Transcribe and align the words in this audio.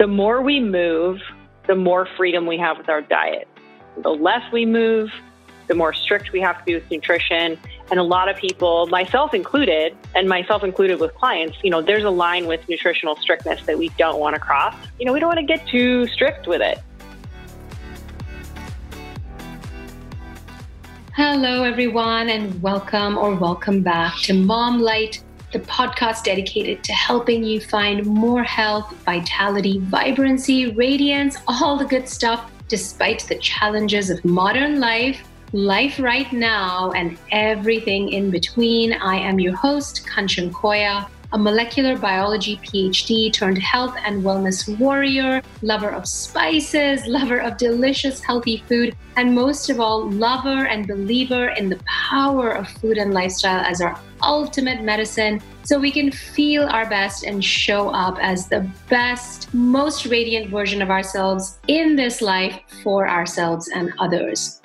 the 0.00 0.06
more 0.06 0.40
we 0.40 0.60
move, 0.60 1.20
the 1.66 1.74
more 1.74 2.08
freedom 2.16 2.46
we 2.46 2.56
have 2.56 2.78
with 2.78 2.88
our 2.88 3.02
diet. 3.02 3.46
The 3.98 4.08
less 4.08 4.40
we 4.50 4.64
move, 4.64 5.10
the 5.68 5.74
more 5.74 5.92
strict 5.92 6.32
we 6.32 6.40
have 6.40 6.56
to 6.58 6.64
be 6.64 6.72
with 6.72 6.90
nutrition. 6.90 7.58
And 7.90 8.00
a 8.00 8.02
lot 8.02 8.30
of 8.30 8.38
people, 8.38 8.86
myself 8.86 9.34
included, 9.34 9.94
and 10.14 10.26
myself 10.26 10.64
included 10.64 11.00
with 11.00 11.14
clients, 11.16 11.58
you 11.62 11.68
know, 11.68 11.82
there's 11.82 12.04
a 12.04 12.10
line 12.10 12.46
with 12.46 12.66
nutritional 12.66 13.14
strictness 13.16 13.60
that 13.66 13.76
we 13.76 13.90
don't 13.98 14.18
want 14.18 14.36
to 14.36 14.40
cross. 14.40 14.74
You 14.98 15.04
know, 15.04 15.12
we 15.12 15.20
don't 15.20 15.28
want 15.28 15.40
to 15.40 15.44
get 15.44 15.68
too 15.68 16.06
strict 16.06 16.46
with 16.46 16.62
it. 16.62 16.78
Hello, 21.14 21.62
everyone, 21.62 22.30
and 22.30 22.62
welcome 22.62 23.18
or 23.18 23.34
welcome 23.34 23.82
back 23.82 24.16
to 24.20 24.32
Mom 24.32 24.80
Light 24.80 25.22
the 25.52 25.60
podcast 25.60 26.24
dedicated 26.24 26.84
to 26.84 26.92
helping 26.92 27.42
you 27.42 27.60
find 27.60 28.06
more 28.06 28.42
health, 28.42 28.92
vitality, 29.04 29.78
vibrancy, 29.78 30.72
radiance, 30.72 31.36
all 31.48 31.76
the 31.76 31.84
good 31.84 32.08
stuff, 32.08 32.50
despite 32.68 33.20
the 33.28 33.36
challenges 33.36 34.10
of 34.10 34.24
modern 34.24 34.78
life, 34.78 35.26
life 35.52 35.98
right 35.98 36.32
now, 36.32 36.92
and 36.92 37.18
everything 37.32 38.10
in 38.10 38.30
between. 38.30 38.92
I 38.92 39.16
am 39.16 39.40
your 39.40 39.56
host, 39.56 40.06
Kanchan 40.06 40.52
Koya 40.52 41.08
a 41.32 41.38
molecular 41.38 41.96
biology 41.96 42.56
PhD 42.58 43.32
turned 43.32 43.58
health 43.58 43.94
and 44.04 44.22
wellness 44.22 44.78
warrior, 44.78 45.42
lover 45.62 45.90
of 45.90 46.06
spices, 46.06 47.06
lover 47.06 47.38
of 47.38 47.56
delicious, 47.56 48.20
healthy 48.20 48.64
food, 48.68 48.96
and 49.16 49.34
most 49.34 49.70
of 49.70 49.80
all, 49.80 50.10
lover 50.10 50.66
and 50.66 50.86
believer 50.86 51.48
in 51.50 51.68
the 51.68 51.80
power 51.86 52.50
of 52.50 52.68
food 52.68 52.98
and 52.98 53.14
lifestyle 53.14 53.64
as 53.64 53.80
our 53.80 53.98
ultimate 54.22 54.82
medicine 54.82 55.40
so 55.62 55.78
we 55.78 55.90
can 55.90 56.10
feel 56.10 56.64
our 56.64 56.88
best 56.88 57.24
and 57.24 57.44
show 57.44 57.90
up 57.90 58.18
as 58.20 58.48
the 58.48 58.68
best, 58.88 59.52
most 59.54 60.06
radiant 60.06 60.50
version 60.50 60.82
of 60.82 60.90
ourselves 60.90 61.58
in 61.68 61.96
this 61.96 62.20
life 62.20 62.60
for 62.82 63.08
ourselves 63.08 63.68
and 63.68 63.92
others. 63.98 64.59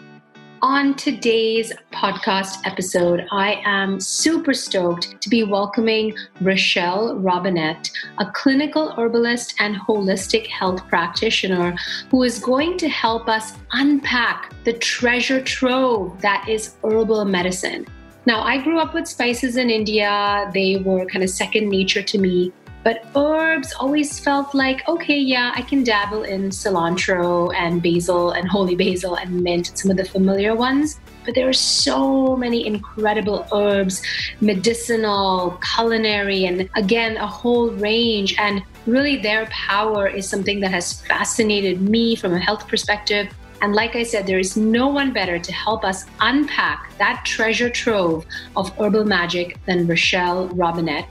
On 0.68 0.96
today's 0.96 1.72
podcast 1.94 2.66
episode, 2.66 3.28
I 3.32 3.62
am 3.66 4.00
super 4.00 4.52
stoked 4.52 5.22
to 5.22 5.30
be 5.30 5.44
welcoming 5.44 6.18
Rochelle 6.42 7.20
Robinette, 7.20 7.92
a 8.18 8.32
clinical 8.32 8.90
herbalist 8.98 9.54
and 9.60 9.76
holistic 9.76 10.48
health 10.48 10.88
practitioner 10.88 11.76
who 12.10 12.24
is 12.24 12.40
going 12.40 12.80
to 12.80 12.90
help 12.90 13.30
us 13.30 13.54
unpack 13.74 14.56
the 14.64 14.74
treasure 14.74 15.40
trove 15.40 16.20
that 16.22 16.50
is 16.50 16.78
herbal 16.84 17.26
medicine. 17.26 17.86
Now, 18.26 18.42
I 18.42 18.58
grew 18.58 18.80
up 18.80 18.96
with 18.96 19.08
spices 19.08 19.58
in 19.58 19.70
India, 19.70 20.50
they 20.52 20.78
were 20.78 21.06
kind 21.06 21.24
of 21.24 21.30
second 21.30 21.70
nature 21.70 22.02
to 22.02 22.18
me. 22.18 22.52
But 22.86 23.04
herbs 23.16 23.74
always 23.80 24.20
felt 24.20 24.54
like, 24.54 24.88
okay, 24.88 25.18
yeah, 25.18 25.52
I 25.56 25.64
can 25.64 25.84
dabble 25.84 26.22
in 26.22 26.52
cilantro 26.52 27.52
and 27.56 27.82
basil 27.82 28.30
and 28.30 28.48
holy 28.48 28.76
basil 28.76 29.16
and 29.16 29.42
mint, 29.42 29.72
some 29.74 29.90
of 29.90 29.98
the 29.98 30.06
familiar 30.06 30.54
ones. 30.54 31.00
But 31.26 31.34
there 31.34 31.50
are 31.50 31.60
so 31.82 32.36
many 32.38 32.68
incredible 32.68 33.48
herbs, 33.52 34.04
medicinal, 34.40 35.60
culinary, 35.76 36.46
and 36.46 36.70
again, 36.76 37.18
a 37.18 37.26
whole 37.26 37.72
range. 37.72 38.36
And 38.38 38.62
really, 38.86 39.18
their 39.18 39.48
power 39.48 40.08
is 40.08 40.30
something 40.30 40.60
that 40.60 40.70
has 40.70 41.02
fascinated 41.02 41.82
me 41.82 42.16
from 42.16 42.36
a 42.36 42.40
health 42.40 42.68
perspective. 42.68 43.34
And 43.64 43.74
like 43.74 43.96
I 43.96 44.04
said, 44.04 44.28
there 44.28 44.38
is 44.38 44.58
no 44.58 44.90
one 44.90 45.12
better 45.12 45.40
to 45.40 45.52
help 45.52 45.84
us 45.84 46.06
unpack 46.22 46.96
that 47.00 47.24
treasure 47.26 47.72
trove 47.72 48.28
of 48.56 48.70
herbal 48.78 49.06
magic 49.06 49.58
than 49.66 49.88
Rochelle 49.88 50.50
Robinette. 50.50 51.08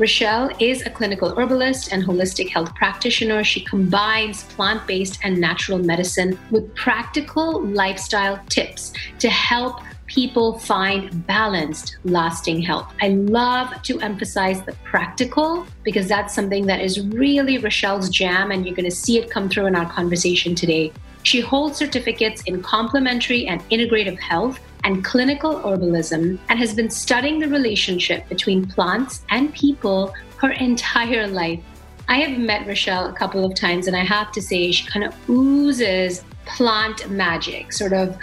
Rochelle 0.00 0.50
is 0.58 0.80
a 0.86 0.88
clinical 0.88 1.38
herbalist 1.38 1.92
and 1.92 2.02
holistic 2.02 2.48
health 2.48 2.74
practitioner. 2.74 3.44
She 3.44 3.60
combines 3.60 4.44
plant 4.44 4.86
based 4.86 5.18
and 5.22 5.38
natural 5.38 5.78
medicine 5.78 6.38
with 6.50 6.74
practical 6.74 7.62
lifestyle 7.66 8.42
tips 8.48 8.94
to 9.18 9.28
help 9.28 9.82
people 10.06 10.58
find 10.58 11.26
balanced, 11.26 11.98
lasting 12.04 12.62
health. 12.62 12.90
I 13.02 13.08
love 13.08 13.82
to 13.82 14.00
emphasize 14.00 14.62
the 14.62 14.72
practical 14.84 15.66
because 15.82 16.08
that's 16.08 16.34
something 16.34 16.64
that 16.64 16.80
is 16.80 17.06
really 17.08 17.58
Rochelle's 17.58 18.08
jam, 18.08 18.52
and 18.52 18.64
you're 18.64 18.74
going 18.74 18.88
to 18.88 18.96
see 18.96 19.18
it 19.18 19.30
come 19.30 19.50
through 19.50 19.66
in 19.66 19.76
our 19.76 19.92
conversation 19.92 20.54
today. 20.54 20.94
She 21.24 21.40
holds 21.40 21.76
certificates 21.76 22.40
in 22.44 22.62
complementary 22.62 23.46
and 23.46 23.60
integrative 23.68 24.18
health 24.18 24.60
and 24.84 25.04
clinical 25.04 25.54
herbalism 25.60 26.38
and 26.48 26.58
has 26.58 26.74
been 26.74 26.90
studying 26.90 27.38
the 27.38 27.48
relationship 27.48 28.28
between 28.28 28.66
plants 28.66 29.24
and 29.30 29.52
people 29.54 30.14
her 30.36 30.50
entire 30.52 31.26
life. 31.26 31.60
I 32.08 32.20
have 32.20 32.38
met 32.38 32.66
Rochelle 32.66 33.08
a 33.08 33.12
couple 33.12 33.44
of 33.44 33.54
times, 33.54 33.86
and 33.86 33.96
I 33.96 34.04
have 34.04 34.32
to 34.32 34.42
say, 34.42 34.72
she 34.72 34.86
kind 34.86 35.04
of 35.04 35.14
oozes 35.28 36.24
plant 36.44 37.08
magic, 37.08 37.72
sort 37.72 37.92
of 37.92 38.18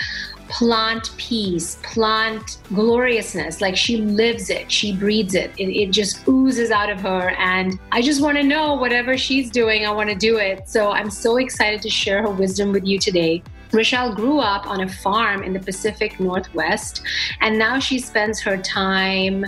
plant 0.50 1.12
peace, 1.18 1.78
plant 1.84 2.58
gloriousness. 2.74 3.62
Like 3.62 3.76
she 3.76 3.98
lives 3.98 4.50
it, 4.50 4.72
she 4.72 4.96
breathes 4.96 5.36
it. 5.36 5.52
it. 5.58 5.70
It, 5.70 5.92
just 5.92 6.28
oozes 6.28 6.72
out 6.72 6.90
of 6.90 7.00
her. 7.02 7.32
And 7.32 7.80
I 7.92 8.02
just 8.02 8.22
want 8.22 8.38
to 8.38 8.44
know 8.44 8.74
whatever 8.76 9.18
she's 9.18 9.50
doing, 9.50 9.86
I 9.86 9.92
want 9.92 10.10
to 10.10 10.16
do 10.16 10.38
it. 10.38 10.68
So 10.68 10.92
I'm 10.92 11.10
so 11.10 11.38
excited 11.38 11.82
to 11.82 11.90
share 11.90 12.22
her 12.22 12.30
wisdom 12.30 12.72
with 12.72 12.86
you 12.86 13.00
today. 13.00 13.44
Rochelle 13.72 14.14
grew 14.14 14.40
up 14.40 14.68
on 14.68 14.82
a 14.82 14.90
farm 14.90 15.44
in 15.44 15.54
the 15.54 15.60
Pacific 15.60 16.20
Northwest, 16.20 17.02
and 17.42 17.58
now 17.58 17.80
she 17.80 18.00
spends 18.00 18.40
her 18.42 18.58
time 18.58 19.46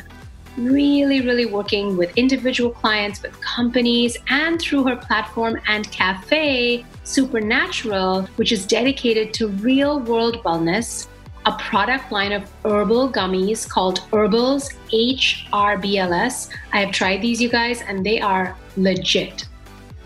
really, 0.58 1.22
really 1.22 1.46
working 1.46 1.96
with 1.96 2.12
individual 2.18 2.72
clients, 2.72 3.22
with 3.22 3.40
companies, 3.42 4.18
and 4.30 4.60
through 4.60 4.84
her 4.84 4.96
platform 4.96 5.60
and 5.68 5.90
cafe, 5.92 6.86
Supernatural, 7.04 8.24
which 8.36 8.52
is 8.52 8.66
dedicated 8.66 9.34
to 9.36 9.48
real 9.48 10.00
world 10.00 10.44
wellness, 10.44 11.08
a 11.46 11.54
product 11.54 12.12
line 12.12 12.32
of 12.32 12.44
herbal 12.64 13.12
gummies 13.12 13.68
called 13.68 14.02
Herbals 14.12 14.72
HRBLS. 14.92 16.50
I 16.74 16.82
have 16.82 16.92
tried 16.92 17.22
these, 17.22 17.42
you 17.42 17.50
guys, 17.50 17.82
and 17.82 18.06
they 18.06 18.20
are 18.20 18.56
legit. 18.78 19.49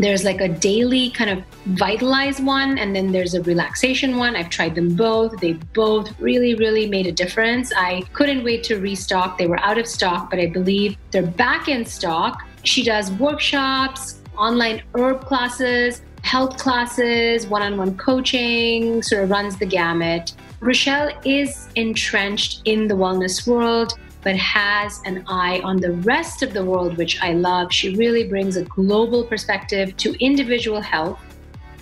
There's 0.04 0.26
like 0.26 0.42
a 0.42 0.50
daily 0.50 1.12
kind 1.12 1.30
of 1.30 1.46
vitalize 1.66 2.42
one, 2.42 2.78
and 2.78 2.94
then 2.94 3.14
there's 3.14 3.36
a 3.36 3.42
relaxation 3.44 4.18
one. 4.18 4.36
I've 4.36 4.50
tried 4.50 4.76
them 4.76 4.96
both. 4.98 5.40
They 5.40 5.54
both 5.74 6.20
really, 6.20 6.56
really 6.56 6.90
made 6.90 7.08
a 7.08 7.12
difference. 7.14 7.72
I 7.74 8.02
couldn't 8.12 8.44
wait 8.44 8.66
to 8.66 8.76
restock. 8.80 9.38
They 9.38 9.48
were 9.48 9.62
out 9.62 9.78
of 9.78 9.88
stock, 9.88 10.30
but 10.30 10.40
I 10.40 10.48
believe 10.48 10.98
they're 11.12 11.26
back 11.26 11.70
in 11.70 11.86
stock. 11.86 12.44
She 12.64 12.84
does 12.84 13.14
workshops, 13.14 14.22
online 14.38 14.84
herb 14.94 15.22
classes, 15.22 16.02
health 16.22 16.58
classes, 16.58 17.48
one 17.48 17.62
on 17.62 17.78
one 17.78 17.96
coaching, 17.96 19.02
sort 19.04 19.24
of 19.24 19.30
runs 19.30 19.56
the 19.56 19.66
gamut. 19.66 20.34
Rochelle 20.60 21.12
is 21.24 21.70
entrenched 21.76 22.62
in 22.66 22.90
the 22.90 22.94
wellness 22.94 23.48
world 23.48 23.98
but 24.24 24.36
has 24.38 25.02
an 25.06 25.24
eye 25.28 25.60
on 25.64 25.78
the 25.78 25.92
rest 25.92 26.42
of 26.42 26.54
the 26.54 26.64
world, 26.64 26.98
which 26.98 27.22
I 27.22 27.34
love. 27.34 27.72
She 27.72 27.96
really 27.96 28.28
brings 28.28 28.56
a 28.56 28.64
global 28.64 29.24
perspective 29.24 29.96
to 29.98 30.14
individual 30.24 30.82
health. 30.82 31.20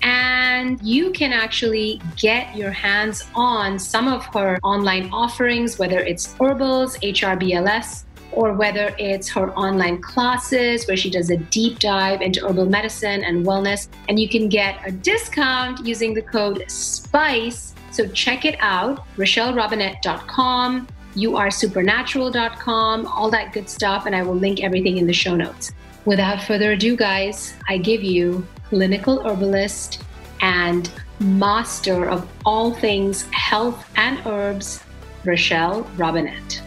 And 0.01 0.81
you 0.81 1.11
can 1.11 1.31
actually 1.31 2.01
get 2.17 2.55
your 2.55 2.71
hands 2.71 3.29
on 3.35 3.77
some 3.77 4.07
of 4.07 4.25
her 4.33 4.57
online 4.63 5.11
offerings, 5.11 5.77
whether 5.77 5.99
it's 5.99 6.33
Herbals, 6.39 6.97
HRBLS, 6.97 8.05
or 8.31 8.53
whether 8.53 8.95
it's 8.97 9.29
her 9.29 9.53
online 9.53 10.01
classes 10.01 10.87
where 10.87 10.97
she 10.97 11.09
does 11.09 11.29
a 11.29 11.37
deep 11.37 11.79
dive 11.79 12.21
into 12.21 12.47
herbal 12.47 12.65
medicine 12.65 13.23
and 13.23 13.45
wellness. 13.45 13.89
And 14.09 14.19
you 14.19 14.27
can 14.27 14.49
get 14.49 14.79
a 14.87 14.91
discount 14.91 15.85
using 15.85 16.13
the 16.13 16.21
code 16.21 16.63
SPICE. 16.67 17.75
So 17.91 18.07
check 18.07 18.45
it 18.45 18.55
out, 18.59 19.05
RochelleRobinette.com 19.17 20.87
youaresupernatural.com, 21.15 23.05
all 23.07 23.29
that 23.29 23.53
good 23.53 23.69
stuff, 23.69 24.05
and 24.05 24.15
I 24.15 24.23
will 24.23 24.35
link 24.35 24.61
everything 24.63 24.97
in 24.97 25.07
the 25.07 25.13
show 25.13 25.35
notes. 25.35 25.71
Without 26.05 26.41
further 26.43 26.71
ado, 26.71 26.95
guys, 26.95 27.53
I 27.69 27.77
give 27.77 28.03
you 28.03 28.45
clinical 28.69 29.21
herbalist 29.27 30.03
and 30.41 30.89
master 31.19 32.09
of 32.09 32.27
all 32.45 32.73
things 32.73 33.27
health 33.31 33.87
and 33.95 34.25
herbs, 34.25 34.83
Rochelle 35.23 35.83
Robinette. 35.97 36.61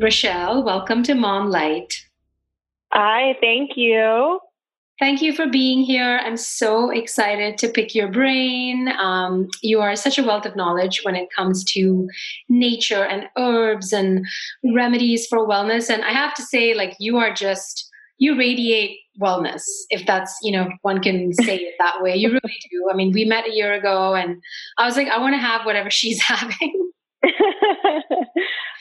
Rochelle, 0.00 0.62
welcome 0.62 1.02
to 1.02 1.14
Mom 1.14 1.50
Light. 1.50 2.06
Hi, 2.92 3.36
thank 3.40 3.70
you. 3.76 4.38
Thank 4.98 5.22
you 5.22 5.32
for 5.32 5.46
being 5.46 5.82
here. 5.82 6.20
I'm 6.24 6.36
so 6.36 6.90
excited 6.90 7.56
to 7.58 7.68
pick 7.68 7.94
your 7.94 8.08
brain. 8.08 8.88
Um, 8.88 9.46
you 9.62 9.80
are 9.80 9.94
such 9.94 10.18
a 10.18 10.24
wealth 10.24 10.44
of 10.44 10.56
knowledge 10.56 11.02
when 11.04 11.14
it 11.14 11.28
comes 11.34 11.62
to 11.74 12.08
nature 12.48 13.04
and 13.04 13.26
herbs 13.38 13.92
and 13.92 14.26
remedies 14.74 15.26
for 15.28 15.46
wellness. 15.46 15.88
And 15.88 16.02
I 16.04 16.10
have 16.10 16.34
to 16.34 16.42
say, 16.42 16.74
like, 16.74 16.96
you 16.98 17.16
are 17.16 17.32
just, 17.32 17.88
you 18.18 18.36
radiate 18.36 18.98
wellness, 19.22 19.62
if 19.90 20.04
that's, 20.04 20.36
you 20.42 20.50
know, 20.50 20.68
one 20.82 21.00
can 21.00 21.32
say 21.32 21.58
it 21.58 21.74
that 21.78 22.02
way. 22.02 22.16
You 22.16 22.30
really 22.30 22.58
do. 22.70 22.88
I 22.92 22.96
mean, 22.96 23.12
we 23.12 23.24
met 23.24 23.46
a 23.46 23.52
year 23.52 23.72
ago 23.74 24.16
and 24.16 24.42
I 24.78 24.86
was 24.86 24.96
like, 24.96 25.08
I 25.08 25.20
want 25.20 25.34
to 25.34 25.38
have 25.38 25.64
whatever 25.64 25.90
she's 25.90 26.20
having. 26.22 26.90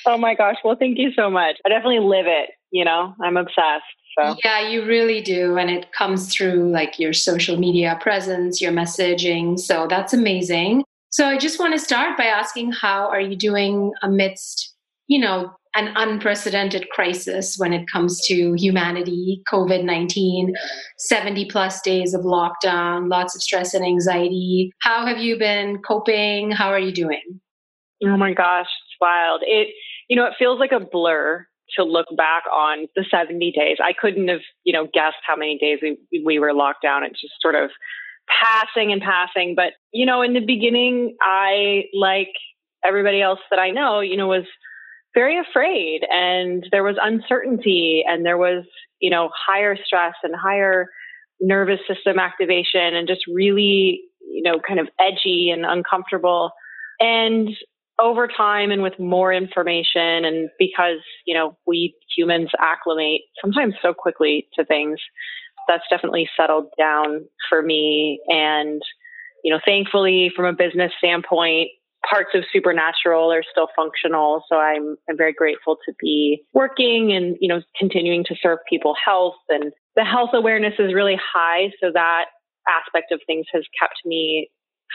Oh 0.05 0.17
my 0.17 0.35
gosh. 0.35 0.55
Well, 0.63 0.77
thank 0.79 0.97
you 0.97 1.11
so 1.17 1.29
much. 1.29 1.57
I 1.65 1.69
definitely 1.69 1.99
live 1.99 2.27
it. 2.27 2.51
You 2.71 2.85
know, 2.85 3.13
I'm 3.21 3.35
obsessed. 3.35 3.83
So. 4.17 4.35
Yeah, 4.43 4.67
you 4.67 4.85
really 4.85 5.21
do. 5.21 5.57
And 5.57 5.69
it 5.69 5.91
comes 5.91 6.33
through 6.33 6.71
like 6.71 6.97
your 6.97 7.13
social 7.13 7.57
media 7.57 7.97
presence, 8.01 8.59
your 8.59 8.71
messaging. 8.71 9.59
So 9.59 9.85
that's 9.87 10.13
amazing. 10.13 10.83
So 11.09 11.27
I 11.27 11.37
just 11.37 11.59
want 11.59 11.73
to 11.73 11.79
start 11.79 12.17
by 12.17 12.25
asking 12.25 12.71
how 12.71 13.07
are 13.09 13.21
you 13.21 13.35
doing 13.35 13.91
amidst, 14.01 14.73
you 15.07 15.19
know, 15.19 15.51
an 15.75 15.93
unprecedented 15.95 16.89
crisis 16.89 17.55
when 17.57 17.71
it 17.71 17.85
comes 17.91 18.19
to 18.25 18.53
humanity, 18.53 19.43
COVID 19.51 19.83
19, 19.83 20.53
70 20.97 21.45
plus 21.51 21.81
days 21.81 22.15
of 22.15 22.21
lockdown, 22.21 23.09
lots 23.09 23.35
of 23.35 23.43
stress 23.43 23.75
and 23.75 23.85
anxiety. 23.85 24.71
How 24.81 25.05
have 25.05 25.19
you 25.19 25.37
been 25.37 25.77
coping? 25.87 26.51
How 26.51 26.69
are 26.69 26.79
you 26.79 26.91
doing? 26.91 27.39
Oh 28.03 28.17
my 28.17 28.33
gosh, 28.33 28.65
it's 28.65 28.95
wild. 28.99 29.41
It, 29.45 29.67
you 30.09 30.15
know, 30.15 30.25
it 30.25 30.33
feels 30.39 30.59
like 30.59 30.71
a 30.71 30.79
blur 30.79 31.45
to 31.75 31.83
look 31.83 32.07
back 32.15 32.43
on 32.53 32.87
the 32.95 33.05
70 33.09 33.51
days. 33.51 33.77
I 33.83 33.93
couldn't 33.93 34.27
have, 34.29 34.41
you 34.63 34.73
know, 34.73 34.87
guessed 34.93 35.17
how 35.25 35.35
many 35.35 35.57
days 35.57 35.79
we, 35.81 35.97
we 36.23 36.39
were 36.39 36.53
locked 36.53 36.81
down. 36.81 37.03
It's 37.03 37.21
just 37.21 37.33
sort 37.41 37.55
of 37.55 37.69
passing 38.41 38.91
and 38.91 39.01
passing. 39.01 39.53
But, 39.55 39.73
you 39.91 40.05
know, 40.05 40.21
in 40.21 40.33
the 40.33 40.45
beginning, 40.45 41.15
I, 41.21 41.83
like 41.93 42.31
everybody 42.85 43.21
else 43.21 43.39
that 43.49 43.59
I 43.59 43.71
know, 43.71 43.99
you 43.99 44.17
know, 44.17 44.27
was 44.27 44.45
very 45.13 45.39
afraid 45.39 46.01
and 46.09 46.65
there 46.71 46.83
was 46.83 46.95
uncertainty 47.01 48.03
and 48.07 48.25
there 48.25 48.37
was, 48.37 48.65
you 48.99 49.09
know, 49.09 49.29
higher 49.35 49.75
stress 49.83 50.13
and 50.23 50.35
higher 50.35 50.87
nervous 51.39 51.79
system 51.87 52.19
activation 52.19 52.95
and 52.95 53.07
just 53.07 53.21
really, 53.27 54.01
you 54.21 54.43
know, 54.43 54.59
kind 54.65 54.79
of 54.79 54.87
edgy 54.99 55.49
and 55.49 55.65
uncomfortable. 55.65 56.51
And 56.99 57.49
over 57.99 58.27
time 58.27 58.71
and 58.71 58.81
with 58.81 58.99
more 58.99 59.33
information 59.33 60.23
and 60.25 60.49
because 60.59 60.99
you 61.25 61.33
know 61.33 61.57
we 61.65 61.95
humans 62.15 62.49
acclimate 62.59 63.21
sometimes 63.41 63.73
so 63.81 63.94
quickly 63.94 64.47
to 64.53 64.63
things 64.65 64.99
that's 65.67 65.83
definitely 65.89 66.29
settled 66.38 66.67
down 66.77 67.25
for 67.49 67.61
me. 67.61 68.21
And 68.27 68.81
you 69.44 69.53
know 69.53 69.59
thankfully 69.65 70.31
from 70.35 70.45
a 70.45 70.53
business 70.53 70.91
standpoint 70.97 71.69
parts 72.07 72.29
of 72.35 72.44
supernatural 72.53 73.31
are 73.31 73.44
still 73.49 73.67
functional. 73.75 74.43
So 74.50 74.57
i'm 74.57 74.97
i'm 75.09 75.17
very 75.17 75.33
grateful 75.33 75.77
to 75.85 75.93
be 76.00 76.43
working 76.53 77.11
and 77.13 77.35
you 77.39 77.47
know 77.47 77.61
continuing 77.77 78.23
to 78.25 78.35
serve 78.41 78.59
people 78.69 78.95
health 79.03 79.35
and 79.50 79.71
the 79.95 80.05
health 80.05 80.29
awareness 80.33 80.73
is 80.77 80.93
really 80.93 81.17
high. 81.17 81.71
So 81.81 81.91
that 81.93 82.25
aspect 82.67 83.11
of 83.11 83.21
things 83.25 83.47
has 83.53 83.63
kept 83.79 83.95
me 84.05 84.50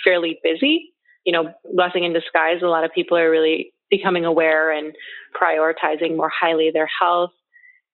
fairly 0.04 0.38
busy 0.44 0.92
you 1.24 1.32
know, 1.32 1.52
blessing 1.72 2.04
in 2.04 2.12
disguise. 2.12 2.62
A 2.62 2.66
lot 2.66 2.84
of 2.84 2.92
people 2.92 3.16
are 3.16 3.30
really 3.30 3.72
becoming 3.90 4.24
aware 4.24 4.70
and 4.70 4.94
prioritizing 5.40 6.16
more 6.16 6.30
highly 6.30 6.70
their 6.72 6.88
health. 7.00 7.30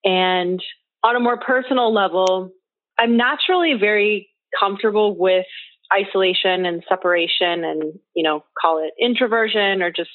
And 0.05 0.63
on 1.03 1.17
a 1.17 1.21
more 1.21 1.39
personal 1.39 1.93
level, 1.93 2.51
I'm 2.99 3.17
naturally 3.17 3.75
very 3.79 4.29
comfortable 4.59 5.17
with 5.17 5.47
isolation 5.93 6.67
and 6.67 6.83
separation 6.89 7.65
and, 7.65 7.95
you 8.15 8.23
know, 8.23 8.45
call 8.61 8.85
it 8.85 8.93
introversion 9.03 9.83
or 9.83 9.91
just 9.91 10.11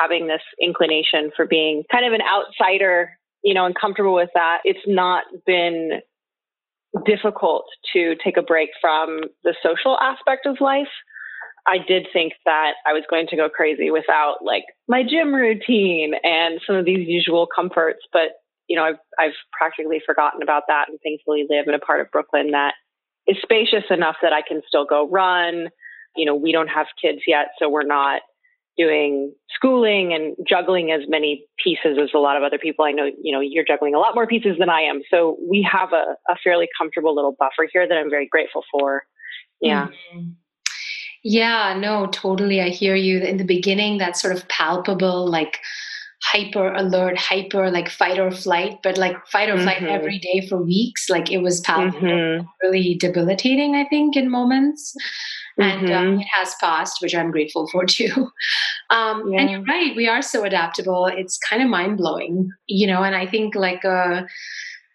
having 0.00 0.26
this 0.26 0.42
inclination 0.60 1.30
for 1.36 1.46
being 1.46 1.84
kind 1.90 2.06
of 2.06 2.12
an 2.12 2.20
outsider, 2.22 3.18
you 3.42 3.54
know, 3.54 3.66
and 3.66 3.74
comfortable 3.74 4.14
with 4.14 4.30
that. 4.34 4.58
It's 4.64 4.86
not 4.86 5.24
been 5.46 6.00
difficult 7.04 7.66
to 7.92 8.14
take 8.22 8.36
a 8.36 8.42
break 8.42 8.70
from 8.80 9.20
the 9.44 9.54
social 9.62 9.98
aspect 10.00 10.46
of 10.46 10.60
life. 10.60 10.88
I 11.66 11.78
did 11.78 12.06
think 12.12 12.34
that 12.44 12.72
I 12.86 12.92
was 12.92 13.02
going 13.10 13.26
to 13.28 13.36
go 13.36 13.48
crazy 13.48 13.90
without 13.90 14.36
like 14.42 14.64
my 14.88 15.02
gym 15.02 15.34
routine 15.34 16.14
and 16.22 16.60
some 16.66 16.76
of 16.76 16.84
these 16.84 17.08
usual 17.08 17.46
comforts. 17.52 18.00
But, 18.12 18.38
you 18.68 18.76
know, 18.76 18.84
I've, 18.84 18.98
I've 19.18 19.34
practically 19.52 20.00
forgotten 20.04 20.42
about 20.42 20.64
that 20.68 20.86
and 20.88 20.98
thankfully 21.02 21.44
live 21.48 21.66
in 21.66 21.74
a 21.74 21.78
part 21.78 22.00
of 22.00 22.10
Brooklyn 22.10 22.52
that 22.52 22.74
is 23.26 23.36
spacious 23.42 23.84
enough 23.90 24.16
that 24.22 24.32
I 24.32 24.42
can 24.46 24.62
still 24.66 24.84
go 24.84 25.08
run. 25.08 25.68
You 26.16 26.24
know, 26.24 26.34
we 26.34 26.52
don't 26.52 26.68
have 26.68 26.86
kids 27.00 27.20
yet, 27.26 27.48
so 27.58 27.68
we're 27.68 27.82
not 27.82 28.22
doing 28.76 29.32
schooling 29.54 30.12
and 30.12 30.36
juggling 30.46 30.92
as 30.92 31.00
many 31.08 31.46
pieces 31.62 31.98
as 32.00 32.10
a 32.14 32.18
lot 32.18 32.36
of 32.36 32.42
other 32.42 32.58
people. 32.58 32.84
I 32.84 32.92
know, 32.92 33.10
you 33.20 33.32
know, 33.32 33.40
you're 33.40 33.64
juggling 33.64 33.94
a 33.94 33.98
lot 33.98 34.14
more 34.14 34.26
pieces 34.26 34.56
than 34.58 34.68
I 34.68 34.82
am. 34.82 35.00
So 35.10 35.38
we 35.48 35.66
have 35.70 35.92
a, 35.92 36.14
a 36.30 36.36
fairly 36.44 36.68
comfortable 36.78 37.14
little 37.14 37.34
buffer 37.38 37.66
here 37.72 37.88
that 37.88 37.96
I'm 37.96 38.10
very 38.10 38.28
grateful 38.28 38.62
for. 38.70 39.02
Yeah. 39.60 39.88
Mm-hmm. 40.14 40.28
Yeah, 41.28 41.76
no, 41.76 42.06
totally. 42.06 42.60
I 42.60 42.68
hear 42.68 42.94
you. 42.94 43.18
In 43.18 43.36
the 43.36 43.44
beginning, 43.44 43.98
that 43.98 44.16
sort 44.16 44.32
of 44.32 44.46
palpable, 44.46 45.28
like 45.28 45.58
hyper 46.22 46.72
alert, 46.72 47.18
hyper 47.18 47.68
like 47.68 47.90
fight 47.90 48.20
or 48.20 48.30
flight, 48.30 48.78
but 48.84 48.96
like 48.96 49.16
fight 49.26 49.48
or 49.48 49.58
flight 49.58 49.78
mm-hmm. 49.78 49.88
every 49.88 50.20
day 50.20 50.46
for 50.48 50.62
weeks. 50.62 51.10
Like 51.10 51.32
it 51.32 51.38
was 51.38 51.60
palpable, 51.62 52.06
mm-hmm. 52.06 52.46
really 52.62 52.94
debilitating, 52.94 53.74
I 53.74 53.86
think, 53.88 54.16
in 54.16 54.30
moments. 54.30 54.94
And 55.58 55.90
um, 55.90 56.06
mm-hmm. 56.06 56.20
it 56.20 56.28
has 56.32 56.54
passed, 56.60 57.02
which 57.02 57.14
I'm 57.14 57.32
grateful 57.32 57.68
for 57.72 57.84
too. 57.84 58.30
Um, 58.88 59.32
yeah. 59.32 59.40
And 59.40 59.50
you're 59.50 59.64
right, 59.64 59.96
we 59.96 60.06
are 60.06 60.22
so 60.22 60.44
adaptable. 60.44 61.06
It's 61.06 61.38
kind 61.38 61.60
of 61.60 61.68
mind 61.68 61.96
blowing, 61.96 62.48
you 62.68 62.86
know. 62.86 63.02
And 63.02 63.16
I 63.16 63.26
think 63.26 63.56
like 63.56 63.82
a, 63.82 64.24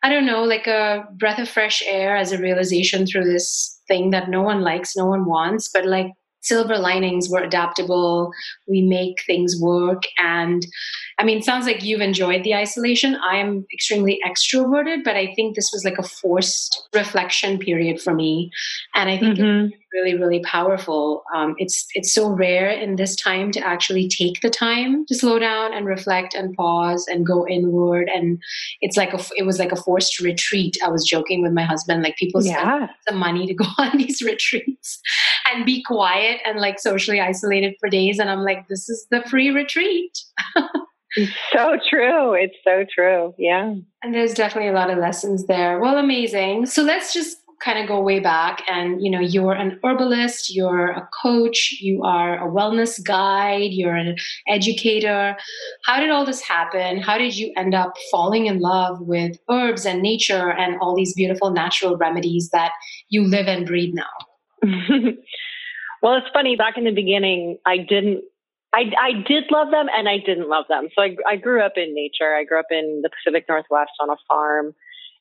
I 0.02 0.10
don't 0.10 0.26
know, 0.26 0.46
like 0.46 0.66
a 0.66 1.04
breath 1.18 1.40
of 1.40 1.50
fresh 1.50 1.84
air 1.86 2.16
as 2.16 2.32
a 2.32 2.38
realization 2.38 3.06
through 3.06 3.26
this 3.26 3.82
thing 3.90 4.12
that 4.12 4.30
no 4.30 4.42
one 4.42 4.62
likes, 4.62 4.96
no 4.96 5.08
one 5.08 5.26
wants, 5.26 5.68
but 5.68 5.86
like 5.86 6.14
silver 6.42 6.78
linings 6.78 7.30
we're 7.30 7.44
adaptable. 7.44 8.32
We 8.68 8.82
make 8.82 9.24
things 9.26 9.60
work 9.60 10.04
and 10.18 10.66
i 11.22 11.24
mean 11.24 11.42
sounds 11.42 11.68
like 11.68 11.84
you've 11.84 12.02
enjoyed 12.02 12.44
the 12.44 12.56
isolation. 12.56 13.16
I'm 13.24 13.66
extremely 13.72 14.20
extroverted 14.28 15.04
but 15.04 15.16
i 15.16 15.34
think 15.36 15.56
this 15.56 15.70
was 15.72 15.86
like 15.86 16.00
a 16.00 16.04
forced 16.04 16.88
reflection 16.94 17.60
period 17.60 18.02
for 18.02 18.14
me. 18.14 18.52
And 18.96 19.10
i 19.10 19.18
think 19.18 19.38
mm-hmm. 19.38 19.68
really 19.94 20.18
really 20.18 20.40
powerful. 20.42 21.24
Um, 21.36 21.54
it's 21.58 21.86
it's 21.94 22.14
so 22.14 22.30
rare 22.30 22.70
in 22.70 22.96
this 22.96 23.16
time 23.16 23.52
to 23.52 23.60
actually 23.66 24.08
take 24.10 24.42
the 24.42 24.50
time 24.50 25.06
to 25.08 25.16
slow 25.16 25.38
down 25.38 25.74
and 25.74 25.86
reflect 25.86 26.34
and 26.34 26.56
pause 26.56 27.06
and 27.08 27.26
go 27.26 27.48
inward. 27.48 28.10
And 28.14 28.42
it's 28.82 28.98
like 28.98 29.14
a 29.14 29.20
it 29.36 29.46
was 29.46 29.60
like 29.60 29.72
a 29.72 29.76
forced 29.76 30.20
retreat. 30.20 30.78
I 30.84 30.90
was 30.90 31.06
joking 31.06 31.44
with 31.44 31.54
my 31.54 31.64
husband 31.64 32.04
like 32.04 32.16
people 32.16 32.42
spend 32.42 32.58
yeah. 32.58 32.88
some 33.08 33.20
money 33.20 33.46
to 33.46 33.54
go 33.54 33.66
on 33.78 33.98
these 33.98 34.22
retreats 34.22 35.00
and 35.54 35.66
be 35.66 35.84
quiet 35.84 36.40
and 36.46 36.60
like 36.60 36.80
socially 36.80 37.20
isolated 37.20 37.76
for 37.80 37.90
days. 37.90 38.20
And 38.20 38.30
i'm 38.30 38.44
like 38.44 38.68
this 38.68 38.90
is 38.90 39.06
the 39.12 39.22
free 39.30 39.50
retreat 39.50 40.18
It's 41.16 41.32
so 41.52 41.78
true. 41.90 42.34
It's 42.34 42.56
so 42.64 42.86
true. 42.94 43.34
Yeah. 43.38 43.74
And 44.04 44.14
there's 44.14 44.34
definitely 44.34 44.70
a 44.70 44.74
lot 44.74 44.90
of 44.90 44.98
lessons 44.98 45.46
there. 45.48 45.80
Well, 45.80 45.98
amazing. 45.98 46.68
So 46.68 46.84
let's 46.84 47.14
just 47.14 47.38
kind 47.64 47.78
of 47.78 47.88
go 47.88 48.02
way 48.02 48.20
back 48.20 48.64
and 48.68 49.04
you 49.04 49.12
know 49.12 49.20
you're 49.20 49.54
an 49.54 49.80
herbalist 49.84 50.54
you're 50.54 50.90
a 50.90 51.08
coach 51.22 51.78
you 51.80 52.02
are 52.04 52.44
a 52.44 52.52
wellness 52.52 53.04
guide 53.06 53.70
you're 53.72 53.96
an 53.96 54.16
educator 54.48 55.36
how 55.86 56.00
did 56.00 56.10
all 56.10 56.26
this 56.26 56.42
happen 56.42 57.00
how 57.00 57.18
did 57.18 57.38
you 57.38 57.54
end 57.56 57.76
up 57.76 57.94
falling 58.10 58.48
in 58.48 58.60
love 58.60 58.98
with 59.02 59.38
herbs 59.50 59.86
and 59.86 60.02
nature 60.02 60.50
and 60.52 60.76
all 60.82 60.96
these 60.96 61.14
beautiful 61.14 61.52
natural 61.52 61.98
remedies 61.98 62.50
that 62.52 62.72
you 63.10 63.24
live 63.24 63.48
and 63.48 63.68
breathe 63.68 63.94
now 63.94 64.64
well 66.02 66.16
it's 66.16 66.28
funny 66.34 66.56
back 66.56 66.78
in 66.78 66.84
the 66.84 66.92
beginning 66.92 67.58
i 67.66 67.78
didn't 67.78 68.24
I, 68.74 68.92
I 69.00 69.12
did 69.28 69.46
love 69.52 69.70
them 69.72 69.88
and 69.96 70.08
I 70.08 70.18
didn't 70.18 70.50
love 70.50 70.66
them. 70.70 70.88
So 70.96 71.04
I, 71.04 71.16
I 71.28 71.36
grew 71.36 71.62
up 71.62 71.74
in 71.76 71.94
nature. 71.94 72.34
I 72.36 72.46
grew 72.46 72.60
up 72.60 72.72
in 72.72 73.02
the 73.04 73.10
Pacific 73.10 73.46
Northwest 73.50 73.92
on 74.00 74.10
a 74.10 74.16
farm. 74.28 74.74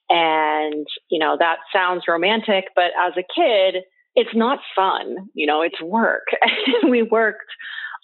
And, 0.08 0.86
you 1.10 1.18
know, 1.18 1.36
that 1.38 1.58
sounds 1.72 2.04
romantic, 2.08 2.66
but 2.74 2.90
as 2.98 3.12
a 3.16 3.22
kid, 3.22 3.82
it's 4.14 4.34
not 4.34 4.58
fun. 4.74 5.28
You 5.34 5.46
know, 5.46 5.62
it's 5.62 5.80
work. 5.80 6.26
we 6.88 7.02
worked 7.02 7.50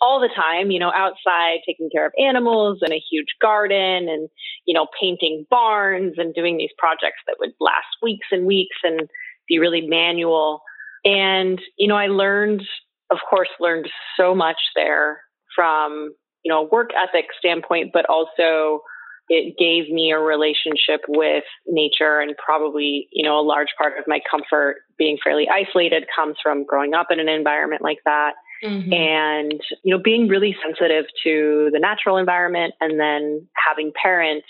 all 0.01 0.21
the 0.21 0.29
time, 0.35 0.71
you 0.71 0.79
know, 0.79 0.93
outside 0.95 1.61
taking 1.67 1.91
care 1.91 2.07
of 2.07 2.13
animals 2.19 2.79
and 2.83 2.93
a 2.93 3.03
huge 3.11 3.35
garden 3.41 4.09
and, 4.09 4.29
you 4.67 4.75
know, 4.75 4.87
painting 5.01 5.47
barns 5.51 6.15
and 6.17 6.35
doing 6.35 6.57
these 6.57 6.71
projects 6.77 7.23
that 7.27 7.37
would 7.41 7.53
last 7.61 7.87
weeks 8.03 8.27
and 8.31 8.47
weeks 8.47 8.77
and 8.83 9.09
be 9.49 9.59
really 9.59 9.87
manual. 9.87 10.61
And, 11.05 11.61
you 11.77 11.89
know, 11.89 11.97
I 11.97 12.09
learned, 12.09 12.63
of 13.11 13.19
course, 13.29 13.49
learned 13.59 13.89
so 14.17 14.35
much 14.35 14.59
there 14.75 15.21
from, 15.57 16.15
you 16.45 16.53
know, 16.53 16.69
work 16.71 16.91
ethic 16.95 17.27
standpoint, 17.39 17.91
but 17.93 18.07
also 18.09 18.83
it 19.29 19.57
gave 19.59 19.93
me 19.93 20.13
a 20.13 20.19
relationship 20.19 21.01
with 21.09 21.43
nature 21.67 22.21
and 22.21 22.37
probably, 22.37 23.09
you 23.11 23.25
know, 23.25 23.41
a 23.41 23.43
large 23.43 23.71
part 23.77 23.99
of 23.99 24.05
my 24.07 24.21
comfort 24.31 24.77
being 24.97 25.19
fairly 25.23 25.49
isolated 25.49 26.07
comes 26.15 26.37
from 26.41 26.65
growing 26.65 26.95
up 26.95 27.09
in 27.11 27.19
an 27.19 27.29
environment 27.29 27.83
like 27.83 27.99
that. 28.05 28.35
Mm-hmm. 28.65 28.93
And, 28.93 29.61
you 29.83 29.95
know, 29.95 30.01
being 30.03 30.29
really 30.29 30.57
sensitive 30.65 31.07
to 31.25 31.71
the 31.73 31.81
natural 31.81 32.17
environment 32.17 32.75
and 32.81 33.01
then 33.01 33.49
having 33.55 33.93
parents 34.01 34.47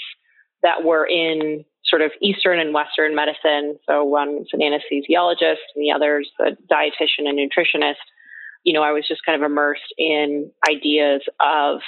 that 0.63 0.85
were 0.85 1.07
in 1.07 1.65
sort 1.85 2.03
of 2.03 2.11
Eastern 2.21 2.59
and 2.59 2.75
Western 2.75 3.15
medicine. 3.15 3.79
So 3.89 4.05
one's 4.05 4.49
an 4.53 4.61
anesthesiologist 4.61 5.63
and 5.75 5.83
the 5.83 5.93
other's 5.95 6.31
a 6.41 6.51
dietitian 6.73 7.29
and 7.29 7.39
nutritionist. 7.39 7.95
You 8.67 8.75
know, 8.75 8.83
I 8.83 8.91
was 8.91 9.07
just 9.09 9.25
kind 9.25 9.41
of 9.41 9.47
immersed 9.49 9.95
in 9.97 10.51
ideas 10.69 11.23
of 11.41 11.81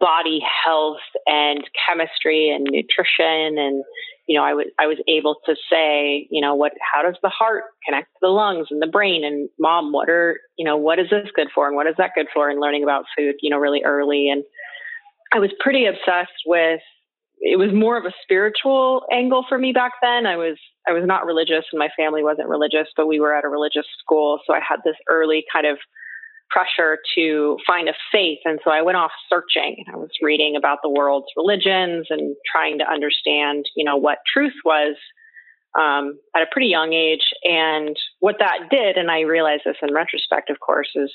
body 0.00 0.40
health 0.64 1.04
and 1.26 1.62
chemistry 1.86 2.50
and 2.50 2.64
nutrition. 2.64 3.58
And 3.58 3.84
you 4.26 4.36
know 4.36 4.44
I 4.44 4.54
was 4.54 4.66
I 4.78 4.86
was 4.86 4.98
able 5.06 5.36
to 5.46 5.54
say 5.70 6.26
you 6.30 6.40
know 6.40 6.54
what 6.54 6.72
how 6.80 7.02
does 7.02 7.16
the 7.22 7.28
heart 7.28 7.64
connect 7.86 8.08
to 8.14 8.18
the 8.22 8.28
lungs 8.28 8.68
and 8.70 8.82
the 8.82 8.86
brain? 8.86 9.24
And 9.24 9.48
mom 9.58 9.92
what 9.92 10.08
are 10.08 10.40
you 10.58 10.64
know 10.64 10.76
what 10.76 10.98
is 10.98 11.10
this 11.10 11.28
good 11.36 11.48
for 11.54 11.66
and 11.66 11.76
what 11.76 11.86
is 11.86 11.94
that 11.98 12.12
good 12.14 12.26
for? 12.32 12.50
And 12.50 12.60
learning 12.60 12.82
about 12.82 13.04
food 13.16 13.36
you 13.40 13.50
know 13.50 13.58
really 13.58 13.82
early. 13.84 14.28
And 14.30 14.44
I 15.32 15.38
was 15.38 15.50
pretty 15.60 15.86
obsessed 15.86 16.42
with 16.46 16.80
it 17.38 17.58
was 17.58 17.74
more 17.74 17.98
of 17.98 18.04
a 18.04 18.12
spiritual 18.22 19.02
angle 19.12 19.44
for 19.48 19.58
me 19.58 19.72
back 19.72 19.92
then. 20.00 20.26
I 20.26 20.36
was 20.36 20.56
I 20.88 20.92
was 20.92 21.04
not 21.06 21.26
religious 21.26 21.64
and 21.72 21.78
my 21.78 21.90
family 21.96 22.22
wasn't 22.22 22.48
religious, 22.48 22.88
but 22.96 23.06
we 23.06 23.20
were 23.20 23.34
at 23.34 23.44
a 23.44 23.48
religious 23.48 23.86
school, 24.02 24.40
so 24.46 24.54
I 24.54 24.60
had 24.66 24.80
this 24.84 24.96
early 25.08 25.44
kind 25.52 25.66
of 25.66 25.78
pressure 26.54 26.98
to 27.16 27.56
find 27.66 27.88
a 27.88 27.94
faith. 28.12 28.38
And 28.44 28.60
so 28.62 28.70
I 28.70 28.82
went 28.82 28.96
off 28.96 29.10
searching. 29.28 29.84
I 29.92 29.96
was 29.96 30.10
reading 30.22 30.54
about 30.56 30.78
the 30.82 30.90
world's 30.90 31.26
religions 31.36 32.06
and 32.10 32.36
trying 32.50 32.78
to 32.78 32.90
understand, 32.90 33.64
you 33.76 33.84
know, 33.84 33.96
what 33.96 34.18
truth 34.32 34.54
was 34.64 34.96
um, 35.78 36.18
at 36.36 36.42
a 36.42 36.46
pretty 36.52 36.68
young 36.68 36.92
age. 36.92 37.26
And 37.42 37.96
what 38.20 38.36
that 38.38 38.70
did, 38.70 38.96
and 38.96 39.10
I 39.10 39.22
realize 39.22 39.60
this 39.64 39.76
in 39.82 39.92
retrospect, 39.92 40.48
of 40.50 40.60
course, 40.60 40.90
is 40.94 41.10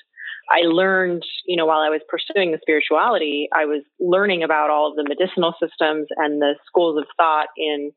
I 0.51 0.65
learned, 0.65 1.23
you 1.45 1.55
know, 1.55 1.65
while 1.65 1.79
I 1.79 1.89
was 1.89 2.01
pursuing 2.09 2.51
the 2.51 2.59
spirituality, 2.61 3.47
I 3.55 3.65
was 3.65 3.83
learning 3.99 4.43
about 4.43 4.69
all 4.69 4.89
of 4.89 4.95
the 4.95 5.07
medicinal 5.07 5.53
systems 5.61 6.07
and 6.17 6.41
the 6.41 6.55
schools 6.67 6.97
of 6.97 7.05
thought 7.15 7.47
in 7.55 7.91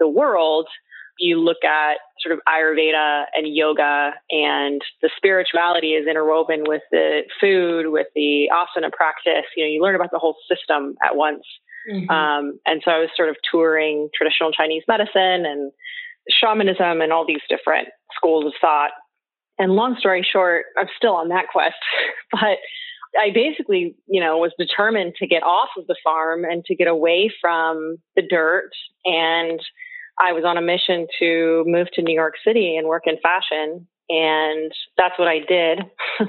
the 0.00 0.08
world. 0.08 0.66
You 1.18 1.40
look 1.40 1.64
at 1.64 1.98
sort 2.20 2.32
of 2.32 2.40
Ayurveda 2.48 3.24
and 3.34 3.54
yoga, 3.54 4.12
and 4.30 4.80
the 5.02 5.10
spirituality 5.16 5.92
is 5.92 6.06
interwoven 6.06 6.64
with 6.66 6.82
the 6.90 7.22
food, 7.40 7.90
with 7.90 8.06
the 8.14 8.50
asana 8.52 8.92
practice. 8.92 9.46
You 9.56 9.64
know, 9.64 9.70
you 9.70 9.82
learn 9.82 9.94
about 9.94 10.10
the 10.10 10.18
whole 10.18 10.36
system 10.48 10.94
at 11.04 11.16
once. 11.16 11.42
Mm-hmm. 11.90 12.10
Um, 12.10 12.58
and 12.66 12.82
so 12.84 12.90
I 12.90 12.98
was 12.98 13.08
sort 13.16 13.28
of 13.28 13.36
touring 13.50 14.08
traditional 14.14 14.52
Chinese 14.52 14.82
medicine 14.88 15.46
and 15.46 15.72
shamanism 16.28 17.00
and 17.00 17.12
all 17.12 17.26
these 17.26 17.40
different 17.48 17.88
schools 18.16 18.44
of 18.44 18.52
thought 18.60 18.90
and 19.58 19.72
long 19.72 19.96
story 19.98 20.26
short, 20.30 20.66
I'm 20.78 20.86
still 20.96 21.14
on 21.14 21.28
that 21.28 21.48
quest, 21.50 21.74
but 22.32 22.58
I 23.18 23.30
basically, 23.34 23.96
you 24.06 24.20
know, 24.20 24.38
was 24.38 24.52
determined 24.58 25.14
to 25.16 25.26
get 25.26 25.42
off 25.42 25.70
of 25.76 25.86
the 25.86 25.96
farm 26.04 26.44
and 26.44 26.64
to 26.66 26.76
get 26.76 26.86
away 26.86 27.30
from 27.40 27.96
the 28.14 28.22
dirt. 28.22 28.70
And 29.04 29.60
I 30.20 30.32
was 30.32 30.44
on 30.44 30.56
a 30.56 30.62
mission 30.62 31.06
to 31.20 31.64
move 31.66 31.88
to 31.94 32.02
New 32.02 32.14
York 32.14 32.34
City 32.44 32.76
and 32.76 32.88
work 32.88 33.04
in 33.06 33.18
fashion. 33.22 33.86
And 34.08 34.72
that's 34.96 35.18
what 35.18 35.28
I 35.28 35.38
did. 35.46 35.80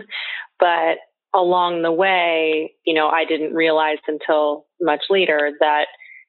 but 0.60 0.98
along 1.34 1.81
the 1.81 1.91
way, 1.91 2.74
you 2.86 2.93
know, 2.93 3.08
I 3.08 3.25
didn't 3.25 3.53
realize 3.53 3.98
until 4.08 4.65
much 4.81 5.03
later 5.10 5.51
that, 5.60 5.86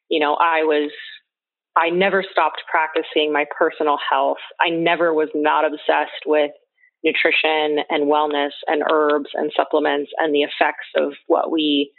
you 0.08 0.20
know, 0.20 0.34
I 0.34 0.62
was, 0.62 0.90
I 1.76 1.90
never 1.90 2.24
stopped 2.30 2.62
practicing 2.70 3.32
my 3.32 3.44
personal 3.56 3.96
health. 4.10 4.38
I 4.60 4.70
never 4.70 5.12
was 5.12 5.28
not 5.34 5.64
obsessed 5.64 6.24
with 6.26 6.50
nutrition 7.04 7.78
and 7.88 8.10
wellness 8.10 8.50
and 8.66 8.82
herbs 8.90 9.30
and 9.34 9.50
supplements 9.56 10.10
and 10.18 10.34
the 10.34 10.42
effects 10.42 10.88
of 10.96 11.14
what 11.26 11.50
we 11.50 11.92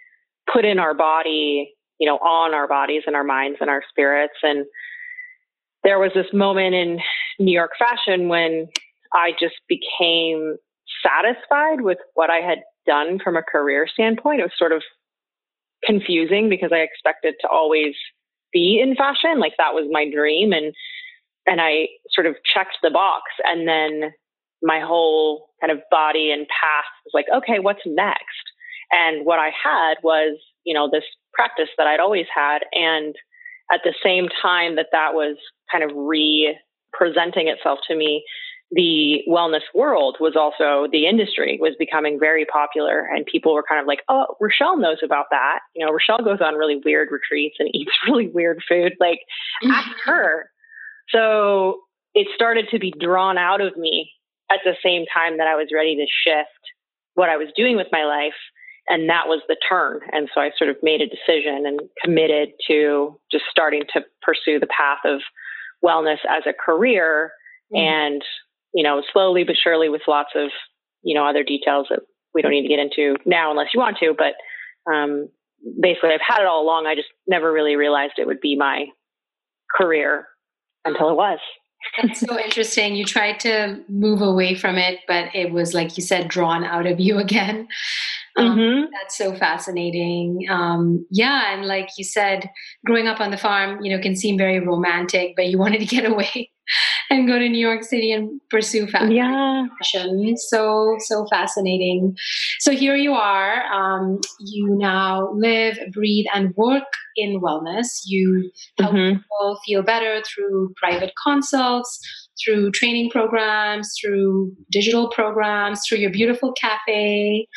put 0.51 0.65
in 0.65 0.79
our 0.79 0.93
body, 0.93 1.73
you 1.99 2.07
know, 2.07 2.17
on 2.17 2.53
our 2.53 2.67
bodies 2.67 3.03
and 3.07 3.15
our 3.15 3.23
minds 3.23 3.57
and 3.61 3.69
our 3.69 3.83
spirits. 3.89 4.35
And 4.43 4.65
there 5.83 5.99
was 5.99 6.11
this 6.13 6.31
moment 6.33 6.75
in 6.75 6.99
New 7.39 7.53
York 7.53 7.71
fashion 7.77 8.27
when 8.27 8.67
I 9.13 9.31
just 9.39 9.55
became 9.67 10.57
satisfied 11.03 11.81
with 11.81 11.97
what 12.13 12.29
I 12.29 12.37
had 12.37 12.59
done 12.85 13.19
from 13.23 13.35
a 13.35 13.43
career 13.43 13.87
standpoint. 13.91 14.39
It 14.39 14.43
was 14.43 14.51
sort 14.57 14.71
of 14.71 14.83
confusing 15.83 16.49
because 16.49 16.71
I 16.71 16.77
expected 16.77 17.35
to 17.41 17.47
always 17.47 17.95
be 18.53 18.79
in 18.81 18.95
fashion. 18.95 19.39
Like 19.39 19.53
that 19.57 19.73
was 19.73 19.87
my 19.91 20.09
dream. 20.09 20.51
And 20.53 20.73
and 21.47 21.59
I 21.59 21.87
sort 22.11 22.27
of 22.27 22.35
checked 22.53 22.77
the 22.83 22.91
box 22.91 23.23
and 23.43 23.67
then 23.67 24.11
my 24.61 24.79
whole 24.79 25.49
kind 25.59 25.71
of 25.71 25.79
body 25.89 26.31
and 26.31 26.45
path 26.47 26.85
was 27.03 27.11
like, 27.13 27.25
okay, 27.35 27.57
what's 27.59 27.81
next? 27.85 28.45
And 28.91 29.25
what 29.25 29.39
I 29.39 29.49
had 29.49 29.95
was, 30.03 30.37
you 30.65 30.73
know, 30.73 30.87
this 30.91 31.03
practice 31.33 31.69
that 31.77 31.87
I'd 31.87 31.99
always 31.99 32.27
had. 32.33 32.59
And 32.73 33.15
at 33.71 33.81
the 33.83 33.93
same 34.03 34.27
time 34.41 34.75
that 34.75 34.87
that 34.91 35.13
was 35.13 35.37
kind 35.71 35.83
of 35.83 35.91
re 35.95 36.57
presenting 36.93 37.47
itself 37.47 37.79
to 37.87 37.95
me, 37.95 38.23
the 38.71 39.21
wellness 39.29 39.63
world 39.75 40.17
was 40.19 40.35
also 40.35 40.89
the 40.91 41.05
industry 41.05 41.57
was 41.59 41.75
becoming 41.77 42.17
very 42.19 42.45
popular 42.45 43.05
and 43.13 43.25
people 43.25 43.53
were 43.53 43.63
kind 43.67 43.81
of 43.81 43.87
like, 43.87 43.99
oh, 44.07 44.35
Rochelle 44.39 44.77
knows 44.77 44.99
about 45.03 45.25
that. 45.31 45.59
You 45.75 45.85
know, 45.85 45.91
Rochelle 45.91 46.23
goes 46.23 46.39
on 46.41 46.55
really 46.55 46.81
weird 46.83 47.09
retreats 47.11 47.57
and 47.59 47.69
eats 47.73 47.91
really 48.07 48.27
weird 48.27 48.61
food. 48.67 48.93
Like, 48.99 49.19
mm-hmm. 49.63 49.71
ask 49.71 49.89
her. 50.05 50.49
So 51.09 51.81
it 52.13 52.27
started 52.33 52.67
to 52.71 52.79
be 52.79 52.93
drawn 52.97 53.37
out 53.37 53.61
of 53.61 53.75
me 53.77 54.11
at 54.49 54.59
the 54.63 54.75
same 54.83 55.05
time 55.13 55.37
that 55.37 55.47
I 55.47 55.55
was 55.55 55.67
ready 55.73 55.95
to 55.95 56.05
shift 56.25 56.49
what 57.15 57.29
I 57.29 57.37
was 57.37 57.47
doing 57.55 57.75
with 57.75 57.87
my 57.91 58.05
life. 58.05 58.35
And 58.87 59.09
that 59.09 59.27
was 59.27 59.41
the 59.47 59.57
turn. 59.69 59.99
And 60.11 60.29
so 60.33 60.41
I 60.41 60.51
sort 60.57 60.69
of 60.69 60.77
made 60.81 61.01
a 61.01 61.07
decision 61.07 61.65
and 61.65 61.79
committed 62.03 62.49
to 62.67 63.19
just 63.31 63.45
starting 63.49 63.83
to 63.93 64.01
pursue 64.21 64.59
the 64.59 64.67
path 64.67 64.99
of 65.05 65.21
wellness 65.83 66.17
as 66.29 66.43
a 66.47 66.53
career. 66.53 67.31
Mm-hmm. 67.73 67.83
And, 67.83 68.21
you 68.73 68.83
know, 68.83 69.01
slowly 69.13 69.43
but 69.43 69.55
surely 69.61 69.89
with 69.89 70.01
lots 70.07 70.31
of, 70.35 70.49
you 71.03 71.15
know, 71.15 71.25
other 71.25 71.43
details 71.43 71.87
that 71.89 71.99
we 72.33 72.41
don't 72.41 72.51
need 72.51 72.63
to 72.63 72.67
get 72.67 72.79
into 72.79 73.15
now 73.25 73.51
unless 73.51 73.67
you 73.73 73.79
want 73.79 73.97
to. 73.99 74.15
But 74.17 74.91
um, 74.91 75.29
basically, 75.79 76.11
I've 76.11 76.21
had 76.27 76.41
it 76.41 76.47
all 76.47 76.63
along. 76.63 76.87
I 76.87 76.95
just 76.95 77.09
never 77.27 77.51
really 77.51 77.75
realized 77.75 78.13
it 78.17 78.27
would 78.27 78.41
be 78.41 78.55
my 78.55 78.85
career 79.75 80.27
until 80.85 81.09
it 81.09 81.15
was. 81.15 81.39
That's 82.01 82.19
so 82.19 82.39
interesting. 82.39 82.95
You 82.95 83.05
tried 83.05 83.39
to 83.41 83.81
move 83.89 84.21
away 84.21 84.55
from 84.55 84.77
it, 84.77 84.99
but 85.07 85.33
it 85.35 85.51
was, 85.51 85.73
like 85.73 85.97
you 85.97 86.03
said, 86.03 86.27
drawn 86.27 86.63
out 86.63 86.85
of 86.85 86.99
you 86.99 87.17
again. 87.25 87.67
Um, 88.37 88.57
mm-hmm. 88.57 88.85
That's 88.93 89.17
so 89.17 89.35
fascinating. 89.35 90.45
Um, 90.49 91.05
yeah, 91.09 91.53
and 91.53 91.65
like 91.65 91.89
you 91.97 92.03
said, 92.03 92.49
growing 92.85 93.07
up 93.07 93.19
on 93.19 93.31
the 93.31 93.37
farm, 93.37 93.83
you 93.83 93.95
know, 93.95 94.01
can 94.01 94.15
seem 94.15 94.37
very 94.37 94.59
romantic, 94.59 95.33
but 95.35 95.47
you 95.47 95.57
wanted 95.57 95.79
to 95.79 95.85
get 95.85 96.05
away 96.11 96.50
and 97.09 97.27
go 97.27 97.37
to 97.37 97.49
New 97.49 97.59
York 97.59 97.83
City 97.83 98.11
and 98.11 98.39
pursue 98.49 98.87
fashion. 98.87 99.11
Yeah. 99.11 99.65
So, 100.37 100.95
so 100.99 101.25
fascinating. 101.29 102.15
So 102.59 102.71
here 102.71 102.95
you 102.95 103.13
are. 103.13 103.63
Um, 103.71 104.19
you 104.39 104.75
now 104.77 105.31
live, 105.33 105.77
breathe, 105.91 106.25
and 106.33 106.55
work 106.55 106.83
in 107.15 107.41
wellness. 107.41 108.01
You 108.05 108.51
help 108.77 108.93
mm-hmm. 108.93 109.17
people 109.17 109.59
feel 109.65 109.83
better 109.83 110.21
through 110.23 110.73
private 110.77 111.11
consults, 111.21 111.99
through 112.43 112.71
training 112.71 113.09
programs, 113.09 113.93
through 114.01 114.53
digital 114.71 115.09
programs, 115.09 115.81
through 115.87 115.99
your 115.99 116.11
beautiful 116.11 116.53
cafe, 116.53 117.47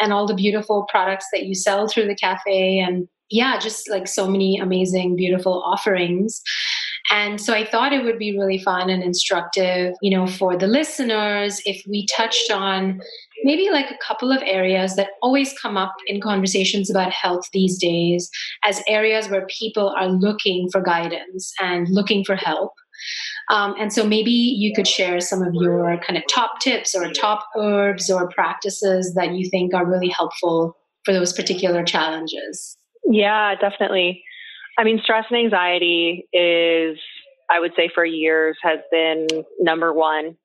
and 0.00 0.12
all 0.12 0.26
the 0.26 0.34
beautiful 0.34 0.86
products 0.90 1.26
that 1.32 1.44
you 1.44 1.54
sell 1.54 1.88
through 1.88 2.06
the 2.06 2.16
cafe. 2.16 2.78
And 2.78 3.08
yeah, 3.30 3.58
just 3.58 3.88
like 3.90 4.06
so 4.06 4.28
many 4.28 4.58
amazing, 4.58 5.16
beautiful 5.16 5.62
offerings. 5.64 6.42
And 7.12 7.38
so 7.38 7.52
I 7.52 7.66
thought 7.66 7.92
it 7.92 8.04
would 8.04 8.18
be 8.18 8.36
really 8.38 8.58
fun 8.58 8.88
and 8.88 9.02
instructive, 9.02 9.92
you 10.00 10.16
know, 10.16 10.26
for 10.26 10.56
the 10.56 10.66
listeners 10.66 11.60
if 11.66 11.84
we 11.86 12.06
touched 12.06 12.50
on 12.50 13.00
maybe 13.44 13.68
like 13.70 13.90
a 13.90 13.98
couple 13.98 14.32
of 14.32 14.42
areas 14.46 14.96
that 14.96 15.10
always 15.20 15.52
come 15.60 15.76
up 15.76 15.94
in 16.06 16.22
conversations 16.22 16.88
about 16.88 17.12
health 17.12 17.44
these 17.52 17.76
days 17.78 18.30
as 18.64 18.82
areas 18.88 19.28
where 19.28 19.46
people 19.48 19.94
are 19.98 20.08
looking 20.08 20.70
for 20.72 20.80
guidance 20.80 21.52
and 21.60 21.86
looking 21.90 22.24
for 22.24 22.34
help. 22.34 22.72
Um, 23.50 23.74
and 23.78 23.92
so 23.92 24.06
maybe 24.06 24.30
you 24.30 24.72
could 24.74 24.88
share 24.88 25.20
some 25.20 25.42
of 25.42 25.52
your 25.52 25.98
kind 25.98 26.16
of 26.16 26.22
top 26.32 26.60
tips 26.60 26.94
or 26.94 27.10
top 27.10 27.46
herbs 27.58 28.08
or 28.08 28.30
practices 28.30 29.12
that 29.16 29.34
you 29.34 29.50
think 29.50 29.74
are 29.74 29.84
really 29.84 30.08
helpful 30.08 30.78
for 31.04 31.12
those 31.12 31.34
particular 31.34 31.84
challenges. 31.84 32.78
Yeah, 33.04 33.54
definitely. 33.56 34.22
I 34.82 34.84
mean, 34.84 35.00
stress 35.04 35.26
and 35.30 35.38
anxiety 35.38 36.26
is, 36.32 36.98
I 37.48 37.60
would 37.60 37.70
say, 37.76 37.88
for 37.94 38.04
years 38.04 38.58
has 38.64 38.80
been 38.90 39.28
number 39.60 39.92
one. 39.92 40.36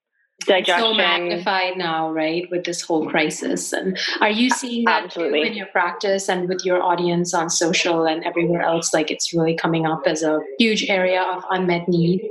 Digestion. 0.46 0.80
so 0.80 0.94
magnified 0.94 1.76
now, 1.76 2.12
right, 2.12 2.48
with 2.52 2.64
this 2.64 2.84
whole 2.84 3.10
crisis. 3.10 3.74
And 3.74 3.98
are 4.22 4.30
you 4.30 4.52
seeing 4.52 4.86
that 4.86 5.06
Absolutely. 5.06 5.48
in 5.48 5.54
your 5.56 5.66
practice 5.66 6.30
and 6.30 6.48
with 6.48 6.64
your 6.64 6.84
audience 6.84 7.34
on 7.34 7.50
social 7.50 8.06
and 8.06 8.24
everywhere 8.24 8.62
else? 8.62 8.94
Like 8.94 9.10
it's 9.10 9.34
really 9.34 9.58
coming 9.58 9.88
up 9.88 10.04
as 10.06 10.22
a 10.22 10.40
huge 10.60 10.88
area 10.88 11.24
of 11.24 11.44
unmet 11.50 11.90
need. 11.90 12.30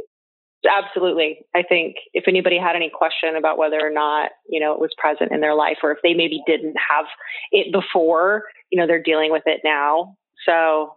Absolutely. 0.65 1.41
I 1.57 1.65
think 1.65 1.97
if 2.15 2.29
anybody 2.29 2.57
had 2.57 2.77
any 2.77 2.89
question 2.89 3.35
about 3.35 3.59
whether 3.59 3.85
or 3.85 3.91
not, 3.91 4.31
you 4.49 4.61
know, 4.61 4.73
it 4.73 4.79
was 4.79 4.91
present 4.97 5.33
in 5.33 5.41
their 5.41 5.57
life 5.57 5.79
or 5.83 5.91
if 5.91 5.99
they 6.05 6.15
maybe 6.15 6.41
didn't 6.47 6.77
have 6.89 7.07
it 7.51 7.73
before, 7.73 8.45
you 8.71 8.81
know, 8.81 8.87
they're 8.87 9.03
dealing 9.03 9.33
with 9.33 9.43
it 9.47 9.63
now. 9.65 10.17
So 10.47 10.93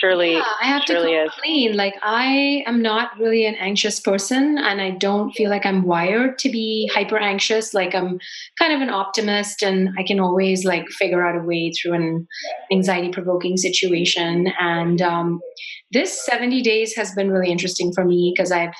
surely 0.00 0.34
yeah, 0.34 0.44
I 0.62 0.66
have 0.66 0.82
surely 0.86 1.12
to 1.12 1.28
complain. 1.30 1.76
Like 1.76 1.94
I 2.02 2.62
am 2.66 2.82
not 2.82 3.18
really 3.18 3.46
an 3.46 3.54
anxious 3.56 4.00
person 4.00 4.58
and 4.58 4.80
I 4.80 4.90
don't 4.90 5.32
feel 5.32 5.50
like 5.50 5.66
I'm 5.66 5.84
wired 5.84 6.38
to 6.38 6.50
be 6.50 6.90
hyper 6.92 7.18
anxious. 7.18 7.74
Like 7.74 7.94
I'm 7.94 8.18
kind 8.58 8.72
of 8.72 8.80
an 8.80 8.90
optimist 8.90 9.62
and 9.62 9.90
I 9.98 10.02
can 10.02 10.20
always 10.20 10.64
like 10.64 10.88
figure 10.88 11.26
out 11.26 11.40
a 11.40 11.44
way 11.44 11.72
through 11.72 11.94
an 11.94 12.26
anxiety 12.72 13.10
provoking 13.10 13.56
situation. 13.56 14.52
And 14.60 15.02
um, 15.02 15.40
this 15.92 16.24
70 16.24 16.62
days 16.62 16.94
has 16.96 17.12
been 17.14 17.30
really 17.30 17.50
interesting 17.50 17.92
for 17.92 18.04
me 18.04 18.32
because 18.34 18.52
I've 18.52 18.74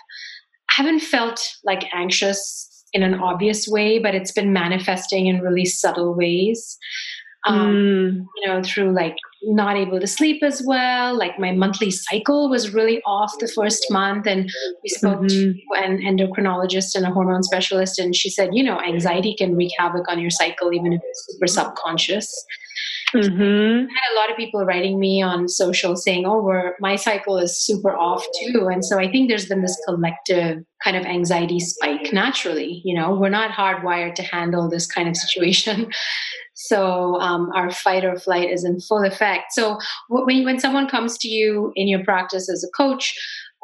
haven't 0.70 1.00
felt 1.00 1.40
like 1.64 1.84
anxious 1.92 2.66
in 2.92 3.02
an 3.02 3.14
obvious 3.14 3.66
way, 3.68 3.98
but 3.98 4.14
it's 4.14 4.32
been 4.32 4.52
manifesting 4.52 5.26
in 5.26 5.40
really 5.40 5.64
subtle 5.64 6.14
ways 6.14 6.78
um, 7.48 7.74
mm. 7.74 8.26
you 8.36 8.46
know, 8.46 8.62
through 8.62 8.92
like 8.92 9.16
not 9.42 9.76
able 9.76 10.00
to 10.00 10.06
sleep 10.06 10.42
as 10.42 10.62
well. 10.64 11.16
Like 11.16 11.38
my 11.38 11.52
monthly 11.52 11.90
cycle 11.90 12.48
was 12.48 12.74
really 12.74 13.00
off 13.06 13.32
the 13.38 13.48
first 13.48 13.86
month. 13.90 14.26
And 14.26 14.50
we 14.82 14.88
spoke 14.88 15.20
mm-hmm. 15.20 15.52
to 15.52 15.84
an 15.84 15.98
endocrinologist 15.98 16.94
and 16.94 17.06
a 17.06 17.10
hormone 17.10 17.42
specialist, 17.42 17.98
and 17.98 18.14
she 18.14 18.30
said, 18.30 18.50
you 18.52 18.62
know, 18.62 18.80
anxiety 18.80 19.34
can 19.36 19.56
wreak 19.56 19.72
havoc 19.78 20.08
on 20.08 20.20
your 20.20 20.30
cycle, 20.30 20.72
even 20.72 20.92
if 20.92 21.00
it's 21.02 21.26
super 21.30 21.46
subconscious. 21.46 22.44
Mm-hmm. 23.14 23.86
I 23.86 24.00
had 24.00 24.14
a 24.14 24.18
lot 24.20 24.30
of 24.30 24.36
people 24.36 24.64
writing 24.64 25.00
me 25.00 25.22
on 25.22 25.48
social 25.48 25.96
saying, 25.96 26.26
"Oh, 26.26 26.42
we're, 26.42 26.74
my 26.78 26.96
cycle 26.96 27.38
is 27.38 27.58
super 27.58 27.96
off 27.96 28.24
too," 28.40 28.68
and 28.68 28.84
so 28.84 28.98
I 28.98 29.10
think 29.10 29.28
there's 29.28 29.46
been 29.46 29.62
this 29.62 29.80
collective 29.86 30.58
kind 30.84 30.96
of 30.96 31.06
anxiety 31.06 31.58
spike 31.58 32.12
naturally. 32.12 32.82
You 32.84 32.98
know, 32.98 33.14
we're 33.14 33.30
not 33.30 33.50
hardwired 33.50 34.14
to 34.16 34.22
handle 34.22 34.68
this 34.68 34.86
kind 34.86 35.08
of 35.08 35.16
situation, 35.16 35.90
so 36.54 37.18
um, 37.20 37.50
our 37.54 37.70
fight 37.70 38.04
or 38.04 38.18
flight 38.18 38.50
is 38.50 38.64
in 38.64 38.78
full 38.80 39.04
effect. 39.04 39.52
So 39.52 39.78
when 40.08 40.44
when 40.44 40.60
someone 40.60 40.86
comes 40.86 41.16
to 41.18 41.28
you 41.28 41.72
in 41.76 41.88
your 41.88 42.04
practice 42.04 42.50
as 42.50 42.62
a 42.62 42.70
coach, 42.76 43.14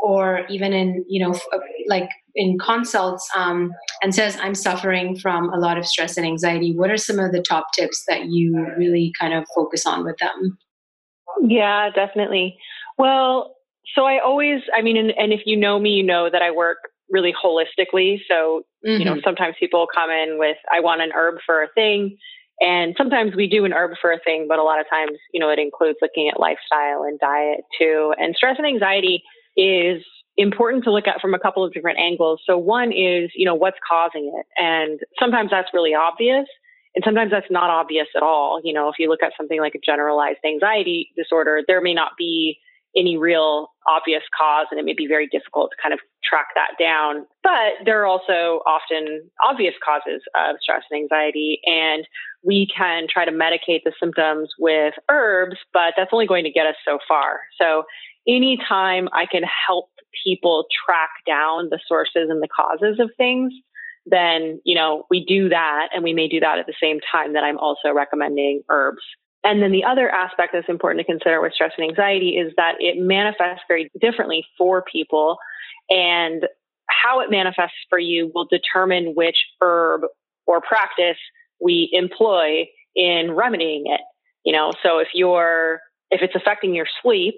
or 0.05 0.45
even 0.51 0.75
in 0.75 1.03
you 1.09 1.25
know 1.25 1.33
uh, 1.33 1.59
like 1.89 2.11
in 2.35 2.59
consults 2.59 3.27
um, 3.35 3.73
and 4.03 4.15
says 4.15 4.37
i'm 4.41 4.55
suffering 4.55 5.17
from 5.17 5.49
a 5.53 5.57
lot 5.57 5.79
of 5.79 5.87
stress 5.87 6.17
and 6.17 6.27
anxiety 6.27 6.77
what 6.77 6.91
are 6.91 6.99
some 6.99 7.19
of 7.19 7.33
the 7.33 7.41
top 7.41 7.67
tips 7.75 8.05
that 8.07 8.27
you 8.27 8.55
really 8.77 9.13
kind 9.19 9.33
of 9.33 9.45
focus 9.55 9.87
on 9.87 10.05
with 10.05 10.17
them 10.19 10.59
yeah 11.43 11.89
definitely 11.95 12.57
well 12.99 13.57
so 13.95 14.05
i 14.05 14.19
always 14.19 14.61
i 14.77 14.83
mean 14.83 14.97
and, 14.97 15.11
and 15.13 15.33
if 15.33 15.41
you 15.47 15.57
know 15.57 15.81
me 15.81 15.91
you 15.91 16.05
know 16.05 16.29
that 16.31 16.43
i 16.43 16.51
work 16.51 16.79
really 17.11 17.33
holistically 17.33 18.19
so 18.29 18.63
mm-hmm. 18.87 18.99
you 18.99 19.05
know 19.05 19.13
mm-hmm. 19.13 19.21
sometimes 19.25 19.55
people 19.59 19.87
come 19.93 20.11
in 20.11 20.39
with 20.39 20.59
i 20.71 20.81
want 20.81 21.01
an 21.01 21.11
herb 21.15 21.37
for 21.47 21.63
a 21.63 21.69
thing 21.75 22.17
and 22.61 22.95
sometimes 22.97 23.35
we 23.35 23.49
do 23.49 23.65
an 23.65 23.73
herb 23.73 23.97
for 24.01 24.13
a 24.13 24.21
thing, 24.21 24.47
but 24.49 24.61
a 24.61 24.63
lot 24.63 24.79
of 24.79 24.87
times, 24.89 25.19
you 25.33 25.41
know, 25.41 25.51
it 25.51 25.59
includes 25.59 25.99
looking 26.01 26.29
at 26.29 26.39
lifestyle 26.39 27.03
and 27.03 27.19
diet 27.19 27.63
too. 27.77 28.15
And 28.17 28.37
stress 28.37 28.55
and 28.59 28.67
anxiety 28.67 29.25
is 29.57 30.03
important 30.37 30.85
to 30.85 30.93
look 30.93 31.07
at 31.07 31.21
from 31.21 31.35
a 31.35 31.39
couple 31.39 31.65
of 31.65 31.73
different 31.73 31.99
angles. 31.99 32.41
So 32.47 32.59
one 32.59 32.93
is, 32.93 33.31
you 33.35 33.47
know, 33.47 33.55
what's 33.55 33.79
causing 33.89 34.33
it? 34.37 34.47
And 34.57 35.01
sometimes 35.19 35.51
that's 35.51 35.69
really 35.73 35.95
obvious. 35.95 36.47
And 36.95 37.03
sometimes 37.05 37.31
that's 37.31 37.51
not 37.51 37.71
obvious 37.71 38.07
at 38.17 38.23
all. 38.23 38.61
You 38.63 38.73
know, 38.73 38.89
if 38.89 38.97
you 38.99 39.09
look 39.09 39.23
at 39.23 39.33
something 39.37 39.61
like 39.61 39.75
a 39.75 39.81
generalized 39.85 40.39
anxiety 40.45 41.11
disorder, 41.17 41.63
there 41.67 41.81
may 41.81 41.95
not 41.95 42.13
be 42.17 42.59
any 42.97 43.17
real 43.17 43.69
obvious 43.87 44.23
cause 44.37 44.67
and 44.71 44.81
it 44.81 44.85
may 44.85 44.95
be 44.95 45.07
very 45.07 45.27
difficult 45.27 45.71
to 45.71 45.83
kind 45.83 45.93
of 45.93 46.01
track 46.23 46.47
that 46.55 46.73
down. 46.83 47.27
But 47.43 47.85
there 47.85 48.01
are 48.03 48.07
also 48.07 48.61
often 48.67 49.29
obvious 49.47 49.75
causes 49.85 50.23
of 50.35 50.57
stress 50.61 50.83
and 50.91 51.03
anxiety 51.03 51.61
and 51.67 52.07
we 52.43 52.69
can 52.75 53.07
try 53.11 53.25
to 53.25 53.33
medicate 53.33 53.81
the 53.85 53.93
symptoms 53.99 54.51
with 54.59 54.95
herbs, 55.11 55.57
but 55.73 55.95
that's 55.97 56.11
only 56.13 56.27
going 56.27 56.45
to 56.45 56.51
get 56.51 56.67
us 56.67 56.77
so 56.85 56.99
far. 57.09 57.41
So 57.61 57.85
anytime 58.29 59.09
I 59.13 59.27
can 59.31 59.43
help 59.67 59.91
people 60.25 60.67
track 60.87 61.11
down 61.27 61.69
the 61.71 61.81
sources 61.87 62.29
and 62.31 62.43
the 62.43 62.49
causes 62.49 62.99
of 63.01 63.11
things, 63.17 63.53
then, 64.07 64.61
you 64.65 64.75
know, 64.75 65.05
we 65.11 65.25
do 65.25 65.49
that 65.49 65.89
and 65.95 66.05
we 66.05 66.13
may 66.13 66.29
do 66.29 66.41
that 66.41 66.59
at 66.59 66.67
the 66.67 66.75
same 66.81 67.01
time 67.11 67.33
that 67.33 67.45
I'm 67.45 67.59
also 67.59 67.93
recommending 67.95 68.63
herbs. 68.69 69.03
And 69.45 69.63
then 69.63 69.73
the 69.73 69.85
other 69.85 70.09
aspect 70.09 70.55
that's 70.55 70.69
important 70.69 71.07
to 71.07 71.13
consider 71.13 71.41
with 71.41 71.53
stress 71.53 71.73
and 71.77 71.89
anxiety 71.89 72.31
is 72.31 72.53
that 72.57 72.77
it 72.81 72.97
manifests 72.99 73.63
very 73.69 73.91
differently 74.01 74.45
for 74.57 74.83
people. 74.91 75.37
And 75.91 76.45
how 76.89 77.21
it 77.21 77.31
manifests 77.31 77.77
for 77.91 77.99
you 77.99 78.33
will 78.35 78.47
determine 78.47 79.15
which 79.15 79.37
herb 79.61 80.03
or 80.47 80.61
practice 80.63 81.19
we 81.61 81.91
employ 81.93 82.67
in 82.97 83.33
remedying 83.33 83.85
it. 83.87 84.01
You 84.45 84.53
know, 84.53 84.73
so 84.83 84.99
if 84.99 85.09
you're, 85.15 85.81
if 86.11 86.23
it's 86.23 86.35
affecting 86.35 86.75
your 86.75 86.87
sleep, 87.03 87.35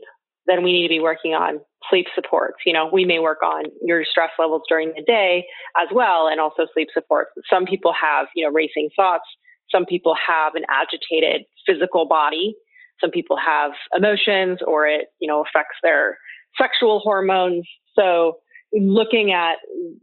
then 0.46 0.62
we 0.62 0.72
need 0.72 0.82
to 0.82 0.88
be 0.88 1.00
working 1.00 1.34
on 1.34 1.60
sleep 1.90 2.06
supports. 2.14 2.58
You 2.64 2.72
know, 2.72 2.88
we 2.92 3.04
may 3.04 3.18
work 3.18 3.42
on 3.42 3.64
your 3.82 4.04
stress 4.04 4.30
levels 4.38 4.62
during 4.68 4.92
the 4.94 5.02
day 5.02 5.44
as 5.76 5.88
well 5.92 6.28
and 6.28 6.40
also 6.40 6.66
sleep 6.72 6.88
supports. 6.94 7.30
Some 7.50 7.64
people 7.64 7.92
have, 8.00 8.26
you 8.34 8.44
know, 8.44 8.52
racing 8.52 8.90
thoughts 8.94 9.24
some 9.70 9.84
people 9.84 10.14
have 10.14 10.54
an 10.54 10.64
agitated 10.68 11.42
physical 11.66 12.06
body. 12.06 12.56
Some 13.00 13.10
people 13.10 13.36
have 13.36 13.72
emotions 13.94 14.60
or 14.66 14.86
it, 14.86 15.08
you 15.20 15.28
know, 15.28 15.42
affects 15.42 15.76
their 15.82 16.18
sexual 16.60 17.00
hormones. 17.00 17.66
So 17.94 18.38
looking 18.72 19.32
at 19.32 19.56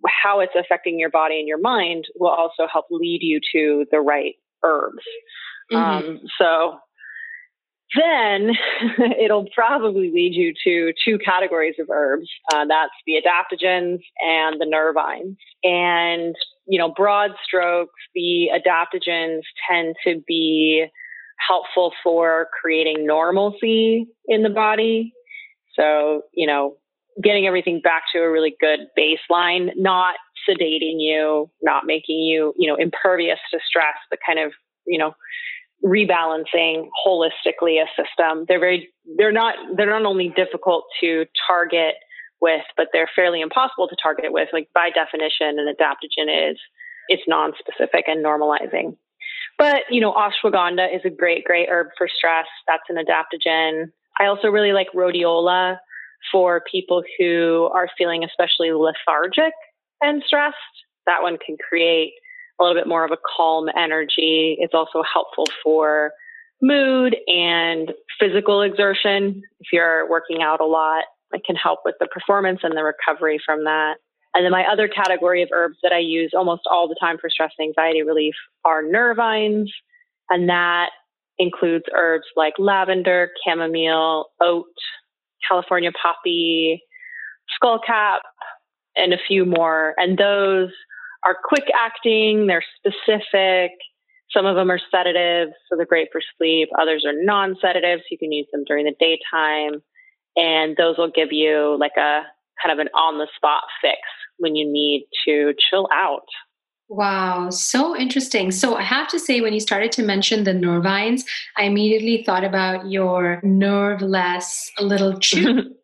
how 0.07 0.39
it's 0.39 0.53
affecting 0.57 0.99
your 0.99 1.09
body 1.09 1.39
and 1.39 1.47
your 1.47 1.59
mind 1.59 2.05
will 2.15 2.31
also 2.31 2.67
help 2.71 2.85
lead 2.91 3.19
you 3.21 3.39
to 3.53 3.85
the 3.91 3.99
right 3.99 4.35
herbs. 4.63 5.03
Mm-hmm. 5.71 6.07
Um, 6.07 6.19
so 6.37 6.77
then 7.95 8.51
it'll 9.19 9.47
probably 9.53 10.11
lead 10.13 10.33
you 10.33 10.53
to 10.63 10.93
two 11.03 11.17
categories 11.19 11.75
of 11.79 11.89
herbs. 11.91 12.29
Uh, 12.53 12.65
that's 12.67 12.93
the 13.05 13.13
adaptogens 13.13 13.99
and 14.21 14.59
the 14.59 14.65
nervines. 14.65 15.37
And, 15.63 16.35
you 16.65 16.79
know, 16.79 16.93
broad 16.95 17.31
strokes, 17.43 17.93
the 18.15 18.49
adaptogens 18.53 19.41
tend 19.69 19.95
to 20.05 20.21
be 20.27 20.85
helpful 21.47 21.93
for 22.03 22.47
creating 22.61 23.05
normalcy 23.05 24.07
in 24.27 24.43
the 24.43 24.49
body. 24.49 25.13
So, 25.75 26.23
you 26.33 26.47
know, 26.47 26.77
getting 27.21 27.45
everything 27.45 27.81
back 27.81 28.03
to 28.13 28.19
a 28.19 28.31
really 28.31 28.55
good 28.59 28.79
baseline, 28.97 29.71
not 29.75 30.15
sedating 30.49 30.99
you, 30.99 31.49
not 31.61 31.85
making 31.85 32.19
you, 32.19 32.53
you 32.57 32.67
know, 32.67 32.75
impervious 32.75 33.39
to 33.51 33.59
stress, 33.65 33.95
but 34.09 34.19
kind 34.25 34.39
of, 34.39 34.51
you 34.85 34.97
know, 34.97 35.13
rebalancing 35.83 36.87
holistically 37.05 37.81
a 37.81 37.87
system. 37.95 38.45
They're 38.47 38.59
very 38.59 38.89
they're 39.17 39.31
not 39.31 39.55
they're 39.75 39.89
not 39.89 40.05
only 40.05 40.29
difficult 40.35 40.85
to 41.01 41.25
target 41.47 41.95
with, 42.41 42.63
but 42.77 42.87
they're 42.93 43.09
fairly 43.15 43.41
impossible 43.41 43.87
to 43.87 43.95
target 44.01 44.31
with. 44.31 44.49
Like 44.53 44.69
by 44.73 44.89
definition, 44.89 45.59
an 45.59 45.73
adaptogen 45.73 46.51
is 46.51 46.57
it's 47.09 47.23
non-specific 47.27 48.05
and 48.07 48.23
normalizing. 48.23 48.95
But 49.57 49.83
you 49.89 50.01
know, 50.01 50.13
ashwagandha 50.13 50.95
is 50.95 51.01
a 51.05 51.09
great, 51.09 51.43
great 51.43 51.69
herb 51.69 51.87
for 51.97 52.07
stress. 52.07 52.47
That's 52.67 52.83
an 52.89 52.97
adaptogen. 52.97 53.85
I 54.19 54.25
also 54.25 54.47
really 54.47 54.73
like 54.73 54.87
rhodiola 54.95 55.77
for 56.31 56.61
people 56.71 57.03
who 57.17 57.69
are 57.73 57.89
feeling 57.97 58.23
especially 58.23 58.71
lethargic 58.71 59.53
and 60.01 60.23
stressed. 60.25 60.55
That 61.05 61.21
one 61.21 61.37
can 61.45 61.57
create 61.57 62.13
a 62.59 62.63
little 62.63 62.79
bit 62.79 62.87
more 62.87 63.05
of 63.05 63.11
a 63.11 63.17
calm 63.35 63.67
energy. 63.77 64.57
It's 64.59 64.73
also 64.73 65.03
helpful 65.11 65.45
for 65.63 66.11
mood 66.61 67.15
and 67.27 67.91
physical 68.19 68.61
exertion. 68.61 69.41
If 69.59 69.67
you're 69.71 70.09
working 70.09 70.41
out 70.41 70.61
a 70.61 70.65
lot, 70.65 71.03
it 71.31 71.43
can 71.45 71.55
help 71.55 71.79
with 71.83 71.95
the 71.99 72.07
performance 72.07 72.59
and 72.63 72.77
the 72.77 72.83
recovery 72.83 73.39
from 73.43 73.63
that. 73.65 73.95
And 74.35 74.45
then 74.45 74.51
my 74.51 74.65
other 74.71 74.87
category 74.87 75.43
of 75.43 75.49
herbs 75.51 75.77
that 75.83 75.91
I 75.91 75.99
use 75.99 76.31
almost 76.35 76.61
all 76.69 76.87
the 76.87 76.97
time 76.99 77.17
for 77.19 77.29
stress 77.29 77.51
and 77.59 77.67
anxiety 77.67 78.01
relief 78.01 78.33
are 78.65 78.83
nervines. 78.83 79.67
And 80.29 80.49
that 80.49 80.89
includes 81.37 81.85
herbs 81.95 82.25
like 82.35 82.53
lavender, 82.57 83.29
chamomile, 83.45 84.27
oat, 84.41 84.65
California 85.47 85.91
poppy, 86.01 86.81
skullcap, 87.61 88.19
and 88.95 89.13
a 89.13 89.17
few 89.27 89.45
more. 89.45 89.93
And 89.97 90.17
those 90.17 90.69
are 91.25 91.37
quick 91.43 91.65
acting, 91.77 92.47
they're 92.47 92.63
specific. 92.77 93.71
Some 94.31 94.45
of 94.45 94.55
them 94.55 94.71
are 94.71 94.79
sedatives, 94.91 95.53
so 95.69 95.75
they're 95.75 95.85
great 95.85 96.09
for 96.11 96.21
sleep. 96.37 96.69
Others 96.81 97.05
are 97.05 97.13
non 97.15 97.55
sedatives, 97.61 98.01
so 98.01 98.07
you 98.11 98.17
can 98.17 98.31
use 98.31 98.47
them 98.51 98.63
during 98.65 98.85
the 98.85 98.95
daytime. 98.99 99.81
And 100.35 100.75
those 100.75 100.97
will 100.97 101.11
give 101.13 101.31
you 101.31 101.77
like 101.79 101.97
a 101.97 102.21
kind 102.61 102.71
of 102.71 102.79
an 102.79 102.87
on 102.95 103.19
the 103.19 103.27
spot 103.35 103.63
fix 103.81 103.99
when 104.37 104.55
you 104.55 104.71
need 104.71 105.07
to 105.27 105.53
chill 105.69 105.87
out. 105.93 106.25
Wow, 106.89 107.49
so 107.49 107.97
interesting. 107.97 108.51
So 108.51 108.75
I 108.75 108.83
have 108.83 109.07
to 109.09 109.19
say, 109.19 109.41
when 109.41 109.53
you 109.53 109.59
started 109.59 109.91
to 109.93 110.03
mention 110.03 110.43
the 110.43 110.51
nervines, 110.51 111.21
I 111.57 111.63
immediately 111.63 112.23
thought 112.23 112.43
about 112.43 112.89
your 112.89 113.39
nerveless 113.43 114.69
little 114.79 115.17
chew 115.19 115.73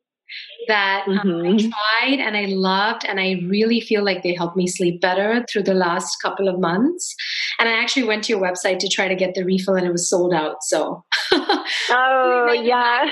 that 0.67 1.05
mm-hmm. 1.07 1.19
um, 1.19 1.41
I 1.41 1.49
mm-hmm. 1.49 1.69
tried 1.69 2.19
and 2.19 2.37
I 2.37 2.45
loved, 2.45 3.05
and 3.05 3.19
I 3.19 3.41
really 3.47 3.81
feel 3.81 4.03
like 4.03 4.23
they 4.23 4.33
helped 4.33 4.57
me 4.57 4.67
sleep 4.67 5.01
better 5.01 5.45
through 5.51 5.63
the 5.63 5.73
last 5.73 6.17
couple 6.21 6.47
of 6.47 6.59
months. 6.59 7.15
And 7.59 7.67
I 7.67 7.73
actually 7.73 8.03
went 8.03 8.23
to 8.25 8.33
your 8.33 8.41
website 8.41 8.79
to 8.79 8.89
try 8.89 9.07
to 9.07 9.15
get 9.15 9.35
the 9.35 9.43
refill, 9.43 9.75
and 9.75 9.85
it 9.85 9.91
was 9.91 10.09
sold 10.09 10.33
out. 10.33 10.57
So 10.61 11.03
oh 11.89 12.61
yeah. 12.63 13.09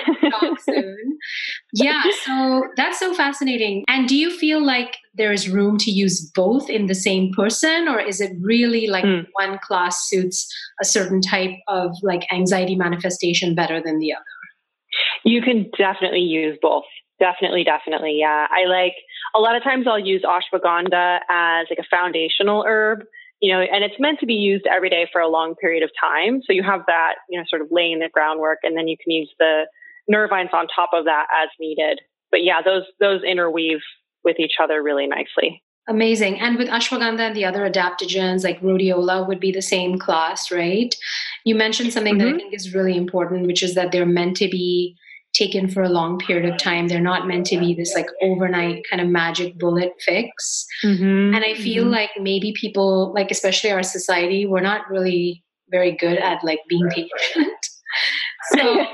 yeah. 1.74 2.04
So 2.26 2.64
that's 2.76 3.00
so 3.00 3.14
fascinating. 3.14 3.84
And 3.88 4.08
do 4.08 4.16
you 4.16 4.36
feel 4.38 4.64
like 4.64 4.98
there 5.16 5.32
is 5.32 5.50
room 5.50 5.78
to 5.80 5.92
use 5.92 6.32
both 6.36 6.70
in 6.70 6.86
the 6.86 6.96
same 6.96 7.34
person, 7.34 7.88
or 7.88 8.00
is 8.00 8.22
it 8.22 8.34
really 8.40 8.88
like 8.88 9.06
mm. 9.06 9.26
one 9.34 9.60
class 9.64 10.08
suits 10.08 10.48
a 10.82 10.86
certain 10.86 11.22
type 11.22 11.56
of 11.68 11.92
like 12.04 12.22
anxiety 12.32 12.76
manifestation 12.76 13.56
better 13.56 13.82
than 13.84 14.00
the 14.00 14.14
other? 14.14 14.24
You 15.24 15.42
can 15.42 15.70
definitely 15.78 16.22
use 16.22 16.58
both. 16.62 16.86
Definitely, 17.20 17.64
definitely. 17.64 18.18
Yeah. 18.20 18.48
I 18.50 18.66
like 18.66 18.94
a 19.36 19.40
lot 19.40 19.56
of 19.56 19.64
times 19.64 19.88
I'll 19.88 20.00
use 20.00 20.24
ashwagandha 20.24 21.20
as 21.30 21.68
like 21.70 21.80
a 21.80 21.88
foundational 21.90 22.64
herb, 22.68 23.04
you 23.42 23.52
know, 23.52 23.62
and 23.62 23.84
it's 23.84 24.00
meant 24.00 24.20
to 24.20 24.26
be 24.26 24.36
used 24.36 24.68
every 24.68 24.90
day 24.90 25.08
for 25.12 25.20
a 25.20 25.28
long 25.28 25.56
period 25.56 25.84
of 25.84 25.90
time. 26.00 26.42
So 26.46 26.54
you 26.54 26.64
have 26.64 26.82
that, 26.88 27.16
you 27.30 27.40
know, 27.40 27.46
sort 27.50 27.62
of 27.62 27.70
laying 27.72 28.00
the 28.00 28.10
groundwork 28.12 28.60
and 28.64 28.78
then 28.78 28.88
you 28.88 28.98
can 29.02 29.12
use 29.12 29.32
the 29.40 29.66
nervines 30.12 30.54
on 30.54 30.68
top 30.68 30.92
of 30.94 31.06
that 31.06 31.26
as 31.44 31.50
needed. 31.60 32.02
But 32.30 32.44
yeah, 32.44 32.62
those 32.64 32.84
those 33.00 33.24
interweave 33.24 33.80
with 34.24 34.40
each 34.40 34.56
other 34.62 34.84
really 34.84 35.08
nicely. 35.08 35.64
Amazing. 35.90 36.40
And 36.42 36.58
with 36.58 36.68
ashwagandha 36.68 37.20
and 37.20 37.36
the 37.36 37.46
other 37.46 37.68
adaptogens 37.68 38.44
like 38.44 38.60
rhodiola 38.60 39.26
would 39.26 39.40
be 39.40 39.54
the 39.54 39.62
same 39.62 39.98
class, 39.98 40.52
right? 40.52 40.94
You 41.46 41.56
mentioned 41.56 41.94
something 41.94 42.16
mm-hmm. 42.16 42.20
that 42.20 42.28
I 42.28 42.32
mm-hmm. 42.32 42.40
think 42.40 42.54
is 42.54 42.76
really 42.76 42.98
important, 42.98 43.48
which 43.48 43.64
is 43.64 43.74
that 43.76 43.94
they're 43.94 44.06
meant 44.06 44.36
to 44.38 44.50
be 44.50 44.98
taken 45.34 45.70
for 45.70 45.84
a 45.84 45.90
long 45.90 46.18
period 46.18 46.52
of 46.52 46.58
time. 46.58 46.88
They're 46.88 47.00
not 47.00 47.28
meant 47.28 47.46
to 47.48 47.60
be 47.60 47.74
this 47.74 47.94
like 47.94 48.08
overnight 48.22 48.84
kind 48.90 49.02
of 49.02 49.08
magic 49.08 49.58
bullet 49.60 49.92
fix. 50.00 50.66
Mm-hmm. 50.84 51.36
And 51.36 51.46
I 51.46 51.54
feel 51.54 51.84
mm-hmm. 51.84 51.92
like 51.92 52.12
maybe 52.20 52.54
people, 52.60 53.14
like 53.14 53.32
especially 53.32 53.72
our 53.72 53.84
society, 53.84 54.46
we're 54.46 54.62
not 54.62 54.90
really 54.90 55.44
very 55.70 55.96
good 55.96 56.18
at 56.18 56.44
like 56.44 56.60
being 56.68 56.88
patient. 56.90 57.12
so 58.56 58.86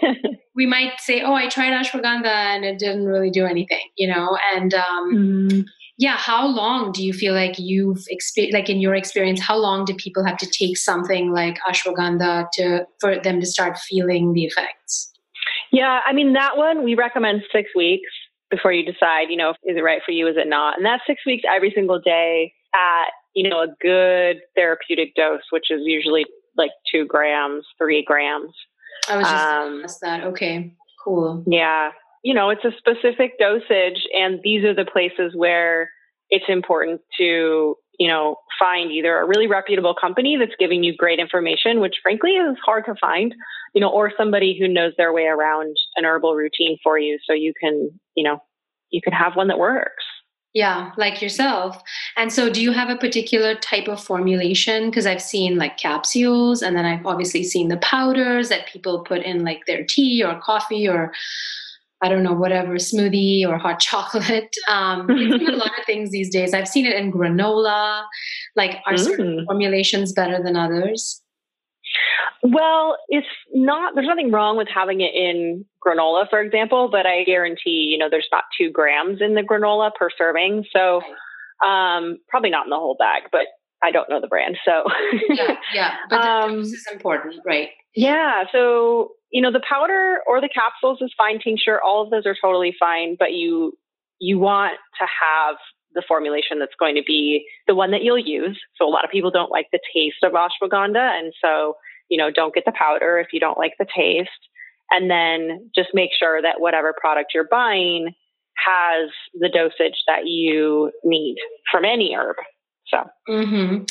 we 0.55 0.65
might 0.65 0.99
say, 0.99 1.21
"Oh, 1.21 1.33
I 1.33 1.47
tried 1.49 1.71
ashwagandha 1.71 2.25
and 2.25 2.65
it 2.65 2.79
didn't 2.79 3.05
really 3.05 3.29
do 3.29 3.45
anything," 3.45 3.81
you 3.97 4.07
know. 4.07 4.37
And 4.55 4.73
um, 4.73 5.15
mm-hmm. 5.15 5.61
yeah, 5.97 6.17
how 6.17 6.47
long 6.47 6.91
do 6.91 7.03
you 7.05 7.13
feel 7.13 7.33
like 7.33 7.55
you've 7.57 8.03
experienced, 8.09 8.53
like 8.53 8.69
in 8.69 8.79
your 8.79 8.95
experience, 8.95 9.39
how 9.41 9.57
long 9.57 9.85
do 9.85 9.93
people 9.95 10.25
have 10.25 10.37
to 10.37 10.47
take 10.47 10.77
something 10.77 11.31
like 11.31 11.57
ashwagandha 11.67 12.47
to 12.53 12.85
for 12.99 13.19
them 13.19 13.39
to 13.39 13.45
start 13.45 13.77
feeling 13.77 14.33
the 14.33 14.45
effects? 14.45 15.12
Yeah, 15.73 15.99
I 16.05 16.13
mean, 16.13 16.33
that 16.33 16.55
one 16.55 16.83
we 16.83 16.93
recommend 16.93 17.41
six 17.51 17.71
weeks 17.75 18.09
before 18.51 18.71
you 18.71 18.85
decide, 18.85 19.29
you 19.29 19.35
know, 19.35 19.49
is 19.63 19.75
it 19.75 19.81
right 19.83 20.01
for 20.05 20.11
you, 20.11 20.27
is 20.27 20.37
it 20.37 20.47
not? 20.47 20.77
And 20.77 20.85
that's 20.85 21.01
six 21.07 21.21
weeks 21.25 21.43
every 21.49 21.71
single 21.73 21.99
day 21.99 22.53
at, 22.75 23.09
you 23.35 23.49
know, 23.49 23.61
a 23.61 23.67
good 23.81 24.37
therapeutic 24.55 25.15
dose, 25.15 25.41
which 25.49 25.71
is 25.71 25.81
usually 25.83 26.25
like 26.55 26.69
two 26.93 27.05
grams, 27.07 27.65
three 27.79 28.03
grams. 28.05 28.51
I 29.09 29.17
was 29.17 29.25
just 29.25 30.03
um, 30.03 30.09
that. 30.09 30.23
Okay, 30.27 30.75
cool. 31.03 31.43
Yeah. 31.47 31.89
You 32.23 32.35
know, 32.35 32.51
it's 32.51 32.63
a 32.63 32.71
specific 32.77 33.39
dosage, 33.39 34.07
and 34.17 34.39
these 34.43 34.63
are 34.63 34.75
the 34.75 34.85
places 34.85 35.33
where 35.35 35.89
it's 36.29 36.45
important 36.47 37.01
to, 37.19 37.75
you 37.99 38.07
know, 38.07 38.37
find 38.59 38.91
either 38.91 39.17
a 39.17 39.27
really 39.27 39.47
reputable 39.47 39.95
company 39.99 40.37
that's 40.37 40.55
giving 40.59 40.83
you 40.83 40.95
great 40.95 41.19
information, 41.19 41.79
which 41.79 41.95
frankly 42.01 42.31
is 42.31 42.57
hard 42.65 42.85
to 42.85 42.95
find, 42.99 43.33
you 43.73 43.81
know, 43.81 43.89
or 43.89 44.11
somebody 44.17 44.57
who 44.57 44.67
knows 44.67 44.93
their 44.97 45.13
way 45.13 45.25
around 45.25 45.75
an 45.95 46.05
herbal 46.05 46.35
routine 46.35 46.77
for 46.83 46.97
you 46.97 47.19
so 47.25 47.33
you 47.33 47.53
can, 47.59 47.91
you 48.15 48.23
know, 48.23 48.39
you 48.89 49.01
can 49.01 49.13
have 49.13 49.35
one 49.35 49.47
that 49.47 49.59
works. 49.59 50.03
Yeah, 50.53 50.91
like 50.97 51.19
yourself. 51.19 51.81
And 52.15 52.31
so, 52.31 52.47
do 52.47 52.61
you 52.61 52.71
have 52.73 52.89
a 52.89 52.95
particular 52.95 53.55
type 53.55 53.87
of 53.87 54.03
formulation? 54.03 54.89
Because 54.89 55.07
I've 55.07 55.21
seen 55.21 55.57
like 55.57 55.77
capsules, 55.77 56.61
and 56.61 56.75
then 56.75 56.85
I've 56.85 57.05
obviously 57.07 57.43
seen 57.43 57.69
the 57.69 57.77
powders 57.77 58.49
that 58.49 58.67
people 58.67 59.03
put 59.03 59.23
in 59.23 59.43
like 59.43 59.61
their 59.65 59.83
tea 59.83 60.23
or 60.23 60.39
coffee 60.41 60.87
or 60.87 61.11
I 62.03 62.09
don't 62.09 62.21
know, 62.21 62.33
whatever 62.33 62.75
smoothie 62.75 63.47
or 63.47 63.57
hot 63.57 63.79
chocolate. 63.79 64.53
Um, 64.67 65.09
a 65.09 65.13
lot 65.55 65.79
of 65.79 65.85
things 65.85 66.11
these 66.11 66.29
days. 66.29 66.53
I've 66.53 66.67
seen 66.67 66.85
it 66.85 66.97
in 66.97 67.11
granola. 67.11 68.03
Like, 68.55 68.77
are 68.85 68.93
mm. 68.93 68.99
certain 68.99 69.45
formulations 69.45 70.11
better 70.11 70.43
than 70.43 70.57
others? 70.57 71.21
Well, 72.43 72.97
it's 73.07 73.27
not, 73.53 73.95
there's 73.95 74.07
nothing 74.07 74.31
wrong 74.31 74.57
with 74.57 74.67
having 74.67 74.99
it 74.99 75.15
in 75.15 75.63
granola, 75.85 76.29
for 76.29 76.41
example, 76.41 76.89
but 76.91 77.05
I 77.05 77.23
guarantee, 77.23 77.87
you 77.91 77.97
know, 77.97 78.09
there's 78.09 78.27
not 78.33 78.43
two 78.59 78.69
grams 78.69 79.21
in 79.21 79.35
the 79.35 79.41
granola 79.41 79.91
per 79.97 80.09
serving. 80.17 80.65
So, 80.75 81.01
um, 81.65 82.17
probably 82.27 82.49
not 82.49 82.65
in 82.65 82.69
the 82.69 82.75
whole 82.75 82.97
bag, 82.99 83.23
but 83.31 83.45
I 83.83 83.91
don't 83.91 84.09
know 84.09 84.21
the 84.21 84.27
brand. 84.27 84.57
So, 84.65 84.83
yeah, 85.29 85.55
yeah, 85.73 85.91
but 86.09 86.21
um, 86.21 86.57
this 86.59 86.71
is 86.71 86.87
important, 86.91 87.35
right? 87.45 87.69
Yeah. 87.95 88.43
So, 88.51 89.11
you 89.31 89.41
know, 89.41 89.51
the 89.51 89.63
powder 89.67 90.19
or 90.27 90.41
the 90.41 90.49
capsules 90.49 90.99
is 91.01 91.13
fine, 91.17 91.39
tincture, 91.39 91.81
all 91.81 92.03
of 92.03 92.09
those 92.09 92.25
are 92.25 92.35
totally 92.39 92.75
fine, 92.79 93.15
but 93.17 93.33
you, 93.33 93.77
you 94.19 94.39
want 94.39 94.73
to 94.99 95.05
have 95.05 95.57
the 95.95 96.03
formulation 96.07 96.59
that's 96.59 96.75
going 96.79 96.95
to 96.95 97.03
be 97.05 97.45
the 97.67 97.75
one 97.75 97.91
that 97.91 98.03
you'll 98.03 98.17
use. 98.17 98.59
So 98.77 98.87
a 98.87 98.89
lot 98.89 99.05
of 99.05 99.11
people 99.11 99.31
don't 99.31 99.51
like 99.51 99.67
the 99.71 99.79
taste 99.93 100.23
of 100.23 100.33
ashwagandha. 100.33 101.19
And 101.19 101.33
so, 101.43 101.75
you 102.09 102.17
know, 102.17 102.31
don't 102.31 102.53
get 102.53 102.65
the 102.65 102.73
powder 102.75 103.19
if 103.19 103.27
you 103.31 103.39
don't 103.39 103.57
like 103.57 103.73
the 103.77 103.85
taste. 103.95 104.29
And 104.89 105.09
then 105.09 105.69
just 105.75 105.89
make 105.93 106.09
sure 106.17 106.41
that 106.41 106.59
whatever 106.59 106.93
product 106.99 107.31
you're 107.33 107.47
buying 107.49 108.13
has 108.65 109.09
the 109.33 109.49
dosage 109.49 110.03
that 110.07 110.25
you 110.25 110.91
need 111.03 111.35
from 111.71 111.85
any 111.85 112.15
herb. 112.15 112.35
So, 112.87 112.97
mm-hmm. 113.29 113.83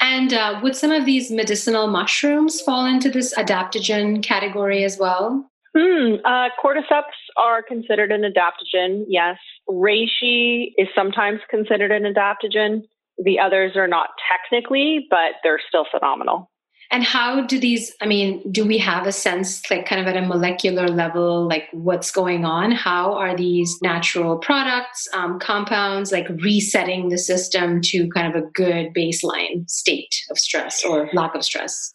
and 0.00 0.32
uh, 0.32 0.60
would 0.62 0.76
some 0.76 0.90
of 0.90 1.04
these 1.04 1.30
medicinal 1.30 1.88
mushrooms 1.88 2.60
fall 2.60 2.86
into 2.86 3.10
this 3.10 3.34
adaptogen 3.34 4.22
category 4.22 4.84
as 4.84 4.98
well? 4.98 5.50
Hmm. 5.76 6.14
Uh, 6.24 6.48
cordyceps 6.62 7.18
are 7.36 7.62
considered 7.62 8.10
an 8.10 8.22
adaptogen, 8.22 9.04
yes. 9.08 9.36
Reishi 9.68 10.72
is 10.76 10.88
sometimes 10.94 11.40
considered 11.50 11.92
an 11.92 12.02
adaptogen. 12.02 12.82
The 13.22 13.38
others 13.38 13.72
are 13.76 13.88
not 13.88 14.10
technically, 14.30 15.06
but 15.10 15.34
they're 15.42 15.60
still 15.68 15.84
phenomenal. 15.90 16.50
And 16.90 17.04
how 17.04 17.44
do 17.44 17.58
these, 17.60 17.94
I 18.00 18.06
mean, 18.06 18.50
do 18.50 18.64
we 18.64 18.78
have 18.78 19.06
a 19.06 19.12
sense, 19.12 19.70
like 19.70 19.86
kind 19.86 20.00
of 20.00 20.06
at 20.06 20.16
a 20.16 20.26
molecular 20.26 20.88
level, 20.88 21.46
like 21.46 21.64
what's 21.72 22.10
going 22.10 22.46
on? 22.46 22.72
How 22.72 23.12
are 23.12 23.36
these 23.36 23.78
natural 23.82 24.38
products, 24.38 25.06
um, 25.12 25.38
compounds, 25.38 26.12
like 26.12 26.28
resetting 26.42 27.10
the 27.10 27.18
system 27.18 27.82
to 27.82 28.08
kind 28.08 28.34
of 28.34 28.42
a 28.42 28.46
good 28.46 28.94
baseline 28.94 29.68
state 29.68 30.14
of 30.30 30.38
stress 30.38 30.82
or 30.82 31.10
lack 31.12 31.34
of 31.34 31.44
stress? 31.44 31.92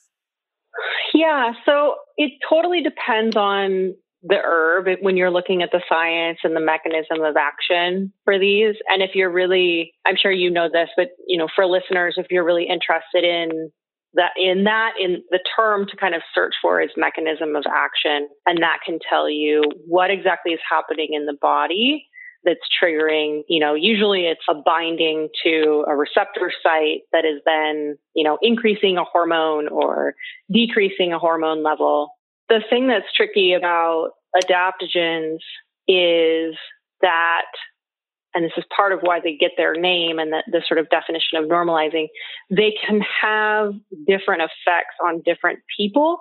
Yeah, 1.13 1.53
so 1.65 1.95
it 2.17 2.33
totally 2.47 2.81
depends 2.81 3.35
on 3.35 3.95
the 4.21 4.37
herb 4.43 4.87
when 5.01 5.17
you're 5.17 5.31
looking 5.31 5.63
at 5.63 5.71
the 5.71 5.81
science 5.89 6.39
and 6.43 6.55
the 6.55 6.61
mechanism 6.61 7.21
of 7.23 7.35
action 7.35 8.13
for 8.25 8.39
these. 8.39 8.75
And 8.87 9.01
if 9.01 9.11
you're 9.15 9.31
really, 9.31 9.93
I'm 10.05 10.15
sure 10.21 10.31
you 10.31 10.49
know 10.49 10.69
this, 10.71 10.89
but 10.95 11.09
you 11.27 11.37
know, 11.37 11.47
for 11.53 11.65
listeners, 11.65 12.15
if 12.17 12.27
you're 12.29 12.45
really 12.45 12.67
interested 12.69 13.23
in 13.23 13.71
that 14.15 14.31
in 14.37 14.63
that 14.65 14.93
in 14.99 15.23
the 15.31 15.39
term 15.55 15.85
to 15.87 15.95
kind 15.97 16.15
of 16.15 16.21
search 16.33 16.53
for 16.61 16.81
is 16.81 16.89
mechanism 16.97 17.55
of 17.55 17.63
action 17.69 18.27
and 18.45 18.61
that 18.61 18.79
can 18.85 18.99
tell 19.09 19.29
you 19.29 19.63
what 19.87 20.11
exactly 20.11 20.53
is 20.53 20.59
happening 20.69 21.09
in 21.11 21.25
the 21.25 21.37
body 21.41 22.07
that's 22.43 22.59
triggering 22.81 23.41
you 23.47 23.59
know 23.59 23.73
usually 23.73 24.25
it's 24.25 24.45
a 24.49 24.53
binding 24.53 25.29
to 25.43 25.85
a 25.87 25.95
receptor 25.95 26.51
site 26.61 27.01
that 27.11 27.25
is 27.25 27.41
then 27.45 27.97
you 28.15 28.23
know 28.23 28.37
increasing 28.41 28.97
a 28.97 29.03
hormone 29.03 29.67
or 29.67 30.15
decreasing 30.51 31.13
a 31.13 31.19
hormone 31.19 31.63
level. 31.63 32.09
The 32.49 32.61
thing 32.69 32.87
that's 32.87 33.11
tricky 33.15 33.53
about 33.53 34.11
adaptogens 34.35 35.39
is 35.87 36.55
that 37.01 37.45
and 38.33 38.43
this 38.43 38.51
is 38.57 38.63
part 38.75 38.93
of 38.93 38.99
why 39.01 39.19
they 39.23 39.35
get 39.35 39.51
their 39.57 39.73
name 39.73 40.19
and 40.19 40.31
the, 40.31 40.43
the 40.51 40.61
sort 40.67 40.79
of 40.79 40.89
definition 40.89 41.37
of 41.37 41.45
normalizing, 41.45 42.07
they 42.49 42.73
can 42.85 43.01
have 43.21 43.73
different 44.07 44.41
effects 44.41 44.95
on 45.05 45.21
different 45.25 45.59
people 45.77 46.19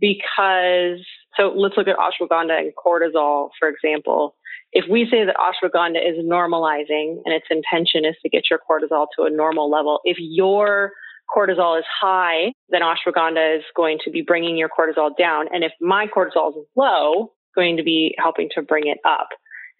because, 0.00 0.98
so 1.36 1.52
let's 1.54 1.76
look 1.76 1.88
at 1.88 1.96
ashwagandha 1.96 2.58
and 2.58 2.72
cortisol, 2.74 3.50
for 3.58 3.68
example. 3.68 4.34
If 4.72 4.86
we 4.90 5.06
say 5.08 5.24
that 5.24 5.36
ashwagandha 5.36 5.98
is 5.98 6.24
normalizing 6.24 7.20
and 7.24 7.32
its 7.32 7.46
intention 7.50 8.04
is 8.04 8.16
to 8.22 8.28
get 8.28 8.44
your 8.50 8.58
cortisol 8.58 9.06
to 9.16 9.24
a 9.24 9.30
normal 9.30 9.70
level, 9.70 10.00
if 10.04 10.16
your 10.18 10.92
cortisol 11.34 11.78
is 11.78 11.84
high, 12.00 12.52
then 12.70 12.82
ashwagandha 12.82 13.58
is 13.58 13.64
going 13.76 13.98
to 14.04 14.10
be 14.10 14.22
bringing 14.22 14.56
your 14.56 14.68
cortisol 14.68 15.10
down. 15.16 15.46
And 15.52 15.62
if 15.62 15.72
my 15.80 16.06
cortisol 16.06 16.50
is 16.50 16.66
low, 16.76 17.32
going 17.54 17.76
to 17.76 17.82
be 17.82 18.14
helping 18.18 18.48
to 18.54 18.62
bring 18.62 18.88
it 18.88 18.98
up. 19.06 19.28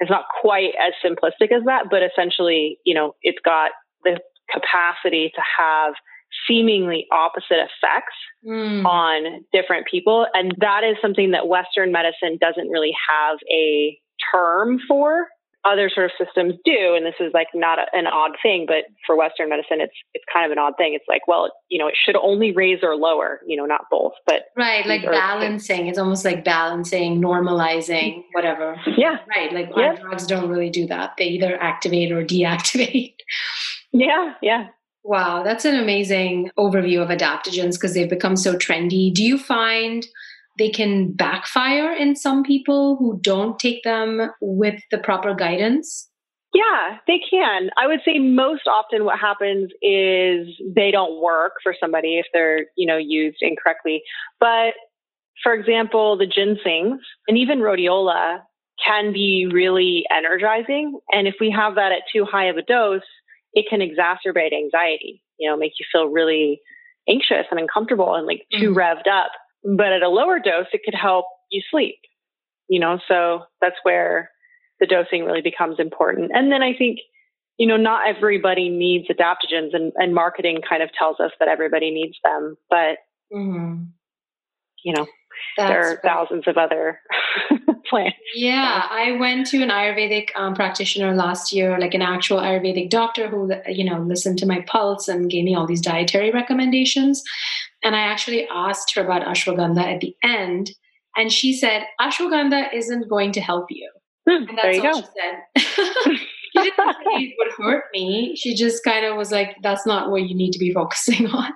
It's 0.00 0.10
not 0.10 0.24
quite 0.40 0.72
as 0.74 0.92
simplistic 1.04 1.52
as 1.52 1.64
that, 1.66 1.84
but 1.90 2.02
essentially, 2.02 2.78
you 2.84 2.94
know, 2.94 3.14
it's 3.22 3.38
got 3.44 3.70
the 4.02 4.20
capacity 4.52 5.30
to 5.34 5.42
have 5.58 5.94
seemingly 6.48 7.06
opposite 7.12 7.58
effects 7.58 8.16
mm. 8.44 8.84
on 8.84 9.44
different 9.52 9.86
people. 9.90 10.26
And 10.34 10.52
that 10.58 10.82
is 10.84 10.96
something 11.00 11.30
that 11.30 11.46
Western 11.46 11.92
medicine 11.92 12.38
doesn't 12.40 12.68
really 12.68 12.92
have 13.08 13.38
a 13.50 13.98
term 14.32 14.78
for. 14.88 15.28
Other 15.64 15.90
sort 15.92 16.06
of 16.06 16.12
systems 16.18 16.54
do, 16.64 16.94
and 16.94 17.04
this 17.04 17.14
is 17.20 17.32
like 17.32 17.48
not 17.54 17.78
a, 17.78 17.86
an 17.92 18.06
odd 18.06 18.32
thing, 18.42 18.66
but 18.66 18.84
for 19.06 19.16
Western 19.16 19.48
medicine, 19.48 19.80
it's 19.80 19.94
it's 20.12 20.24
kind 20.32 20.44
of 20.44 20.52
an 20.52 20.58
odd 20.58 20.74
thing. 20.76 20.94
It's 20.94 21.04
like, 21.08 21.26
well, 21.26 21.50
you 21.68 21.78
know, 21.78 21.86
it 21.86 21.94
should 22.02 22.16
only 22.16 22.52
raise 22.52 22.80
or 22.82 22.96
lower, 22.96 23.40
you 23.46 23.56
know, 23.56 23.66
not 23.66 23.86
both, 23.90 24.12
but 24.26 24.46
right, 24.56 24.86
like 24.86 25.02
balancing. 25.02 25.86
It's 25.86 25.98
almost 25.98 26.24
like 26.24 26.44
balancing, 26.44 27.20
normalizing, 27.20 28.24
whatever. 28.32 28.76
Yeah, 28.96 29.18
right. 29.28 29.52
Like 29.52 29.70
yeah. 29.76 29.96
drugs 29.96 30.26
don't 30.26 30.48
really 30.48 30.70
do 30.70 30.86
that; 30.86 31.14
they 31.18 31.26
either 31.26 31.60
activate 31.60 32.12
or 32.12 32.24
deactivate. 32.24 33.14
Yeah, 33.96 34.34
yeah. 34.42 34.66
Wow, 35.04 35.44
that's 35.44 35.64
an 35.64 35.76
amazing 35.76 36.50
overview 36.58 37.00
of 37.00 37.10
adaptogens 37.10 37.74
because 37.74 37.94
they've 37.94 38.10
become 38.10 38.36
so 38.36 38.54
trendy. 38.54 39.14
Do 39.14 39.22
you 39.22 39.38
find 39.38 40.04
they 40.58 40.70
can 40.70 41.12
backfire 41.12 41.92
in 41.92 42.16
some 42.16 42.42
people 42.42 42.96
who 42.96 43.18
don't 43.22 43.58
take 43.58 43.82
them 43.82 44.30
with 44.40 44.80
the 44.90 44.98
proper 44.98 45.34
guidance? 45.34 46.08
Yeah, 46.54 46.98
they 47.08 47.18
can. 47.28 47.70
I 47.76 47.88
would 47.88 48.00
say 48.04 48.20
most 48.20 48.68
often 48.68 49.04
what 49.04 49.18
happens 49.18 49.70
is 49.82 50.46
they 50.64 50.92
don't 50.92 51.20
work 51.20 51.54
for 51.62 51.74
somebody 51.78 52.18
if 52.18 52.26
they're, 52.32 52.66
you 52.76 52.86
know, 52.86 52.96
used 52.96 53.38
incorrectly. 53.40 54.02
But 54.38 54.74
for 55.42 55.52
example, 55.52 56.16
the 56.16 56.26
ginsengs 56.26 57.00
and 57.26 57.36
even 57.36 57.58
rhodiola 57.58 58.38
can 58.84 59.12
be 59.12 59.48
really 59.52 60.04
energizing. 60.16 60.98
And 61.10 61.26
if 61.26 61.34
we 61.40 61.50
have 61.50 61.74
that 61.74 61.90
at 61.90 62.02
too 62.12 62.24
high 62.24 62.46
of 62.46 62.56
a 62.56 62.62
dose, 62.62 63.02
it 63.52 63.66
can 63.68 63.80
exacerbate 63.80 64.52
anxiety, 64.52 65.22
you 65.38 65.50
know, 65.50 65.56
make 65.56 65.72
you 65.78 65.86
feel 65.90 66.06
really 66.06 66.60
anxious 67.08 67.46
and 67.50 67.60
uncomfortable 67.60 68.14
and 68.14 68.26
like 68.26 68.46
too 68.52 68.70
mm-hmm. 68.70 68.78
revved 68.78 69.08
up. 69.08 69.32
But 69.64 69.92
at 69.92 70.02
a 70.02 70.08
lower 70.08 70.38
dose, 70.38 70.66
it 70.72 70.82
could 70.84 70.94
help 70.94 71.26
you 71.50 71.62
sleep, 71.70 71.96
you 72.68 72.78
know, 72.78 72.98
so 73.08 73.44
that's 73.60 73.76
where 73.82 74.30
the 74.80 74.86
dosing 74.86 75.24
really 75.24 75.40
becomes 75.40 75.76
important. 75.78 76.32
And 76.34 76.52
then 76.52 76.62
I 76.62 76.74
think, 76.76 76.98
you 77.58 77.66
know, 77.66 77.76
not 77.76 78.08
everybody 78.08 78.68
needs 78.68 79.06
adaptogens 79.08 79.70
and, 79.72 79.92
and 79.96 80.14
marketing 80.14 80.60
kind 80.68 80.82
of 80.82 80.90
tells 80.92 81.20
us 81.20 81.30
that 81.38 81.48
everybody 81.48 81.90
needs 81.90 82.16
them, 82.24 82.56
but, 82.68 82.98
mm-hmm. 83.32 83.84
you 84.84 84.92
know, 84.92 85.06
that's 85.56 85.70
there 85.70 85.86
are 85.86 85.90
right. 85.90 86.02
thousands 86.02 86.44
of 86.46 86.56
other 86.56 87.00
plants. 87.88 88.16
Yeah, 88.34 88.86
I 88.90 89.12
went 89.12 89.46
to 89.48 89.62
an 89.62 89.68
Ayurvedic 89.68 90.30
um, 90.36 90.54
practitioner 90.54 91.14
last 91.14 91.52
year, 91.52 91.78
like 91.78 91.94
an 91.94 92.02
actual 92.02 92.38
Ayurvedic 92.38 92.90
doctor 92.90 93.28
who, 93.28 93.52
you 93.68 93.84
know, 93.84 94.00
listened 94.00 94.38
to 94.38 94.46
my 94.46 94.60
pulse 94.62 95.08
and 95.08 95.30
gave 95.30 95.44
me 95.44 95.54
all 95.54 95.66
these 95.66 95.80
dietary 95.80 96.30
recommendations. 96.30 97.22
And 97.84 97.94
I 97.94 98.00
actually 98.00 98.48
asked 98.52 98.94
her 98.94 99.04
about 99.04 99.22
ashwagandha 99.22 99.94
at 99.94 100.00
the 100.00 100.16
end, 100.22 100.70
and 101.16 101.30
she 101.30 101.56
said, 101.56 101.84
ashwagandha 102.00 102.74
isn't 102.74 103.08
going 103.08 103.32
to 103.32 103.40
help 103.40 103.66
you. 103.70 103.88
Hmm, 104.28 104.48
and 104.48 104.58
that's 104.58 104.78
all 104.78 104.92
go. 104.92 105.00
she 105.00 105.06
said. 105.06 106.18
she 106.56 106.62
didn't 106.62 106.94
say 106.94 107.22
it 107.22 107.34
would 107.38 107.66
hurt 107.66 107.84
me. 107.92 108.34
She 108.36 108.54
just 108.54 108.82
kind 108.84 109.04
of 109.04 109.16
was 109.16 109.30
like, 109.30 109.56
that's 109.62 109.86
not 109.86 110.10
what 110.10 110.22
you 110.22 110.34
need 110.34 110.52
to 110.52 110.58
be 110.58 110.72
focusing 110.72 111.26
on. 111.32 111.52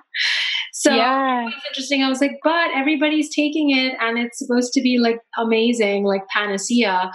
So 0.73 0.95
yeah. 0.95 1.47
it's 1.47 1.65
interesting. 1.69 2.03
I 2.03 2.09
was 2.09 2.21
like, 2.21 2.39
but 2.43 2.69
everybody's 2.75 3.33
taking 3.35 3.71
it 3.75 3.95
and 3.99 4.17
it's 4.17 4.37
supposed 4.37 4.71
to 4.73 4.81
be 4.81 4.97
like 4.97 5.19
amazing, 5.37 6.03
like 6.03 6.27
panacea. 6.27 7.11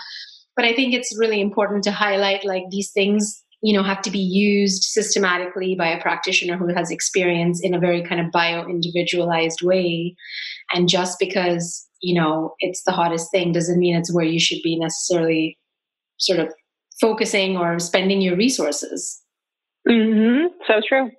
But 0.57 0.65
I 0.65 0.75
think 0.75 0.95
it's 0.95 1.17
really 1.19 1.41
important 1.41 1.83
to 1.85 1.93
highlight 1.93 2.45
like 2.45 2.65
these 2.71 2.91
things, 2.93 3.43
you 3.65 3.73
know, 3.73 3.83
have 3.83 4.03
to 4.03 4.11
be 4.11 4.19
used 4.19 4.83
systematically 4.83 5.75
by 5.75 5.89
a 5.89 6.03
practitioner 6.03 6.55
who 6.59 6.69
has 6.75 6.91
experience 6.91 7.63
in 7.63 7.73
a 7.73 7.79
very 7.79 8.03
kind 8.03 8.21
of 8.21 8.31
bio 8.31 8.67
individualized 8.67 9.63
way. 9.63 10.15
And 10.75 10.87
just 10.87 11.19
because, 11.19 11.89
you 12.03 12.15
know, 12.15 12.55
it's 12.59 12.83
the 12.85 12.93
hottest 12.93 13.31
thing 13.31 13.53
doesn't 13.53 13.79
mean 13.79 13.97
it's 13.97 14.13
where 14.13 14.27
you 14.27 14.39
should 14.39 14.59
be 14.63 14.79
necessarily 14.79 15.59
sort 16.19 16.41
of 16.41 16.53
focusing 17.01 17.57
or 17.57 17.79
spending 17.79 18.21
your 18.21 18.37
resources. 18.37 19.23
Mm-hmm. 19.89 20.49
So 20.67 20.83
true. 20.87 21.11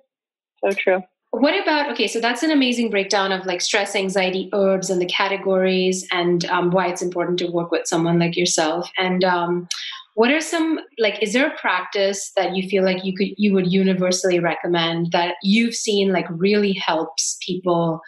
So 0.64 0.70
true. 0.70 1.02
What 1.32 1.60
about 1.60 1.90
okay? 1.94 2.06
So 2.06 2.20
that's 2.20 2.44
an 2.44 2.52
amazing 2.52 2.90
breakdown 2.90 3.32
of 3.32 3.44
like 3.44 3.60
stress, 3.60 3.96
anxiety, 3.96 4.50
herbs, 4.54 4.88
and 4.88 5.00
the 5.00 5.06
categories, 5.06 6.06
and 6.12 6.44
um, 6.44 6.70
why 6.70 6.86
it's 6.86 7.02
important 7.02 7.40
to 7.40 7.50
work 7.50 7.72
with 7.72 7.88
someone 7.88 8.20
like 8.20 8.36
yourself. 8.36 8.88
And 8.96 9.24
um, 9.24 9.68
what 10.16 10.30
are 10.30 10.40
some 10.40 10.80
like? 10.98 11.22
Is 11.22 11.34
there 11.34 11.46
a 11.46 11.58
practice 11.58 12.32
that 12.36 12.56
you 12.56 12.66
feel 12.70 12.82
like 12.82 13.04
you 13.04 13.14
could 13.14 13.28
you 13.36 13.52
would 13.52 13.70
universally 13.70 14.40
recommend 14.40 15.12
that 15.12 15.34
you've 15.42 15.74
seen 15.74 16.10
like 16.10 16.24
really 16.30 16.72
helps 16.72 17.36
people 17.44 18.00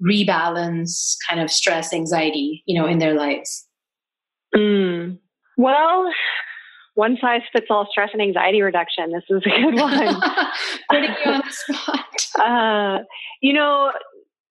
rebalance 0.00 1.16
kind 1.28 1.40
of 1.40 1.50
stress, 1.50 1.92
anxiety, 1.92 2.62
you 2.66 2.80
know, 2.80 2.86
in 2.86 3.00
their 3.00 3.14
lives? 3.14 3.66
Mm. 4.54 5.18
Well, 5.56 6.12
one 6.94 7.18
size 7.20 7.42
fits 7.52 7.66
all 7.68 7.88
stress 7.90 8.10
and 8.12 8.22
anxiety 8.22 8.62
reduction. 8.62 9.10
This 9.10 9.24
is 9.28 9.42
a 9.44 9.60
good 9.60 9.74
one. 9.80 10.22
Putting 10.88 11.14
you 11.24 11.32
on 11.32 11.42
the 11.44 11.52
spot. 11.52 12.06
Uh, 12.40 13.00
you 13.42 13.52
know, 13.52 13.90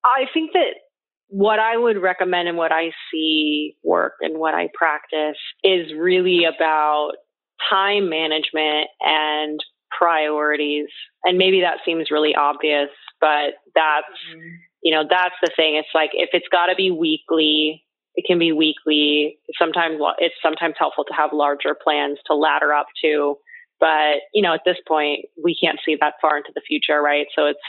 I 0.05 0.27
think 0.35 0.53
that 0.53 0.75
what 1.29 1.59
I 1.59 1.77
would 1.77 2.01
recommend 2.01 2.49
and 2.49 2.57
what 2.57 2.73
I 2.73 2.91
see 3.11 3.77
work 3.85 4.15
and 4.21 4.39
what 4.39 4.55
I 4.55 4.69
practice 4.75 5.39
is 5.63 5.93
really 5.97 6.45
about 6.45 7.13
time 7.71 8.09
management 8.09 8.89
and 9.01 9.61
priorities. 9.97 10.89
And 11.25 11.39
maybe 11.39 11.61
that 11.61 11.79
seems 11.85 12.11
really 12.11 12.35
obvious, 12.35 12.89
but 13.21 13.55
that's, 13.75 14.07
mm-hmm. 14.35 14.55
you 14.83 14.95
know, 14.95 15.05
that's 15.09 15.35
the 15.43 15.51
thing. 15.55 15.77
It's 15.77 15.89
like 15.95 16.11
if 16.15 16.31
it's 16.33 16.49
got 16.51 16.67
to 16.67 16.75
be 16.75 16.91
weekly, 16.91 17.85
it 18.15 18.25
can 18.27 18.39
be 18.39 18.53
weekly. 18.53 19.39
Sometimes 19.59 20.01
it's 20.19 20.35
sometimes 20.43 20.75
helpful 20.79 21.05
to 21.05 21.15
have 21.15 21.31
larger 21.33 21.75
plans 21.75 22.19
to 22.27 22.35
ladder 22.35 22.73
up 22.73 22.87
to. 23.03 23.37
But, 23.81 24.23
you 24.35 24.43
know, 24.43 24.55
at 24.55 24.63
this 24.65 24.79
point, 24.89 25.27
we 25.43 25.57
can't 25.57 25.79
see 25.85 25.97
that 26.01 26.15
far 26.21 26.37
into 26.39 26.51
the 26.55 26.63
future, 26.67 27.01
right? 27.01 27.27
So 27.37 27.47
it's 27.47 27.61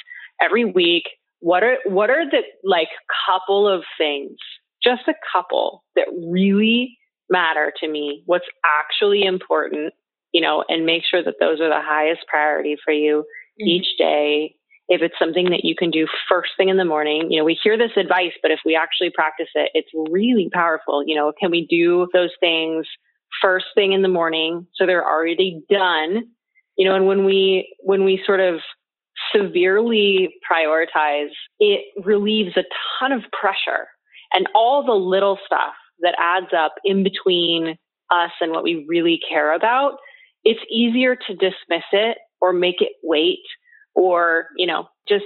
every 0.42 0.66
week. 0.66 1.04
What 1.40 1.64
are, 1.64 1.78
what 1.86 2.10
are 2.10 2.26
the 2.30 2.42
like 2.64 2.90
couple 3.28 3.68
of 3.68 3.84
things, 3.98 4.38
just 4.84 5.08
a 5.08 5.14
couple 5.34 5.84
that 5.96 6.08
really 6.14 6.98
matter 7.30 7.72
to 7.80 7.88
me? 7.88 8.24
What's 8.26 8.46
actually 8.66 9.24
important, 9.24 9.94
you 10.34 10.42
know, 10.42 10.64
and 10.68 10.86
make 10.86 11.04
sure 11.10 11.24
that 11.24 11.36
those 11.40 11.62
are 11.62 11.70
the 11.70 11.82
highest 11.82 12.22
priority 12.28 12.76
for 12.84 12.94
you 12.94 13.24
mm-hmm. 13.60 13.68
each 13.68 13.98
day 13.98 14.56
if 14.90 15.04
it's 15.04 15.16
something 15.20 15.52
that 15.52 15.64
you 15.64 15.76
can 15.76 15.92
do 15.92 16.08
first 16.28 16.50
thing 16.58 16.70
in 16.70 16.78
the 16.78 16.84
morning, 16.84 17.32
you 17.32 17.40
know, 17.40 17.46
we 17.46 17.58
hear 17.62 17.78
this 17.78 17.96
advice, 17.96 18.34
but 18.42 18.50
if 18.50 18.60
we 18.66 18.76
actually 18.76 19.12
practice 19.12 19.50
it, 19.54 19.70
it's 19.76 19.92
really 20.12 20.50
powerful. 20.52 21.04
You 21.06 21.16
know, 21.16 21.32
can 21.40 21.52
we 21.52 21.68
do 21.68 22.08
those 22.12 22.32
things 22.40 22.88
first 23.40 23.68
thing 23.76 23.94
in 23.94 24.02
the 24.02 24.08
morning 24.08 24.66
so 24.74 24.88
they're 24.88 25.08
already 25.08 25.62
done? 25.70 26.24
You 26.76 26.90
know, 26.90 26.96
and 26.96 27.06
when 27.06 27.24
we 27.24 27.76
when 27.82 28.04
we 28.04 28.22
sort 28.26 28.40
of 28.40 28.62
severely 29.36 30.34
prioritize, 30.50 31.32
it 31.60 31.86
relieves 32.04 32.56
a 32.58 32.64
ton 33.00 33.12
of 33.12 33.24
pressure 33.32 33.88
and 34.34 34.48
all 34.54 34.86
the 34.86 34.94
little 34.94 35.38
stuff 35.46 35.74
that 36.02 36.16
adds 36.20 36.54
up 36.56 36.76
in 36.86 37.04
between 37.04 37.78
us 38.12 38.32
and 38.42 38.52
what 38.52 38.64
we 38.64 38.86
really 38.88 39.20
care 39.28 39.54
about. 39.54 39.94
It's 40.44 40.60
easier 40.72 41.16
to 41.16 41.34
dismiss 41.34 41.84
it 41.92 42.18
or 42.42 42.54
make 42.54 42.82
it 42.82 42.94
wait 43.04 43.44
or, 43.96 44.48
you 44.56 44.66
know, 44.66 44.88
just 45.08 45.26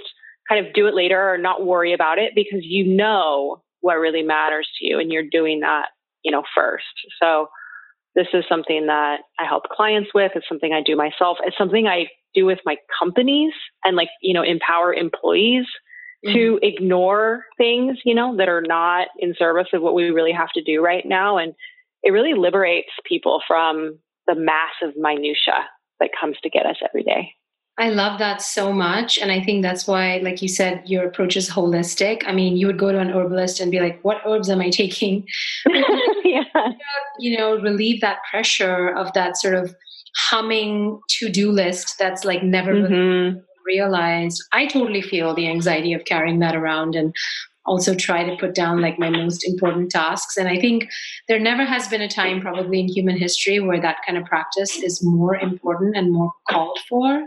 kind 0.50 0.66
of 0.66 0.74
do 0.74 0.88
it 0.88 0.96
later 0.96 1.32
or 1.32 1.38
not 1.38 1.66
worry 1.66 1.94
about 1.94 2.18
it 2.18 2.34
because 2.36 2.62
you 2.64 2.86
know 2.86 3.62
what 3.82 3.96
really 3.96 4.24
matters 4.24 4.68
to 4.80 4.86
you 4.86 5.00
and 5.00 5.12
you're 5.12 5.30
doing 5.30 5.60
that, 5.60 5.88
you 6.24 6.32
know, 6.32 6.44
first. 6.56 6.86
So 7.22 7.48
this 8.16 8.28
is 8.34 8.44
something 8.48 8.88
that 8.88 9.22
I 9.40 9.46
help 9.46 9.64
clients 9.72 10.12
with. 10.14 10.32
It's 10.36 10.48
something 10.48 10.72
I 10.72 10.82
do 10.82 10.96
myself. 10.96 11.38
It's 11.44 11.58
something 11.58 11.88
I 11.88 12.08
do 12.34 12.46
with 12.46 12.60
my 12.66 12.78
companies 13.00 13.54
and 13.84 13.96
like, 13.96 14.10
you 14.22 14.34
know, 14.34 14.44
empower 14.44 14.94
employees 14.94 15.66
mm-hmm. 16.26 16.34
to 16.34 16.60
ignore 16.62 17.44
things, 17.58 17.98
you 18.06 18.16
know, 18.16 18.36
that 18.38 18.50
are 18.50 18.62
not 18.62 19.08
in 19.18 19.34
service 19.38 19.68
of 19.74 19.82
what 19.82 19.94
we 19.94 20.12
really 20.12 20.32
have 20.32 20.52
to 20.56 20.64
do 20.64 20.84
right 20.84 21.06
now. 21.06 21.38
And 21.38 21.54
it 22.04 22.12
really 22.12 22.34
liberates 22.34 22.92
people 23.06 23.42
from 23.48 24.00
the 24.28 24.36
massive 24.36 24.96
minutia 24.98 25.68
that 26.00 26.10
comes 26.20 26.38
to 26.44 26.50
get 26.50 26.66
us 26.66 26.78
every 26.84 27.04
day. 27.04 27.34
I 27.80 27.90
love 27.90 28.20
that 28.20 28.42
so 28.42 28.72
much. 28.72 29.18
And 29.18 29.32
I 29.32 29.42
think 29.42 29.64
that's 29.64 29.88
why, 29.88 30.18
like 30.18 30.42
you 30.44 30.48
said, 30.48 30.84
your 30.86 31.08
approach 31.08 31.36
is 31.36 31.50
holistic. 31.50 32.22
I 32.28 32.32
mean, 32.32 32.56
you 32.56 32.68
would 32.68 32.78
go 32.78 32.92
to 32.92 33.00
an 33.00 33.10
herbalist 33.10 33.60
and 33.60 33.72
be 33.72 33.80
like, 33.80 34.00
what 34.04 34.22
herbs 34.26 34.50
am 34.50 34.62
I 34.62 34.70
taking? 34.70 35.28
yeah. 36.24 36.44
You 37.18 37.38
know, 37.38 37.58
relieve 37.60 38.02
that 38.02 38.20
pressure 38.30 38.90
of 38.90 39.12
that 39.14 39.38
sort 39.38 39.56
of 39.56 39.76
humming 40.30 41.00
to 41.10 41.30
do 41.30 41.52
list 41.52 41.96
that's 41.98 42.24
like 42.24 42.44
never 42.44 42.74
mm-hmm. 42.74 42.94
really 42.94 43.42
realized. 43.66 44.44
I 44.52 44.68
totally 44.68 45.02
feel 45.02 45.34
the 45.34 45.48
anxiety 45.48 45.94
of 45.94 46.06
carrying 46.06 46.40
that 46.40 46.56
around 46.56 46.96
and 46.96 47.16
also 47.66 47.96
try 47.96 48.24
to 48.24 48.36
put 48.38 48.56
down 48.56 48.82
like 48.82 49.00
my 49.00 49.10
most 49.10 49.48
important 49.48 49.92
tasks. 49.92 50.38
And 50.38 50.48
I 50.48 50.60
think 50.60 50.90
there 51.28 51.40
never 51.40 51.66
has 51.66 51.88
been 51.88 52.02
a 52.02 52.10
time, 52.10 52.42
probably 52.42 52.80
in 52.80 52.88
human 52.88 53.18
history, 53.18 53.60
where 53.60 53.82
that 53.82 53.98
kind 54.06 54.18
of 54.18 54.26
practice 54.26 54.76
is 54.78 55.04
more 55.04 55.36
important 55.36 55.96
and 55.96 56.12
more 56.12 56.32
called 56.50 56.80
for 56.90 57.24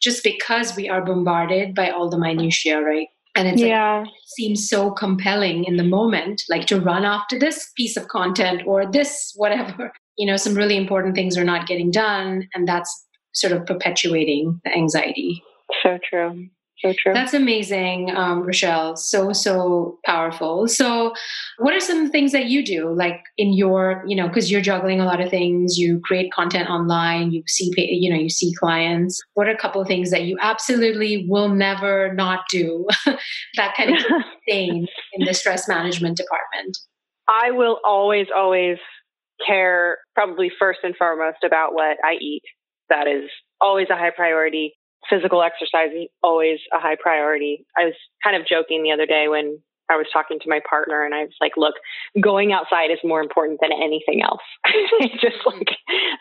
just 0.00 0.24
because 0.24 0.76
we 0.76 0.88
are 0.88 1.04
bombarded 1.04 1.74
by 1.74 1.90
all 1.90 2.08
the 2.08 2.18
minutiae, 2.18 2.82
right? 2.82 3.08
And 3.34 3.48
it's 3.48 3.62
yeah. 3.62 4.00
like, 4.00 4.08
it 4.08 4.12
seems 4.26 4.68
so 4.68 4.90
compelling 4.90 5.64
in 5.64 5.76
the 5.76 5.84
moment, 5.84 6.42
like 6.50 6.66
to 6.66 6.80
run 6.80 7.04
after 7.04 7.38
this 7.38 7.70
piece 7.76 7.96
of 7.96 8.08
content 8.08 8.62
or 8.66 8.90
this 8.90 9.32
whatever. 9.36 9.92
you 10.16 10.26
know 10.26 10.36
some 10.36 10.54
really 10.54 10.76
important 10.76 11.14
things 11.14 11.36
are 11.36 11.44
not 11.44 11.66
getting 11.66 11.90
done 11.90 12.48
and 12.54 12.68
that's 12.68 13.06
sort 13.32 13.52
of 13.52 13.64
perpetuating 13.66 14.60
the 14.64 14.72
anxiety 14.72 15.42
so 15.82 15.98
true 16.08 16.48
so 16.84 16.92
true. 16.98 17.14
That's 17.14 17.32
amazing, 17.32 18.14
um, 18.16 18.42
Rochelle. 18.42 18.96
So, 18.96 19.32
so 19.32 19.98
powerful. 20.04 20.66
So, 20.66 21.14
what 21.58 21.74
are 21.74 21.80
some 21.80 22.10
things 22.10 22.32
that 22.32 22.46
you 22.46 22.64
do, 22.64 22.92
like 22.92 23.20
in 23.38 23.52
your, 23.52 24.02
you 24.06 24.16
know, 24.16 24.26
because 24.26 24.50
you're 24.50 24.60
juggling 24.60 25.00
a 25.00 25.04
lot 25.04 25.20
of 25.20 25.30
things, 25.30 25.78
you 25.78 26.00
create 26.00 26.32
content 26.32 26.68
online, 26.68 27.30
you 27.30 27.44
see, 27.46 27.70
you 27.76 28.12
know, 28.12 28.18
you 28.18 28.28
see 28.28 28.52
clients. 28.58 29.22
What 29.34 29.46
are 29.46 29.52
a 29.52 29.56
couple 29.56 29.80
of 29.80 29.86
things 29.86 30.10
that 30.10 30.22
you 30.22 30.36
absolutely 30.40 31.26
will 31.28 31.48
never 31.48 32.12
not 32.14 32.40
do 32.50 32.86
that 33.56 33.74
kind 33.76 33.96
of 33.96 34.02
thing 34.48 34.86
in 35.12 35.26
the 35.26 35.34
stress 35.34 35.68
management 35.68 36.16
department? 36.16 36.76
I 37.28 37.52
will 37.52 37.78
always, 37.84 38.26
always 38.34 38.78
care, 39.46 39.98
probably 40.16 40.50
first 40.58 40.80
and 40.82 40.96
foremost, 40.96 41.38
about 41.44 41.74
what 41.74 41.98
I 42.04 42.14
eat. 42.20 42.42
That 42.88 43.06
is 43.06 43.30
always 43.60 43.86
a 43.88 43.96
high 43.96 44.10
priority 44.10 44.74
physical 45.12 45.42
exercise 45.42 45.92
is 45.94 46.08
always 46.22 46.58
a 46.72 46.80
high 46.80 46.96
priority. 47.00 47.66
I 47.76 47.84
was 47.84 47.94
kind 48.24 48.36
of 48.36 48.48
joking 48.48 48.82
the 48.82 48.92
other 48.92 49.04
day 49.04 49.28
when 49.28 49.58
I 49.90 49.96
was 49.96 50.06
talking 50.10 50.38
to 50.40 50.48
my 50.48 50.60
partner 50.68 51.04
and 51.04 51.14
I 51.14 51.24
was 51.24 51.36
like, 51.40 51.52
look, 51.56 51.74
going 52.20 52.52
outside 52.52 52.90
is 52.90 52.98
more 53.04 53.20
important 53.20 53.60
than 53.60 53.72
anything 53.72 54.22
else. 54.22 54.40
I 54.64 55.08
just 55.20 55.44
like 55.44 55.68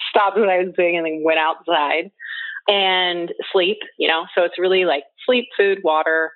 stopped 0.10 0.38
what 0.38 0.50
I 0.50 0.64
was 0.64 0.74
doing 0.76 0.98
and 0.98 1.06
then 1.06 1.22
went 1.24 1.40
outside 1.40 2.12
and 2.68 3.32
sleep, 3.52 3.78
you 3.98 4.08
know, 4.08 4.26
so 4.36 4.44
it's 4.44 4.60
really 4.60 4.86
like 4.86 5.04
sleep, 5.26 5.46
food, 5.58 5.80
water. 5.84 6.32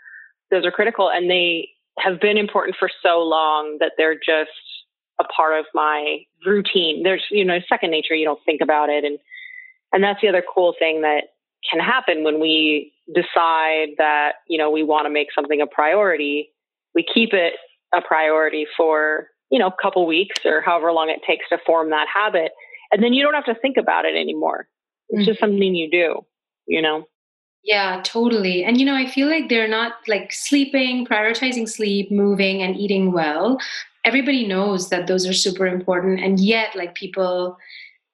Those 0.49 0.65
are 0.65 0.71
critical 0.71 1.09
and 1.09 1.29
they 1.29 1.69
have 1.99 2.21
been 2.21 2.37
important 2.37 2.77
for 2.79 2.89
so 3.03 3.19
long 3.19 3.77
that 3.79 3.93
they're 3.97 4.15
just 4.15 4.51
a 5.19 5.23
part 5.25 5.59
of 5.59 5.65
my 5.73 6.19
routine. 6.45 7.03
There's, 7.03 7.23
you 7.31 7.43
know, 7.43 7.59
second 7.67 7.91
nature. 7.91 8.15
You 8.15 8.25
don't 8.25 8.43
think 8.45 8.61
about 8.61 8.89
it. 8.89 9.03
And, 9.03 9.19
and 9.91 10.03
that's 10.03 10.21
the 10.21 10.27
other 10.27 10.43
cool 10.53 10.73
thing 10.77 11.01
that 11.01 11.34
can 11.69 11.79
happen 11.79 12.23
when 12.23 12.39
we 12.39 12.93
decide 13.13 13.89
that, 13.97 14.33
you 14.47 14.57
know, 14.57 14.69
we 14.71 14.83
want 14.83 15.05
to 15.05 15.09
make 15.09 15.27
something 15.33 15.61
a 15.61 15.67
priority. 15.67 16.51
We 16.93 17.05
keep 17.11 17.33
it 17.33 17.53
a 17.93 18.01
priority 18.01 18.65
for, 18.75 19.27
you 19.49 19.59
know, 19.59 19.67
a 19.67 19.75
couple 19.81 20.05
weeks 20.05 20.39
or 20.45 20.61
however 20.61 20.91
long 20.91 21.09
it 21.09 21.21
takes 21.27 21.47
to 21.49 21.57
form 21.65 21.89
that 21.91 22.07
habit. 22.13 22.51
And 22.91 23.03
then 23.03 23.13
you 23.13 23.23
don't 23.23 23.33
have 23.33 23.45
to 23.45 23.55
think 23.55 23.77
about 23.77 24.05
it 24.05 24.15
anymore. 24.15 24.67
It's 25.09 25.21
mm-hmm. 25.21 25.25
just 25.25 25.39
something 25.39 25.75
you 25.75 25.89
do, 25.89 26.25
you 26.67 26.81
know? 26.81 27.07
Yeah, 27.63 28.01
totally. 28.03 28.63
And 28.63 28.79
you 28.79 28.85
know, 28.85 28.95
I 28.95 29.07
feel 29.07 29.27
like 29.27 29.49
they're 29.49 29.67
not 29.67 29.93
like 30.07 30.31
sleeping, 30.31 31.05
prioritizing 31.05 31.67
sleep, 31.67 32.11
moving, 32.11 32.61
and 32.61 32.77
eating 32.77 33.11
well. 33.11 33.57
Everybody 34.05 34.47
knows 34.47 34.89
that 34.89 35.07
those 35.07 35.25
are 35.25 35.33
super 35.33 35.65
important. 35.65 36.19
And 36.19 36.39
yet, 36.39 36.75
like 36.75 36.93
people, 36.93 37.57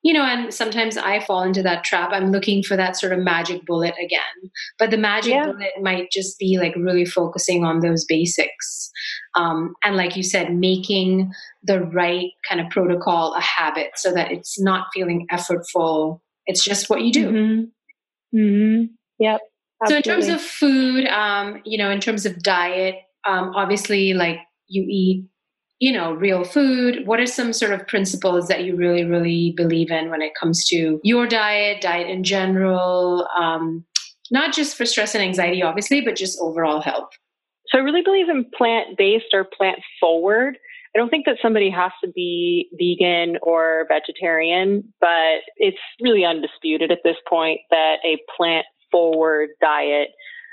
you 0.04 0.14
know, 0.14 0.24
and 0.24 0.54
sometimes 0.54 0.98
I 0.98 1.20
fall 1.20 1.44
into 1.44 1.62
that 1.64 1.84
trap. 1.84 2.10
I'm 2.12 2.32
looking 2.32 2.64
for 2.64 2.76
that 2.76 2.98
sort 2.98 3.14
of 3.14 3.20
magic 3.20 3.66
bullet 3.66 3.94
again. 4.04 4.52
But 4.80 4.90
the 4.90 4.98
magic 4.98 5.34
yeah. 5.34 5.46
bullet 5.46 5.72
might 5.82 6.12
just 6.12 6.40
be 6.40 6.58
like 6.58 6.76
really 6.76 7.06
focusing 7.06 7.64
on 7.64 7.82
those 7.82 8.06
basics. 8.06 8.92
Um, 9.36 9.76
and 9.84 9.96
like 9.96 10.16
you 10.16 10.24
said, 10.24 10.56
making 10.56 11.32
the 11.64 11.82
right 11.82 12.32
kind 12.50 12.60
of 12.60 12.70
protocol 12.70 13.36
a 13.36 13.42
habit 13.42 13.92
so 13.96 14.12
that 14.14 14.32
it's 14.32 14.60
not 14.60 14.88
feeling 14.94 15.28
effortful. 15.32 16.20
It's 16.48 16.64
just 16.64 16.90
what 16.90 17.02
you 17.02 17.14
do. 17.14 17.30
Mm-hmm. 17.30 18.38
Mm-hmm. 18.38 18.86
Yep. 19.20 19.42
Absolutely. 19.84 20.12
So, 20.12 20.14
in 20.16 20.22
terms 20.22 20.28
of 20.30 20.42
food, 20.42 21.08
um, 21.08 21.62
you 21.66 21.78
know, 21.78 21.92
in 21.92 22.00
terms 22.00 22.26
of 22.26 22.42
diet, 22.42 22.96
um, 23.26 23.52
obviously, 23.56 24.14
like 24.14 24.38
you 24.68 24.86
eat 24.88 25.26
you 25.82 25.92
know 25.92 26.14
real 26.14 26.46
food 26.46 27.06
what 27.06 27.20
are 27.20 27.26
some 27.26 27.52
sort 27.52 27.74
of 27.74 27.86
principles 27.88 28.48
that 28.48 28.64
you 28.64 28.76
really 28.76 29.04
really 29.04 29.54
believe 29.58 29.92
in 29.92 30.10
when 30.10 30.22
it 30.22 30.32
comes 30.40 30.66
to 30.66 31.02
your 31.04 31.28
diet 31.28 31.82
diet 31.82 32.10
in 32.10 32.24
general 32.24 33.28
um, 33.38 33.84
not 34.30 34.54
just 34.54 34.78
for 34.78 34.86
stress 34.86 35.14
and 35.14 35.24
anxiety 35.24 35.62
obviously 35.62 36.00
but 36.00 36.16
just 36.16 36.40
overall 36.40 36.80
health 36.80 37.10
so 37.68 37.78
i 37.78 37.82
really 37.82 38.04
believe 38.04 38.30
in 38.30 38.46
plant-based 38.56 39.34
or 39.34 39.44
plant 39.44 39.80
forward 40.00 40.58
I 40.94 41.00
don't 41.00 41.10
think 41.10 41.26
that 41.26 41.38
somebody 41.42 41.70
has 41.70 41.92
to 42.04 42.12
be 42.12 42.70
vegan 42.78 43.38
or 43.42 43.88
vegetarian, 43.88 44.94
but 45.00 45.40
it's 45.56 45.78
really 46.02 46.26
undisputed 46.26 46.92
at 46.92 47.00
this 47.04 47.16
point 47.30 47.62
that 47.70 47.98
a 48.04 48.18
plant 48.36 48.66
forward 48.92 49.52
diet 49.62 50.10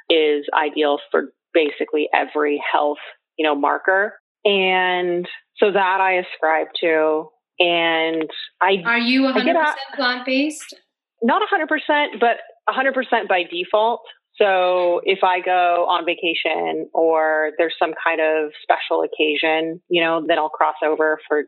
is 0.08 0.46
ideal 0.56 0.98
for 1.10 1.32
basically 1.52 2.08
every 2.14 2.62
health, 2.72 2.98
you 3.36 3.44
know, 3.44 3.56
marker. 3.56 4.14
And 4.44 5.26
so 5.56 5.72
that 5.72 6.00
I 6.00 6.22
ascribe 6.22 6.68
to. 6.80 7.30
And 7.60 8.30
I 8.62 8.82
are 8.84 8.98
you 8.98 9.22
100% 9.22 9.74
plant 9.94 10.24
based? 10.24 10.74
Not 11.22 11.42
100%, 11.42 12.20
but 12.20 12.36
100% 12.68 13.28
by 13.28 13.42
default. 13.42 14.02
So 14.36 15.00
if 15.02 15.24
I 15.24 15.40
go 15.40 15.86
on 15.88 16.04
vacation 16.06 16.88
or 16.94 17.50
there's 17.58 17.74
some 17.76 17.92
kind 18.02 18.20
of 18.20 18.52
special 18.62 19.02
occasion, 19.02 19.80
you 19.88 20.02
know, 20.02 20.22
then 20.24 20.38
I'll 20.38 20.48
cross 20.48 20.76
over 20.84 21.18
for 21.26 21.44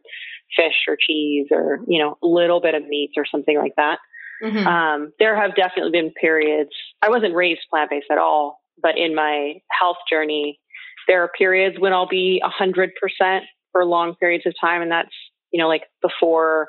fish 0.56 0.74
or 0.88 0.96
cheese 0.98 1.46
or, 1.52 1.80
you 1.86 2.02
know, 2.02 2.18
a 2.22 2.26
little 2.26 2.60
bit 2.60 2.74
of 2.74 2.86
meat 2.88 3.12
or 3.16 3.24
something 3.30 3.56
like 3.56 3.74
that. 3.76 3.98
Mm-hmm. 4.42 4.66
Um, 4.66 5.12
there 5.20 5.40
have 5.40 5.54
definitely 5.54 5.92
been 5.92 6.12
periods. 6.20 6.70
I 7.02 7.10
wasn't 7.10 7.34
raised 7.34 7.60
plant 7.70 7.90
based 7.90 8.06
at 8.10 8.18
all, 8.18 8.60
but 8.82 8.98
in 8.98 9.14
my 9.14 9.60
health 9.78 9.98
journey, 10.10 10.58
there 11.10 11.24
are 11.24 11.28
periods 11.36 11.76
when 11.76 11.92
I'll 11.92 12.06
be 12.06 12.40
100% 12.40 13.40
for 13.72 13.84
long 13.84 14.14
periods 14.14 14.46
of 14.46 14.54
time. 14.60 14.80
And 14.80 14.92
that's, 14.92 15.10
you 15.52 15.60
know, 15.60 15.66
like 15.66 15.82
before, 16.00 16.68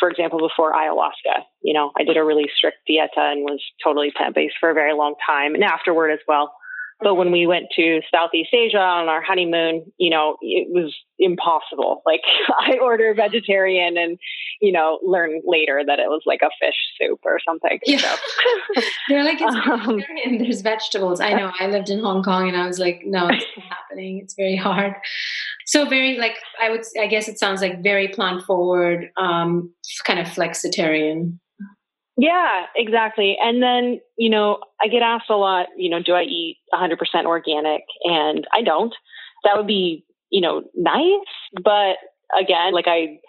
for 0.00 0.10
example, 0.10 0.40
before 0.40 0.72
ayahuasca, 0.72 1.44
you 1.62 1.72
know, 1.72 1.92
I 1.96 2.02
did 2.02 2.16
a 2.16 2.24
really 2.24 2.50
strict 2.56 2.78
dieta 2.90 3.06
and 3.16 3.42
was 3.42 3.62
totally 3.82 4.10
plant 4.10 4.34
based 4.34 4.56
for 4.58 4.68
a 4.68 4.74
very 4.74 4.94
long 4.94 5.14
time 5.24 5.54
and 5.54 5.62
afterward 5.62 6.10
as 6.10 6.18
well. 6.26 6.52
But 7.00 7.14
when 7.14 7.30
we 7.30 7.46
went 7.46 7.66
to 7.76 8.00
Southeast 8.12 8.50
Asia 8.52 8.78
on 8.78 9.08
our 9.08 9.22
honeymoon, 9.22 9.84
you 9.98 10.10
know, 10.10 10.36
it 10.40 10.68
was 10.70 10.94
impossible. 11.18 12.02
Like 12.04 12.22
I 12.60 12.78
order 12.78 13.14
vegetarian 13.14 13.96
and, 13.96 14.18
you 14.60 14.72
know, 14.72 14.98
learn 15.04 15.40
later 15.46 15.82
that 15.86 16.00
it 16.00 16.08
was 16.08 16.22
like 16.26 16.40
a 16.42 16.50
fish 16.60 16.74
soup 17.00 17.20
or 17.24 17.38
something. 17.46 17.78
Yeah. 17.86 17.98
So. 17.98 18.82
They're 19.08 19.24
like, 19.24 19.38
it's 19.40 19.86
um, 19.86 20.02
there's 20.38 20.60
vegetables. 20.60 21.20
I 21.20 21.34
know. 21.34 21.52
I 21.60 21.68
lived 21.68 21.88
in 21.88 22.00
Hong 22.00 22.22
Kong 22.22 22.48
and 22.48 22.56
I 22.56 22.66
was 22.66 22.80
like, 22.80 23.02
no, 23.04 23.28
it's 23.28 23.46
not 23.56 23.66
happening. 23.66 24.18
It's 24.18 24.34
very 24.34 24.56
hard. 24.56 24.94
So 25.66 25.88
very 25.88 26.18
like, 26.18 26.36
I 26.60 26.70
would, 26.70 26.82
I 27.00 27.06
guess 27.06 27.28
it 27.28 27.38
sounds 27.38 27.60
like 27.60 27.82
very 27.82 28.08
plant 28.08 28.42
forward, 28.42 29.10
um, 29.16 29.72
kind 30.04 30.18
of 30.18 30.26
flexitarian. 30.26 31.38
Yeah, 32.20 32.64
exactly. 32.74 33.36
And 33.40 33.62
then, 33.62 34.00
you 34.16 34.28
know, 34.28 34.58
I 34.82 34.88
get 34.88 35.02
asked 35.02 35.30
a 35.30 35.36
lot, 35.36 35.66
you 35.76 35.88
know, 35.88 36.02
do 36.02 36.14
I 36.14 36.22
eat 36.22 36.56
100% 36.74 36.98
organic? 37.26 37.82
And 38.02 38.44
I 38.52 38.60
don't. 38.62 38.92
That 39.44 39.56
would 39.56 39.68
be, 39.68 40.04
you 40.30 40.40
know, 40.40 40.64
nice. 40.74 41.28
But 41.62 41.96
again, 42.38 42.74
like 42.74 42.86
I, 42.88 43.20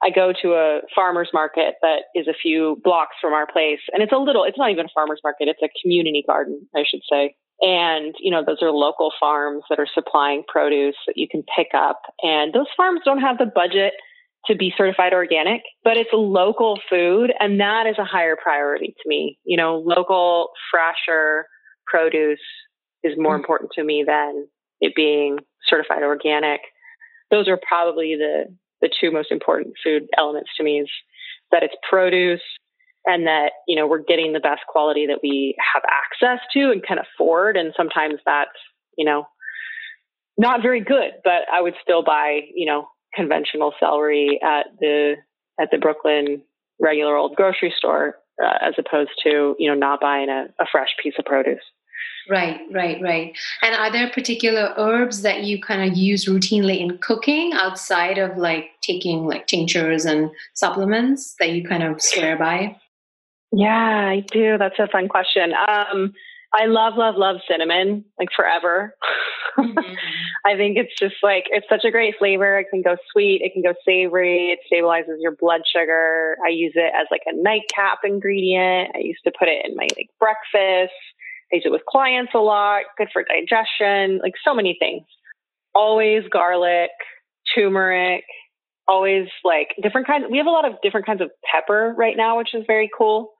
I 0.00 0.10
go 0.10 0.32
to 0.42 0.52
a 0.54 0.80
farmer's 0.94 1.30
market 1.34 1.74
that 1.82 2.02
is 2.14 2.28
a 2.28 2.34
few 2.40 2.80
blocks 2.84 3.16
from 3.20 3.32
our 3.32 3.48
place. 3.48 3.80
And 3.92 4.00
it's 4.00 4.12
a 4.12 4.16
little, 4.18 4.44
it's 4.44 4.58
not 4.58 4.70
even 4.70 4.86
a 4.86 4.94
farmer's 4.94 5.20
market, 5.24 5.48
it's 5.48 5.62
a 5.62 5.82
community 5.82 6.22
garden, 6.24 6.68
I 6.76 6.84
should 6.88 7.00
say. 7.10 7.34
And, 7.62 8.14
you 8.20 8.30
know, 8.30 8.44
those 8.46 8.62
are 8.62 8.70
local 8.70 9.10
farms 9.18 9.64
that 9.70 9.80
are 9.80 9.88
supplying 9.92 10.44
produce 10.46 10.94
that 11.08 11.16
you 11.16 11.26
can 11.28 11.42
pick 11.56 11.68
up. 11.74 12.00
And 12.22 12.52
those 12.52 12.66
farms 12.76 13.00
don't 13.04 13.20
have 13.20 13.38
the 13.38 13.46
budget 13.46 13.94
to 14.46 14.54
be 14.54 14.72
certified 14.76 15.12
organic, 15.12 15.62
but 15.84 15.96
it's 15.96 16.10
local 16.12 16.78
food 16.88 17.32
and 17.40 17.60
that 17.60 17.86
is 17.86 17.96
a 17.98 18.04
higher 18.04 18.36
priority 18.36 18.94
to 19.02 19.08
me. 19.08 19.38
You 19.44 19.56
know, 19.56 19.82
local, 19.84 20.50
fresher 20.70 21.46
produce 21.86 22.40
is 23.02 23.14
more 23.16 23.32
mm-hmm. 23.34 23.40
important 23.40 23.70
to 23.74 23.84
me 23.84 24.04
than 24.06 24.46
it 24.80 24.94
being 24.94 25.38
certified 25.68 26.02
organic. 26.02 26.60
Those 27.30 27.48
are 27.48 27.58
probably 27.66 28.16
the 28.16 28.44
the 28.82 28.90
two 29.00 29.10
most 29.10 29.32
important 29.32 29.74
food 29.82 30.06
elements 30.18 30.50
to 30.56 30.62
me 30.62 30.80
is 30.80 30.90
that 31.50 31.62
it's 31.62 31.74
produce 31.88 32.42
and 33.06 33.26
that, 33.26 33.52
you 33.66 33.76
know, 33.76 33.86
we're 33.86 34.02
getting 34.02 34.32
the 34.32 34.40
best 34.40 34.62
quality 34.68 35.06
that 35.06 35.20
we 35.22 35.54
have 35.74 35.82
access 35.88 36.44
to 36.52 36.70
and 36.70 36.82
can 36.82 36.98
afford 36.98 37.56
and 37.56 37.72
sometimes 37.76 38.16
that's, 38.26 38.50
you 38.98 39.04
know, 39.04 39.26
not 40.36 40.60
very 40.60 40.80
good, 40.80 41.12
but 41.24 41.42
I 41.50 41.62
would 41.62 41.74
still 41.82 42.02
buy, 42.02 42.40
you 42.54 42.66
know, 42.66 42.88
conventional 43.16 43.72
celery 43.80 44.38
at 44.42 44.66
the 44.78 45.14
at 45.60 45.70
the 45.70 45.78
Brooklyn 45.78 46.42
regular 46.80 47.16
old 47.16 47.34
grocery 47.34 47.72
store 47.76 48.16
uh, 48.42 48.58
as 48.60 48.74
opposed 48.78 49.10
to 49.24 49.56
you 49.58 49.68
know 49.68 49.74
not 49.74 50.00
buying 50.00 50.28
a, 50.28 50.46
a 50.60 50.66
fresh 50.70 50.90
piece 51.02 51.14
of 51.18 51.24
produce. 51.24 51.62
Right, 52.28 52.60
right, 52.72 53.00
right. 53.00 53.36
And 53.62 53.74
are 53.74 53.90
there 53.90 54.10
particular 54.10 54.74
herbs 54.76 55.22
that 55.22 55.44
you 55.44 55.60
kind 55.60 55.88
of 55.88 55.96
use 55.96 56.26
routinely 56.26 56.80
in 56.80 56.98
cooking 56.98 57.52
outside 57.54 58.18
of 58.18 58.36
like 58.36 58.70
taking 58.82 59.26
like 59.26 59.46
tinctures 59.46 60.04
and 60.04 60.30
supplements 60.54 61.36
that 61.38 61.50
you 61.50 61.66
kind 61.66 61.84
of 61.84 62.02
swear 62.02 62.36
by? 62.36 62.76
Yeah, 63.52 64.08
I 64.08 64.24
do. 64.32 64.58
That's 64.58 64.78
a 64.78 64.88
fun 64.88 65.08
question. 65.08 65.52
Um, 65.68 66.12
I 66.54 66.66
love, 66.66 66.94
love, 66.96 67.16
love 67.16 67.36
cinnamon, 67.48 68.04
like 68.18 68.28
forever. 68.34 68.94
Mm-hmm. 69.58 69.78
I 70.46 70.56
think 70.56 70.76
it's 70.76 70.92
just 70.98 71.16
like, 71.22 71.44
it's 71.50 71.66
such 71.68 71.84
a 71.84 71.90
great 71.90 72.14
flavor. 72.18 72.58
It 72.58 72.66
can 72.70 72.82
go 72.82 72.96
sweet, 73.12 73.42
it 73.42 73.52
can 73.52 73.62
go 73.62 73.74
savory, 73.84 74.50
it 74.52 74.60
stabilizes 74.72 75.16
your 75.20 75.34
blood 75.34 75.62
sugar. 75.70 76.36
I 76.44 76.50
use 76.50 76.72
it 76.74 76.92
as 76.94 77.06
like 77.10 77.22
a 77.26 77.34
nightcap 77.34 77.98
ingredient. 78.04 78.92
I 78.94 78.98
used 78.98 79.24
to 79.24 79.32
put 79.36 79.48
it 79.48 79.66
in 79.66 79.74
my 79.76 79.88
like 79.96 80.08
breakfast. 80.18 80.94
I 81.52 81.56
use 81.56 81.62
it 81.64 81.70
with 81.72 81.82
clients 81.88 82.32
a 82.34 82.38
lot, 82.38 82.84
good 82.98 83.08
for 83.12 83.24
digestion, 83.24 84.20
like 84.22 84.34
so 84.44 84.54
many 84.54 84.76
things. 84.78 85.04
Always 85.74 86.22
garlic, 86.30 86.90
turmeric, 87.54 88.24
always 88.88 89.28
like 89.44 89.68
different 89.82 90.06
kinds. 90.06 90.26
We 90.30 90.38
have 90.38 90.46
a 90.46 90.50
lot 90.50 90.64
of 90.64 90.74
different 90.82 91.06
kinds 91.06 91.20
of 91.20 91.30
pepper 91.50 91.94
right 91.96 92.16
now, 92.16 92.38
which 92.38 92.54
is 92.54 92.64
very 92.66 92.90
cool. 92.96 93.32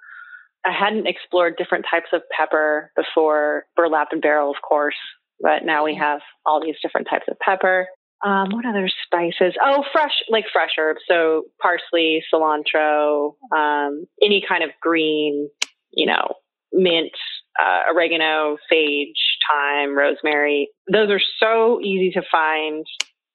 I 0.66 0.72
hadn't 0.72 1.06
explored 1.06 1.56
different 1.56 1.86
types 1.88 2.08
of 2.12 2.22
pepper 2.36 2.90
before, 2.96 3.66
Burlap 3.76 4.08
and 4.10 4.20
Barrel, 4.20 4.50
of 4.50 4.56
course, 4.66 4.96
but 5.40 5.64
now 5.64 5.84
we 5.84 5.94
have 5.94 6.20
all 6.44 6.60
these 6.62 6.74
different 6.82 7.06
types 7.08 7.26
of 7.30 7.38
pepper. 7.38 7.86
Um, 8.24 8.48
what 8.50 8.66
other 8.66 8.90
spices? 9.04 9.54
Oh, 9.62 9.84
fresh, 9.92 10.22
like 10.28 10.46
fresh 10.52 10.70
herbs. 10.78 11.00
So 11.06 11.44
parsley, 11.62 12.22
cilantro, 12.32 13.34
um, 13.54 14.06
any 14.20 14.42
kind 14.46 14.64
of 14.64 14.70
green, 14.80 15.48
you 15.92 16.06
know, 16.06 16.34
mint, 16.72 17.12
uh, 17.60 17.92
oregano, 17.92 18.56
sage, 18.68 19.38
thyme, 19.48 19.96
rosemary. 19.96 20.70
Those 20.92 21.10
are 21.10 21.20
so 21.38 21.80
easy 21.80 22.10
to 22.12 22.22
find 22.30 22.84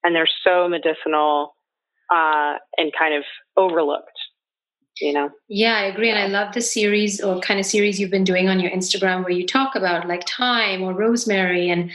and 0.03 0.15
they're 0.15 0.29
so 0.43 0.67
medicinal 0.67 1.53
uh, 2.13 2.55
and 2.77 2.91
kind 2.97 3.15
of 3.15 3.23
overlooked 3.55 4.09
you 5.01 5.13
know? 5.13 5.29
Yeah 5.49 5.75
i 5.75 5.83
agree 5.83 6.09
and 6.09 6.19
i 6.19 6.27
love 6.27 6.53
the 6.53 6.61
series 6.61 7.21
or 7.21 7.39
kind 7.39 7.59
of 7.59 7.65
series 7.65 7.99
you've 7.99 8.11
been 8.11 8.23
doing 8.23 8.49
on 8.49 8.59
your 8.59 8.71
instagram 8.71 9.23
where 9.23 9.31
you 9.31 9.45
talk 9.45 9.75
about 9.75 10.07
like 10.07 10.27
thyme 10.27 10.83
or 10.83 10.93
rosemary 10.93 11.69
and 11.69 11.91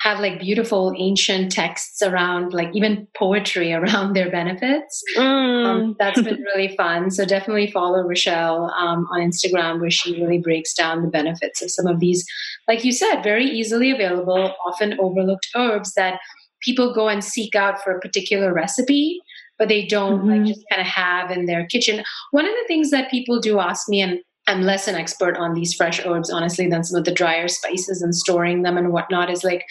have 0.00 0.20
like 0.20 0.38
beautiful 0.40 0.94
ancient 0.98 1.50
texts 1.50 2.02
around 2.02 2.52
like 2.52 2.68
even 2.74 3.08
poetry 3.16 3.72
around 3.80 4.12
their 4.12 4.30
benefits. 4.30 5.02
Mm. 5.16 5.66
um, 5.66 5.96
that's 5.98 6.20
been 6.20 6.42
really 6.54 6.76
fun 6.76 7.10
so 7.10 7.24
definitely 7.24 7.70
follow 7.70 8.02
rochelle 8.02 8.70
um, 8.72 9.06
on 9.12 9.20
instagram 9.20 9.80
where 9.80 9.90
she 9.90 10.20
really 10.20 10.38
breaks 10.38 10.74
down 10.74 11.02
the 11.02 11.08
benefits 11.08 11.62
of 11.62 11.70
some 11.70 11.86
of 11.86 12.00
these 12.00 12.24
like 12.68 12.84
you 12.84 12.92
said 12.92 13.22
very 13.22 13.44
easily 13.44 13.90
available 13.90 14.54
often 14.66 14.98
overlooked 15.00 15.48
herbs 15.54 15.94
that 15.94 16.20
people 16.62 16.92
go 16.92 17.08
and 17.08 17.22
seek 17.22 17.54
out 17.54 17.82
for 17.82 17.92
a 17.96 18.00
particular 18.00 18.52
recipe 18.52 19.20
but 19.58 19.68
they 19.68 19.86
don't 19.86 20.20
mm-hmm. 20.20 20.30
like 20.30 20.44
just 20.46 20.64
kind 20.70 20.80
of 20.80 20.86
have 20.86 21.30
in 21.30 21.46
their 21.46 21.66
kitchen. 21.66 22.04
One 22.30 22.46
of 22.46 22.52
the 22.52 22.64
things 22.66 22.90
that 22.90 23.10
people 23.10 23.40
do 23.40 23.60
ask 23.60 23.88
me, 23.88 24.00
and 24.00 24.20
I'm 24.46 24.62
less 24.62 24.88
an 24.88 24.94
expert 24.94 25.36
on 25.36 25.54
these 25.54 25.74
fresh 25.74 26.04
herbs, 26.04 26.30
honestly, 26.30 26.68
than 26.68 26.84
some 26.84 26.98
of 26.98 27.04
the 27.04 27.12
drier 27.12 27.48
spices 27.48 28.02
and 28.02 28.14
storing 28.14 28.62
them 28.62 28.76
and 28.76 28.92
whatnot, 28.92 29.30
is 29.30 29.44
like 29.44 29.64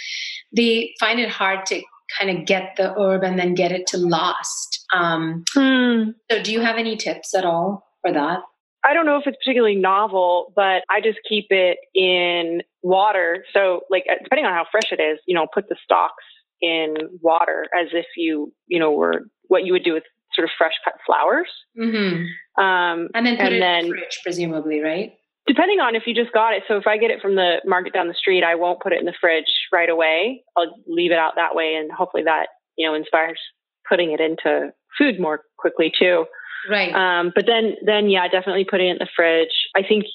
they 0.55 0.93
find 0.99 1.19
it 1.19 1.29
hard 1.29 1.65
to 1.67 1.81
kind 2.19 2.37
of 2.37 2.45
get 2.45 2.75
the 2.77 2.93
herb 2.99 3.23
and 3.23 3.39
then 3.39 3.55
get 3.55 3.71
it 3.71 3.87
to 3.87 3.97
last. 3.97 4.85
Um, 4.93 5.43
hmm. 5.53 6.11
So, 6.29 6.41
do 6.41 6.51
you 6.51 6.61
have 6.61 6.77
any 6.77 6.97
tips 6.97 7.33
at 7.33 7.45
all 7.45 7.87
for 8.01 8.11
that? 8.13 8.39
I 8.85 8.93
don't 8.93 9.07
know 9.07 9.17
if 9.17 9.25
it's 9.25 9.37
particularly 9.37 9.75
novel, 9.75 10.53
but 10.55 10.83
I 10.89 11.01
just 11.03 11.17
keep 11.27 11.47
it 11.49 11.77
in 11.95 12.61
water. 12.83 13.43
So, 13.51 13.81
like, 13.89 14.05
depending 14.23 14.45
on 14.45 14.53
how 14.53 14.65
fresh 14.69 14.91
it 14.91 15.01
is, 15.01 15.19
you 15.25 15.33
know, 15.33 15.47
put 15.51 15.67
the 15.69 15.75
stalks 15.83 16.23
in 16.61 16.95
water 17.21 17.65
as 17.77 17.87
if 17.93 18.05
you, 18.15 18.53
you 18.67 18.79
know, 18.79 18.91
were 18.91 19.27
what 19.47 19.65
you 19.65 19.73
would 19.73 19.83
do 19.83 19.93
with 19.93 20.03
sort 20.33 20.45
of 20.45 20.51
fresh 20.57 20.73
cut 20.83 20.95
flowers. 21.05 21.49
Mm-hmm. 21.79 22.63
Um, 22.63 23.09
and 23.13 23.25
then 23.25 23.37
put 23.37 23.45
and 23.45 23.55
it 23.55 23.59
then, 23.59 23.79
in 23.79 23.89
the 23.89 23.97
fridge, 23.97 24.19
presumably, 24.23 24.81
right? 24.81 25.13
Depending 25.47 25.79
on 25.79 25.95
if 25.95 26.03
you 26.07 26.15
just 26.15 26.33
got 26.33 26.53
it. 26.53 26.63
So 26.67 26.77
if 26.77 26.87
I 26.87 26.97
get 26.97 27.11
it 27.11 27.21
from 27.21 27.35
the 27.35 27.57
market 27.65 27.93
down 27.93 28.07
the 28.07 28.15
street, 28.15 28.43
I 28.43 28.55
won't 28.55 28.81
put 28.81 28.93
it 28.93 28.99
in 28.99 29.05
the 29.05 29.13
fridge 29.19 29.51
right 29.71 29.89
away. 29.89 30.43
I'll 30.57 30.73
leave 30.87 31.11
it 31.11 31.19
out 31.19 31.33
that 31.35 31.55
way, 31.55 31.75
and 31.75 31.91
hopefully 31.91 32.23
that 32.23 32.47
you 32.77 32.87
know 32.87 32.95
inspires 32.95 33.39
putting 33.87 34.11
it 34.11 34.19
into 34.19 34.71
food 34.97 35.19
more 35.19 35.41
quickly 35.57 35.91
too. 35.97 36.25
Right. 36.69 36.93
Um, 36.93 37.31
but 37.35 37.45
then, 37.45 37.75
then 37.85 38.09
yeah, 38.09 38.27
definitely 38.27 38.65
putting 38.65 38.87
it 38.87 38.93
in 38.93 38.97
the 38.99 39.07
fridge. 39.15 39.67
I 39.75 39.83
think 39.87 40.05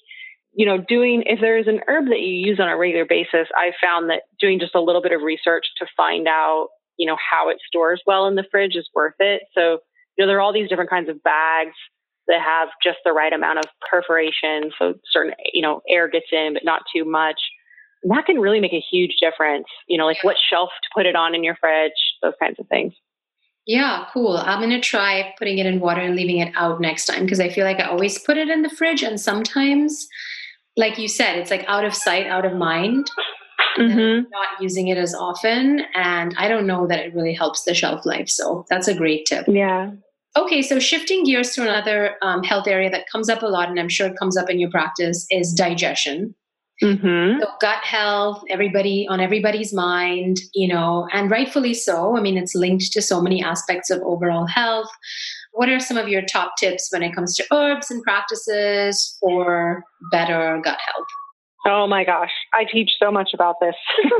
you 0.52 0.66
know, 0.66 0.78
doing, 0.78 1.22
if 1.26 1.40
there 1.40 1.58
is 1.58 1.66
an 1.68 1.80
herb 1.86 2.06
that 2.06 2.20
you 2.20 2.32
use 2.32 2.58
on 2.60 2.68
a 2.68 2.76
regular 2.76 3.04
basis, 3.04 3.48
I 3.56 3.72
found 3.82 4.10
that 4.10 4.22
doing 4.40 4.58
just 4.58 4.74
a 4.74 4.80
little 4.80 5.02
bit 5.02 5.12
of 5.12 5.22
research 5.22 5.66
to 5.78 5.86
find 5.96 6.26
out 6.26 6.68
you 7.00 7.06
know, 7.06 7.16
how 7.16 7.48
it 7.48 7.56
stores 7.66 8.02
well 8.06 8.26
in 8.26 8.34
the 8.34 8.44
fridge 8.50 8.76
is 8.76 8.88
worth 8.94 9.14
it. 9.18 9.44
So, 9.54 9.78
you 10.16 10.22
know, 10.22 10.26
there 10.26 10.36
are 10.36 10.40
all 10.42 10.52
these 10.52 10.68
different 10.68 10.90
kinds 10.90 11.08
of 11.08 11.22
bags 11.22 11.74
that 12.28 12.42
have 12.42 12.68
just 12.84 12.98
the 13.06 13.12
right 13.12 13.32
amount 13.32 13.58
of 13.58 13.64
perforation. 13.90 14.70
So 14.78 14.94
certain, 15.10 15.32
you 15.54 15.62
know, 15.62 15.80
air 15.88 16.10
gets 16.10 16.26
in, 16.30 16.52
but 16.52 16.62
not 16.62 16.82
too 16.94 17.06
much. 17.06 17.40
And 18.02 18.12
that 18.12 18.26
can 18.26 18.38
really 18.38 18.60
make 18.60 18.74
a 18.74 18.84
huge 18.90 19.16
difference. 19.18 19.64
You 19.88 19.96
know, 19.96 20.04
like 20.04 20.22
what 20.22 20.36
shelf 20.50 20.68
to 20.82 20.88
put 20.94 21.06
it 21.06 21.16
on 21.16 21.34
in 21.34 21.42
your 21.42 21.56
fridge, 21.58 21.92
those 22.22 22.34
kinds 22.38 22.56
of 22.60 22.68
things. 22.68 22.92
Yeah, 23.66 24.04
cool. 24.12 24.36
I'm 24.36 24.58
going 24.58 24.70
to 24.70 24.80
try 24.80 25.32
putting 25.38 25.56
it 25.56 25.64
in 25.64 25.80
water 25.80 26.02
and 26.02 26.14
leaving 26.14 26.38
it 26.38 26.52
out 26.54 26.82
next 26.82 27.06
time 27.06 27.24
because 27.24 27.40
I 27.40 27.48
feel 27.48 27.64
like 27.64 27.80
I 27.80 27.84
always 27.84 28.18
put 28.18 28.36
it 28.36 28.50
in 28.50 28.60
the 28.60 28.70
fridge. 28.70 29.02
And 29.02 29.18
sometimes, 29.18 30.06
like 30.76 30.98
you 30.98 31.08
said, 31.08 31.38
it's 31.38 31.50
like 31.50 31.64
out 31.66 31.84
of 31.84 31.94
sight, 31.94 32.26
out 32.26 32.44
of 32.44 32.54
mind 32.54 33.10
mm-hmm. 33.78 34.28
not 34.30 34.48
using 34.60 34.88
it 34.88 34.98
as 34.98 35.14
often. 35.14 35.82
And 35.94 36.34
I 36.38 36.48
don't 36.48 36.66
know 36.66 36.86
that 36.86 37.00
it 37.00 37.14
really 37.14 37.34
helps 37.34 37.64
the 37.64 37.74
shelf 37.74 38.04
life. 38.04 38.28
So 38.28 38.64
that's 38.68 38.88
a 38.88 38.94
great 38.94 39.26
tip. 39.26 39.46
Yeah. 39.48 39.92
Okay, 40.36 40.62
so 40.62 40.78
shifting 40.78 41.24
gears 41.24 41.50
to 41.54 41.62
another 41.62 42.14
um, 42.22 42.44
health 42.44 42.68
area 42.68 42.88
that 42.90 43.10
comes 43.10 43.28
up 43.28 43.42
a 43.42 43.46
lot, 43.46 43.68
and 43.68 43.80
I'm 43.80 43.88
sure 43.88 44.06
it 44.06 44.16
comes 44.16 44.36
up 44.36 44.48
in 44.48 44.60
your 44.60 44.70
practice, 44.70 45.26
is 45.28 45.52
digestion. 45.52 46.36
Mm-hmm. 46.80 47.40
So 47.40 47.48
gut 47.60 47.82
health, 47.82 48.42
everybody 48.48 49.08
on 49.10 49.20
everybody's 49.20 49.74
mind, 49.74 50.38
you 50.54 50.72
know, 50.72 51.08
and 51.12 51.30
rightfully 51.32 51.74
so. 51.74 52.16
I 52.16 52.20
mean, 52.20 52.38
it's 52.38 52.54
linked 52.54 52.92
to 52.92 53.02
so 53.02 53.20
many 53.20 53.42
aspects 53.42 53.90
of 53.90 54.00
overall 54.02 54.46
health. 54.46 54.88
What 55.52 55.68
are 55.68 55.80
some 55.80 55.96
of 55.96 56.08
your 56.08 56.22
top 56.22 56.52
tips 56.58 56.88
when 56.90 57.02
it 57.02 57.14
comes 57.14 57.34
to 57.36 57.44
herbs 57.52 57.90
and 57.90 58.02
practices 58.02 59.16
for 59.20 59.82
better 60.10 60.60
gut 60.62 60.78
health? 60.86 61.06
Oh 61.66 61.86
my 61.86 62.04
gosh, 62.04 62.30
I 62.54 62.64
teach 62.70 62.92
so 62.98 63.10
much 63.10 63.30
about 63.34 63.56
this. 63.60 63.74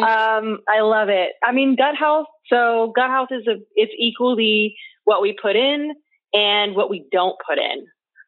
um, 0.00 0.58
I 0.68 0.80
love 0.80 1.08
it. 1.08 1.32
I 1.44 1.52
mean, 1.52 1.76
gut 1.76 1.94
health. 1.96 2.26
So 2.48 2.92
gut 2.96 3.10
health 3.10 3.28
is 3.30 3.46
a 3.46 3.56
it's 3.76 3.92
equally 3.98 4.74
what 5.04 5.22
we 5.22 5.36
put 5.40 5.54
in 5.54 5.92
and 6.32 6.74
what 6.74 6.90
we 6.90 7.06
don't 7.12 7.36
put 7.48 7.58
in. 7.58 7.86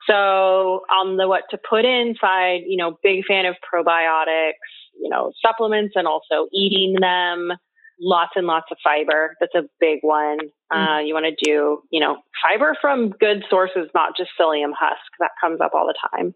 So 0.08 0.82
on 0.90 1.16
the 1.16 1.28
what 1.28 1.44
to 1.50 1.58
put 1.68 1.84
in 1.84 2.14
side, 2.20 2.60
you 2.66 2.76
know, 2.76 2.98
big 3.02 3.24
fan 3.26 3.44
of 3.44 3.56
probiotics, 3.56 4.52
you 5.00 5.08
know, 5.10 5.32
supplements 5.44 5.94
and 5.96 6.06
also 6.06 6.48
eating 6.52 6.96
them. 7.00 7.52
Lots 8.00 8.32
and 8.36 8.46
lots 8.46 8.66
of 8.70 8.78
fiber. 8.82 9.34
That's 9.40 9.54
a 9.54 9.68
big 9.80 9.98
one. 10.02 10.38
Mm-hmm. 10.72 10.76
Uh, 10.76 11.00
you 11.00 11.14
want 11.14 11.26
to 11.26 11.44
do, 11.44 11.82
you 11.90 12.00
know, 12.00 12.18
fiber 12.42 12.76
from 12.80 13.10
good 13.10 13.44
sources, 13.50 13.88
not 13.94 14.16
just 14.16 14.30
psyllium 14.38 14.72
husk. 14.78 15.00
That 15.18 15.30
comes 15.40 15.60
up 15.60 15.72
all 15.74 15.86
the 15.86 15.94
time. 16.12 16.34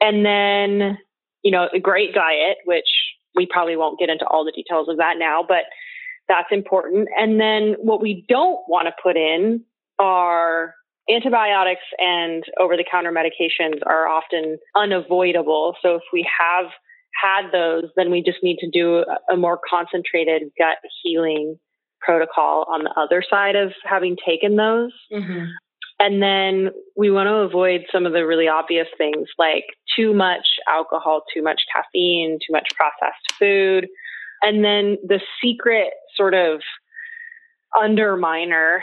And 0.00 0.24
then 0.24 0.98
you 1.46 1.52
know, 1.52 1.68
a 1.72 1.78
great 1.78 2.12
diet, 2.12 2.56
which 2.64 2.88
we 3.36 3.46
probably 3.46 3.76
won't 3.76 4.00
get 4.00 4.08
into 4.08 4.26
all 4.26 4.44
the 4.44 4.50
details 4.50 4.88
of 4.88 4.96
that 4.96 5.14
now, 5.16 5.44
but 5.46 5.62
that's 6.28 6.48
important. 6.50 7.08
And 7.16 7.40
then 7.40 7.76
what 7.78 8.02
we 8.02 8.26
don't 8.28 8.58
want 8.66 8.88
to 8.88 8.92
put 9.00 9.16
in 9.16 9.62
are 10.00 10.74
antibiotics 11.08 11.86
and 11.98 12.42
over 12.58 12.76
the 12.76 12.84
counter 12.90 13.12
medications 13.12 13.78
are 13.86 14.08
often 14.08 14.58
unavoidable. 14.74 15.76
So 15.82 15.94
if 15.94 16.02
we 16.12 16.28
have 16.40 16.66
had 17.22 17.50
those, 17.52 17.84
then 17.96 18.10
we 18.10 18.22
just 18.22 18.42
need 18.42 18.58
to 18.58 18.70
do 18.70 19.04
a 19.30 19.36
more 19.36 19.58
concentrated 19.68 20.42
gut 20.58 20.78
healing 21.02 21.58
protocol 22.00 22.66
on 22.68 22.84
the 22.84 22.92
other 22.96 23.22
side 23.28 23.56
of 23.56 23.72
having 23.84 24.16
taken 24.24 24.56
those. 24.56 24.92
Mm-hmm. 25.12 25.44
And 25.98 26.22
then 26.22 26.70
we 26.94 27.10
want 27.10 27.28
to 27.28 27.36
avoid 27.36 27.86
some 27.90 28.04
of 28.04 28.12
the 28.12 28.26
really 28.26 28.48
obvious 28.48 28.86
things 28.98 29.28
like 29.38 29.64
too 29.96 30.12
much 30.12 30.46
alcohol, 30.68 31.22
too 31.32 31.42
much 31.42 31.62
caffeine, 31.74 32.38
too 32.46 32.52
much 32.52 32.68
processed 32.76 33.32
food. 33.38 33.86
And 34.42 34.62
then 34.62 34.98
the 35.02 35.20
secret 35.42 35.92
sort 36.14 36.34
of 36.34 36.60
underminer 37.74 38.80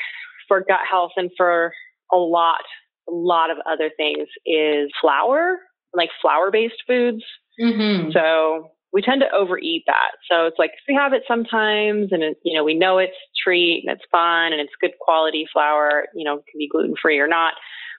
for 0.48 0.62
gut 0.62 0.80
health 0.90 1.12
and 1.16 1.30
for 1.38 1.72
a 2.12 2.18
lot, 2.18 2.64
a 3.08 3.12
lot 3.12 3.52
of 3.52 3.58
other 3.72 3.92
things 3.96 4.28
is 4.46 4.90
flour, 5.00 5.60
like 5.94 6.10
flour 6.20 6.50
based 6.50 6.82
foods. 6.88 7.24
Mm-hmm. 7.60 8.12
So 8.12 8.72
we 8.93 9.01
tend 9.01 9.22
to 9.22 9.36
overeat 9.36 9.84
that. 9.88 10.12
So 10.30 10.45
it's 10.45 10.60
like 10.60 10.72
we 10.88 10.93
have 10.93 11.14
it 11.14 11.24
sometimes 11.28 12.12
and 12.12 12.22
it, 12.22 12.38
you 12.43 12.56
know, 12.56 12.64
we 12.64 12.76
know 12.76 12.99
it's 12.99 13.18
treat 13.43 13.84
and 13.86 13.95
it's 13.95 14.06
fun 14.12 14.54
and 14.54 14.62
it's 14.62 14.74
good 14.80 14.91
quality 15.01 15.47
flour, 15.51 16.06
you 16.14 16.24
know, 16.24 16.36
can 16.36 16.60
be 16.60 16.70
gluten 16.70 16.93
free 17.01 17.20
or 17.20 17.28
not. 17.28 17.54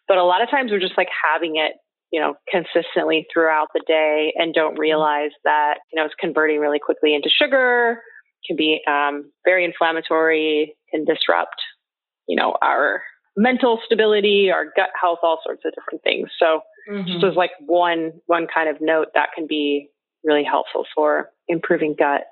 But 0.06 0.18
a 0.18 0.24
lot 0.24 0.42
of 0.42 0.50
times 0.50 0.70
we're 0.70 0.80
just 0.80 0.96
like 0.96 1.08
having 1.24 1.56
it, 1.56 1.72
you 2.12 2.20
know, 2.20 2.34
consistently 2.48 3.26
throughout 3.32 3.68
the 3.74 3.82
day 3.86 4.32
and 4.36 4.54
don't 4.54 4.72
mm-hmm. 4.72 4.80
realize 4.80 5.32
that, 5.42 5.78
you 5.92 5.98
know, 5.98 6.06
it's 6.06 6.14
converting 6.18 6.60
really 6.60 6.78
quickly 6.78 7.14
into 7.14 7.28
sugar, 7.28 8.00
can 8.46 8.56
be 8.56 8.80
um, 8.86 9.32
very 9.44 9.64
inflammatory, 9.64 10.76
can 10.92 11.04
disrupt, 11.04 11.60
you 12.28 12.36
know, 12.36 12.56
our 12.62 13.02
mental 13.36 13.80
stability, 13.84 14.50
our 14.52 14.66
gut 14.76 14.90
health, 15.00 15.18
all 15.24 15.40
sorts 15.42 15.62
of 15.64 15.72
different 15.74 16.04
things. 16.04 16.28
So 16.38 16.60
mm-hmm. 16.88 17.12
just 17.12 17.24
as 17.24 17.34
like 17.34 17.52
one 17.66 18.12
one 18.26 18.46
kind 18.52 18.68
of 18.68 18.80
note 18.80 19.08
that 19.14 19.30
can 19.34 19.46
be 19.46 19.88
really 20.24 20.44
helpful 20.44 20.84
for 20.94 21.30
improving 21.48 21.94
gut. 21.98 22.24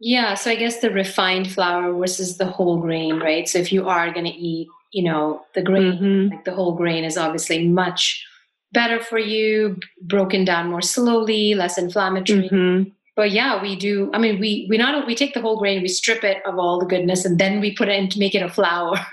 Yeah, 0.00 0.34
so 0.34 0.50
I 0.50 0.56
guess 0.56 0.80
the 0.80 0.90
refined 0.90 1.52
flour 1.52 1.92
versus 1.92 2.36
the 2.36 2.46
whole 2.46 2.78
grain, 2.80 3.20
right? 3.20 3.48
So 3.48 3.58
if 3.58 3.72
you 3.72 3.88
are 3.88 4.12
going 4.12 4.26
to 4.26 4.32
eat, 4.32 4.68
you 4.92 5.04
know, 5.04 5.42
the 5.54 5.62
grain, 5.62 5.92
mm-hmm. 5.92 6.34
like 6.34 6.44
the 6.44 6.54
whole 6.54 6.74
grain 6.74 7.04
is 7.04 7.16
obviously 7.16 7.68
much 7.68 8.24
better 8.72 9.00
for 9.00 9.18
you, 9.18 9.78
broken 10.02 10.44
down 10.44 10.70
more 10.70 10.82
slowly, 10.82 11.54
less 11.54 11.78
inflammatory. 11.78 12.48
Mm-hmm. 12.48 12.90
But 13.14 13.30
yeah, 13.30 13.62
we 13.62 13.76
do. 13.76 14.10
I 14.12 14.18
mean, 14.18 14.40
we 14.40 14.66
we 14.70 14.78
not 14.78 15.06
we 15.06 15.14
take 15.14 15.34
the 15.34 15.40
whole 15.40 15.58
grain, 15.58 15.82
we 15.82 15.88
strip 15.88 16.24
it 16.24 16.38
of 16.46 16.58
all 16.58 16.80
the 16.80 16.86
goodness, 16.86 17.24
and 17.24 17.38
then 17.38 17.60
we 17.60 17.74
put 17.74 17.88
it 17.88 17.96
in 17.98 18.08
to 18.08 18.18
make 18.18 18.34
it 18.34 18.42
a 18.42 18.48
flour. 18.48 18.96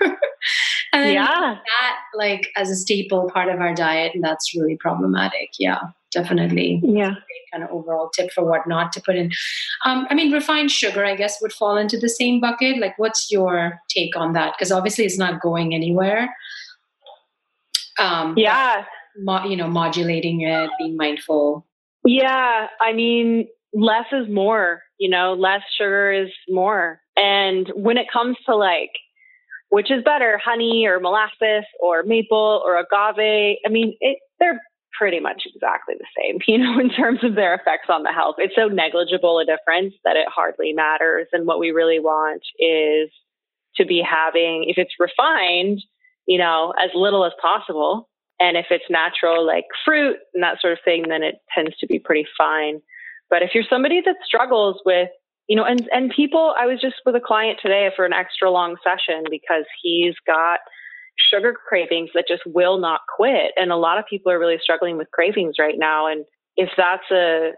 and 0.92 1.12
yeah, 1.12 1.56
that 1.56 1.96
like 2.14 2.48
as 2.56 2.70
a 2.70 2.76
staple 2.76 3.30
part 3.32 3.48
of 3.48 3.60
our 3.60 3.74
diet, 3.74 4.12
and 4.14 4.24
that's 4.24 4.54
really 4.54 4.76
problematic. 4.76 5.50
Yeah, 5.58 5.80
definitely. 6.12 6.80
Yeah, 6.84 7.14
kind 7.52 7.64
of 7.64 7.70
overall 7.70 8.10
tip 8.10 8.30
for 8.32 8.44
what 8.44 8.66
not 8.66 8.92
to 8.92 9.02
put 9.04 9.16
in. 9.16 9.30
Um, 9.84 10.06
I 10.10 10.14
mean, 10.14 10.32
refined 10.32 10.70
sugar, 10.70 11.04
I 11.04 11.16
guess, 11.16 11.40
would 11.42 11.52
fall 11.52 11.76
into 11.76 11.98
the 11.98 12.08
same 12.08 12.40
bucket. 12.40 12.78
Like, 12.78 12.98
what's 12.98 13.30
your 13.30 13.80
take 13.88 14.16
on 14.16 14.32
that? 14.34 14.54
Because 14.56 14.72
obviously, 14.72 15.04
it's 15.04 15.18
not 15.18 15.40
going 15.40 15.74
anywhere. 15.74 16.34
Um, 17.98 18.34
yeah 18.36 18.84
mo- 19.18 19.44
you 19.44 19.56
know 19.56 19.68
modulating 19.68 20.42
it 20.42 20.70
being 20.78 20.96
mindful 20.96 21.66
yeah 22.04 22.66
i 22.80 22.92
mean 22.92 23.48
less 23.72 24.06
is 24.12 24.28
more 24.28 24.82
you 24.98 25.08
know 25.08 25.34
less 25.34 25.62
sugar 25.76 26.12
is 26.12 26.30
more 26.48 27.00
and 27.16 27.70
when 27.74 27.96
it 27.96 28.06
comes 28.12 28.36
to 28.46 28.54
like 28.54 28.90
which 29.70 29.90
is 29.90 30.04
better 30.04 30.40
honey 30.42 30.86
or 30.86 31.00
molasses 31.00 31.64
or 31.80 32.02
maple 32.02 32.62
or 32.64 32.78
agave. 32.78 33.56
I 33.64 33.68
mean 33.68 33.96
it, 34.00 34.18
they're 34.38 34.60
pretty 34.98 35.20
much 35.20 35.44
exactly 35.46 35.94
the 35.98 36.06
same 36.20 36.38
you 36.46 36.58
know 36.58 36.78
in 36.78 36.90
terms 36.90 37.20
of 37.24 37.34
their 37.34 37.54
effects 37.54 37.88
on 37.88 38.02
the 38.02 38.12
health. 38.12 38.36
It's 38.38 38.54
so 38.54 38.68
negligible 38.68 39.38
a 39.38 39.44
difference 39.44 39.94
that 40.04 40.16
it 40.16 40.26
hardly 40.28 40.72
matters. 40.72 41.28
And 41.32 41.46
what 41.46 41.58
we 41.58 41.70
really 41.70 42.00
want 42.00 42.42
is 42.58 43.10
to 43.76 43.86
be 43.86 44.02
having 44.02 44.66
if 44.68 44.76
it's 44.76 44.94
refined 44.98 45.80
you 46.26 46.38
know 46.38 46.74
as 46.82 46.90
little 46.94 47.24
as 47.24 47.32
possible. 47.40 48.08
And 48.42 48.56
if 48.56 48.66
it's 48.70 48.84
natural, 48.88 49.46
like 49.46 49.66
fruit 49.84 50.16
and 50.32 50.42
that 50.42 50.62
sort 50.62 50.72
of 50.72 50.78
thing, 50.82 51.04
then 51.08 51.22
it 51.22 51.36
tends 51.54 51.76
to 51.76 51.86
be 51.86 51.98
pretty 51.98 52.26
fine. 52.38 52.80
But 53.28 53.42
if 53.42 53.50
you're 53.54 53.64
somebody 53.68 54.00
that 54.00 54.16
struggles 54.24 54.80
with, 54.86 55.10
you 55.50 55.56
know, 55.56 55.64
and, 55.64 55.88
and 55.92 56.12
people, 56.14 56.54
I 56.56 56.66
was 56.66 56.80
just 56.80 56.94
with 57.04 57.16
a 57.16 57.20
client 57.20 57.58
today 57.60 57.90
for 57.96 58.06
an 58.06 58.12
extra 58.12 58.48
long 58.52 58.76
session 58.84 59.24
because 59.28 59.64
he's 59.82 60.14
got 60.24 60.60
sugar 61.18 61.52
cravings 61.68 62.10
that 62.14 62.26
just 62.28 62.42
will 62.46 62.78
not 62.78 63.00
quit. 63.16 63.50
And 63.56 63.72
a 63.72 63.76
lot 63.76 63.98
of 63.98 64.04
people 64.08 64.30
are 64.30 64.38
really 64.38 64.60
struggling 64.62 64.96
with 64.96 65.10
cravings 65.12 65.56
right 65.58 65.74
now. 65.76 66.06
And 66.06 66.24
if 66.54 66.68
that's 66.76 67.10
a, 67.10 67.50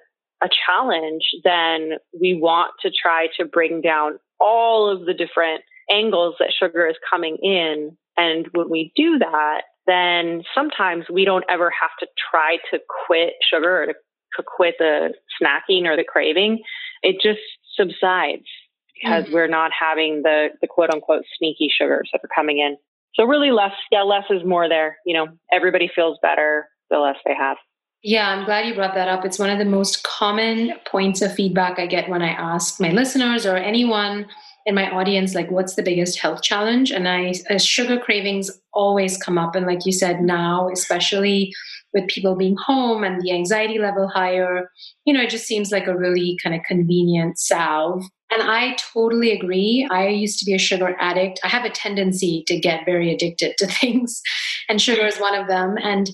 a 0.43 0.49
challenge, 0.67 1.23
then 1.45 1.99
we 2.19 2.33
want 2.33 2.71
to 2.81 2.91
try 2.91 3.27
to 3.39 3.45
bring 3.45 3.83
down 3.83 4.13
all 4.41 4.89
of 4.91 5.05
the 5.05 5.13
different 5.13 5.61
angles 5.91 6.37
that 6.39 6.49
sugar 6.59 6.87
is 6.87 6.97
coming 7.11 7.37
in. 7.43 7.95
And 8.17 8.49
when 8.53 8.71
we 8.71 8.91
do 8.97 9.19
that, 9.19 9.65
then 9.87 10.45
sometimes 10.55 11.05
we 11.13 11.27
don't 11.27 11.45
ever 11.51 11.71
have 11.79 11.91
to 12.01 12.07
try 12.31 12.57
to 12.71 12.81
quit 13.07 13.35
sugar 13.51 13.83
or 13.83 13.87
to, 13.89 13.93
to 13.93 14.43
quit 14.57 14.77
the 14.79 15.13
snacking 15.39 15.85
or 15.85 15.95
the 15.95 16.07
craving. 16.11 16.63
It 17.03 17.17
just 17.21 17.41
subsides 17.77 18.47
because 18.95 19.25
mm-hmm. 19.25 19.35
we're 19.35 19.49
not 19.49 19.71
having 19.79 20.23
the, 20.23 20.49
the 20.61 20.67
quote 20.67 20.91
unquote 20.91 21.25
sneaky 21.39 21.69
sugars 21.77 22.11
that 22.13 22.21
are 22.25 22.31
coming 22.35 22.59
in. 22.59 22.77
So 23.15 23.25
really 23.25 23.51
less, 23.51 23.73
yeah, 23.91 24.03
less 24.03 24.25
is 24.31 24.45
more 24.45 24.69
there. 24.69 24.97
You 25.05 25.15
know, 25.15 25.27
everybody 25.53 25.91
feels 25.95 26.19
better 26.23 26.69
the 26.91 26.99
less 26.99 27.17
they 27.27 27.35
have. 27.35 27.57
Yeah, 28.03 28.29
I'm 28.29 28.45
glad 28.45 28.67
you 28.67 28.75
brought 28.75 28.95
that 28.95 29.09
up. 29.09 29.25
It's 29.25 29.39
one 29.39 29.51
of 29.51 29.59
the 29.59 29.65
most 29.65 30.03
common 30.03 30.73
points 30.87 31.23
of 31.23 31.33
feedback 31.35 31.79
I 31.79 31.87
get 31.87 32.09
when 32.09 32.23
I 32.23 32.31
ask 32.31 32.81
my 32.81 32.91
listeners 32.91 33.47
or 33.47 33.57
anyone 33.57 34.27
in 34.67 34.75
my 34.75 34.91
audience 34.91 35.35
like 35.35 35.51
what's 35.51 35.75
the 35.75 35.83
biggest 35.83 36.19
health 36.19 36.43
challenge 36.43 36.91
and 36.91 37.09
i 37.09 37.33
sugar 37.57 37.99
cravings 37.99 38.51
always 38.73 39.17
come 39.19 39.39
up 39.39 39.55
and 39.55 39.67
like 39.67 39.85
you 39.85 39.93
said 39.93 40.21
now 40.21 40.69
especially 40.73 41.53
with 41.95 42.09
people 42.09 42.37
being 42.37 42.57
home 42.57 43.05
and 43.05 43.21
the 43.21 43.33
anxiety 43.33 43.79
level 43.79 44.09
higher 44.09 44.71
you 45.05 45.13
know 45.13 45.23
it 45.23 45.31
just 45.31 45.47
seems 45.47 45.71
like 45.71 45.87
a 45.87 45.97
really 45.97 46.39
kind 46.43 46.55
of 46.55 46.63
convenient 46.63 47.39
salve. 47.39 48.05
And 48.33 48.43
i 48.51 48.77
totally 48.95 49.33
agree. 49.33 49.87
I 49.91 50.09
used 50.09 50.39
to 50.39 50.45
be 50.45 50.55
a 50.55 50.59
sugar 50.59 50.97
addict. 50.99 51.41
I 51.45 51.49
have 51.49 51.65
a 51.65 51.71
tendency 51.71 52.45
to 52.47 52.59
get 52.59 52.87
very 52.87 53.13
addicted 53.13 53.57
to 53.59 53.67
things 53.81 54.23
and 54.69 54.81
sugar 54.81 55.07
is 55.07 55.19
one 55.19 55.35
of 55.35 55.49
them. 55.49 55.77
And 55.83 56.11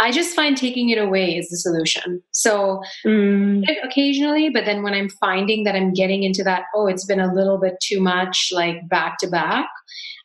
I 0.00 0.12
just 0.12 0.34
find 0.34 0.56
taking 0.56 0.90
it 0.90 0.98
away 0.98 1.36
is 1.36 1.48
the 1.48 1.56
solution. 1.56 2.22
So 2.32 2.80
mm. 3.04 3.64
occasionally, 3.82 4.48
but 4.48 4.64
then 4.64 4.82
when 4.82 4.94
I'm 4.94 5.08
finding 5.08 5.64
that 5.64 5.74
I'm 5.74 5.92
getting 5.92 6.22
into 6.22 6.44
that, 6.44 6.64
oh, 6.74 6.86
it's 6.86 7.04
been 7.04 7.20
a 7.20 7.34
little 7.34 7.58
bit 7.58 7.74
too 7.82 8.00
much, 8.00 8.50
like 8.52 8.88
back 8.88 9.18
to 9.18 9.28
back, 9.28 9.68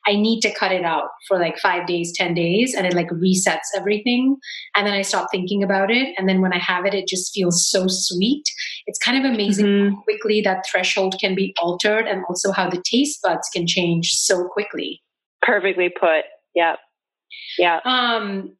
I 0.05 0.15
need 0.15 0.41
to 0.41 0.53
cut 0.53 0.71
it 0.71 0.83
out 0.83 1.09
for 1.27 1.39
like 1.39 1.57
five 1.57 1.87
days, 1.87 2.11
10 2.15 2.33
days, 2.33 2.75
and 2.75 2.85
it 2.85 2.93
like 2.93 3.09
resets 3.09 3.71
everything. 3.75 4.37
And 4.75 4.85
then 4.85 4.93
I 4.93 5.01
stop 5.01 5.29
thinking 5.31 5.63
about 5.63 5.89
it. 5.89 6.13
And 6.17 6.27
then 6.27 6.41
when 6.41 6.53
I 6.53 6.59
have 6.59 6.85
it, 6.85 6.93
it 6.93 7.07
just 7.07 7.33
feels 7.33 7.69
so 7.69 7.85
sweet. 7.87 8.43
It's 8.85 8.99
kind 8.99 9.25
of 9.25 9.31
amazing 9.31 9.65
mm-hmm. 9.65 9.95
how 9.95 10.01
quickly 10.01 10.41
that 10.41 10.65
threshold 10.69 11.15
can 11.21 11.35
be 11.35 11.55
altered 11.61 12.05
and 12.05 12.23
also 12.27 12.51
how 12.51 12.69
the 12.69 12.83
taste 12.85 13.21
buds 13.23 13.47
can 13.53 13.65
change 13.65 14.11
so 14.11 14.45
quickly. 14.49 15.01
Perfectly 15.41 15.89
put. 15.89 16.25
Yeah. 16.53 16.75
Yeah. 17.57 17.79
Um, 17.85 18.55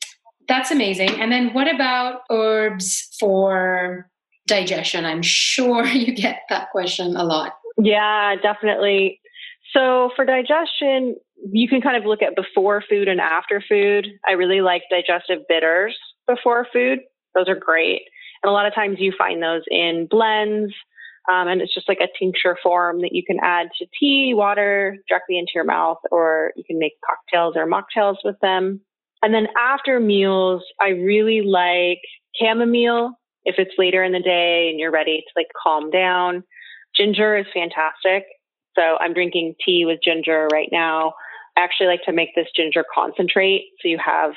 that's 0.48 0.72
amazing. 0.72 1.10
And 1.22 1.32
then 1.32 1.54
what 1.54 1.74
about 1.74 2.22
herbs 2.30 3.16
for 3.20 4.10
digestion? 4.48 5.06
I'm 5.06 5.22
sure 5.22 5.86
you 5.88 6.14
get 6.14 6.42
that 6.50 6.70
question 6.72 7.16
a 7.16 7.24
lot. 7.24 7.54
Yeah, 7.78 8.36
definitely. 8.42 9.20
So 9.74 10.12
for 10.16 10.26
digestion, 10.26 11.16
you 11.52 11.68
can 11.68 11.82
kind 11.82 11.98
of 11.98 12.06
look 12.06 12.22
at 12.22 12.36
before 12.36 12.84
food 12.88 13.08
and 13.08 13.20
after 13.20 13.64
food. 13.68 14.08
I 14.28 14.34
really 14.34 14.62
like 14.62 14.84
digestive 14.90 15.40
bitters 15.50 15.98
before 16.28 16.68
food. 16.72 17.00
Those 17.34 17.50
are 17.50 17.56
great. 17.56 18.04
And 18.44 18.50
a 18.50 18.54
lot 18.54 18.68
of 18.68 18.76
times 18.76 18.98
you 19.00 19.14
find 19.18 19.42
those 19.42 19.64
in 19.70 20.08
blends. 20.10 20.74
Um, 21.32 21.48
and 21.48 21.62
it's 21.62 21.74
just 21.74 21.88
like 21.88 22.00
a 22.02 22.20
tincture 22.20 22.58
form 22.62 23.00
that 23.02 23.14
you 23.14 23.24
can 23.26 23.38
add 23.42 23.68
to 23.80 23.88
tea, 23.98 24.34
water 24.36 24.98
directly 25.08 25.38
into 25.38 25.54
your 25.56 25.64
mouth, 25.64 26.00
or 26.12 26.52
you 26.58 26.64
can 26.66 26.78
make 26.78 26.94
cocktails 27.08 27.56
or 27.56 27.66
mocktails 27.66 28.18
with 28.26 28.36
them. 28.42 28.82
And 29.24 29.34
then 29.34 29.48
after 29.58 30.00
meals, 30.00 30.62
I 30.82 30.90
really 30.90 31.42
like 31.42 32.02
chamomile 32.40 33.14
if 33.46 33.56
it's 33.58 33.74
later 33.78 34.04
in 34.04 34.12
the 34.12 34.20
day 34.20 34.70
and 34.70 34.80
you're 34.80 34.92
ready 34.92 35.24
to 35.26 35.34
like 35.36 35.48
calm 35.62 35.90
down. 35.90 36.44
Ginger 36.96 37.38
is 37.38 37.46
fantastic. 37.54 38.26
So 38.76 38.98
I'm 39.00 39.14
drinking 39.14 39.56
tea 39.66 39.86
with 39.86 40.00
ginger 40.04 40.48
right 40.52 40.70
now. 40.72 41.14
I 41.58 41.62
actually 41.62 41.88
like 41.88 42.04
to 42.06 42.14
make 42.14 42.36
this 42.36 42.48
ginger 42.56 42.84
concentrate. 42.94 43.66
So 43.82 43.88
you 43.88 43.98
have 44.04 44.34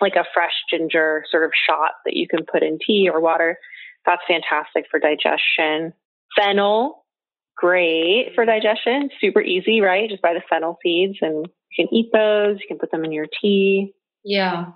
like 0.00 0.16
a 0.16 0.24
fresh 0.34 0.54
ginger 0.68 1.24
sort 1.30 1.44
of 1.44 1.52
shot 1.54 1.92
that 2.04 2.16
you 2.16 2.26
can 2.26 2.44
put 2.50 2.62
in 2.62 2.78
tea 2.84 3.08
or 3.12 3.20
water. 3.20 3.58
That's 4.04 4.22
fantastic 4.26 4.86
for 4.90 4.98
digestion. 4.98 5.92
Fennel, 6.36 7.04
great 7.56 8.32
for 8.34 8.44
digestion. 8.44 9.10
Super 9.20 9.40
easy, 9.40 9.80
right? 9.80 10.10
Just 10.10 10.22
buy 10.22 10.34
the 10.34 10.42
fennel 10.50 10.78
seeds 10.82 11.18
and 11.20 11.46
you 11.70 11.86
can 11.86 11.94
eat 11.94 12.10
those. 12.12 12.56
You 12.60 12.66
can 12.66 12.78
put 12.78 12.90
them 12.90 13.04
in 13.04 13.12
your 13.12 13.26
tea. 13.40 13.94
Yeah. 14.24 14.66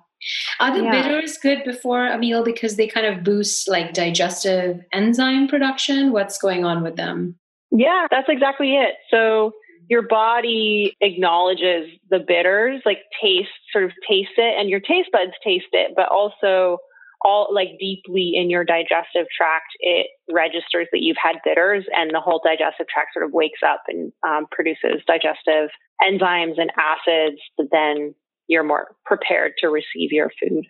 Are 0.61 0.77
the 0.77 0.83
yeah. 0.83 0.91
bitters 0.91 1.39
good 1.39 1.63
before 1.65 2.07
a 2.07 2.19
meal 2.19 2.45
because 2.45 2.77
they 2.77 2.89
kind 2.89 3.07
of 3.07 3.23
boost 3.23 3.69
like 3.69 3.95
digestive 3.95 4.81
enzyme 4.93 5.49
production? 5.49 6.13
What's 6.13 6.39
going 6.39 6.65
on 6.65 6.83
with 6.83 6.97
them? 6.97 7.37
Yeah, 7.71 8.07
that's 8.11 8.29
exactly 8.29 8.75
it. 8.75 8.95
So 9.11 9.53
your 9.89 10.03
body 10.03 10.97
acknowledges 11.01 11.89
the 12.11 12.19
bitters, 12.19 12.83
like 12.85 12.99
taste, 13.23 13.49
sort 13.73 13.85
of 13.85 13.93
taste 14.09 14.37
it, 14.37 14.59
and 14.59 14.69
your 14.69 14.81
taste 14.81 15.11
buds 15.13 15.33
taste 15.45 15.73
it, 15.73 15.93
but 15.95 16.09
also 16.09 16.79
all 17.23 17.53
like 17.53 17.71
deeply 17.81 18.33
in 18.35 18.51
your 18.51 18.65
digestive 18.65 19.27
tract, 19.37 19.75
it 19.81 20.09
registers 20.31 20.87
that 20.93 21.03
you've 21.03 21.17
had 21.21 21.37
bitters, 21.45 21.85
and 21.93 22.11
the 22.15 22.21
whole 22.21 22.41
digestive 22.45 22.87
tract 22.89 23.11
sort 23.15 23.25
of 23.25 23.33
wakes 23.33 23.61
up 23.67 23.83
and 23.89 24.13
um, 24.27 24.47
produces 24.51 25.03
digestive 25.07 25.71
enzymes 26.03 26.59
and 26.59 26.71
acids 26.77 27.41
that 27.57 27.69
then 27.73 28.15
you're 28.49 28.65
more 28.65 28.89
prepared 29.05 29.53
to 29.59 29.69
receive 29.69 30.11
your 30.13 30.31
food. 30.41 30.65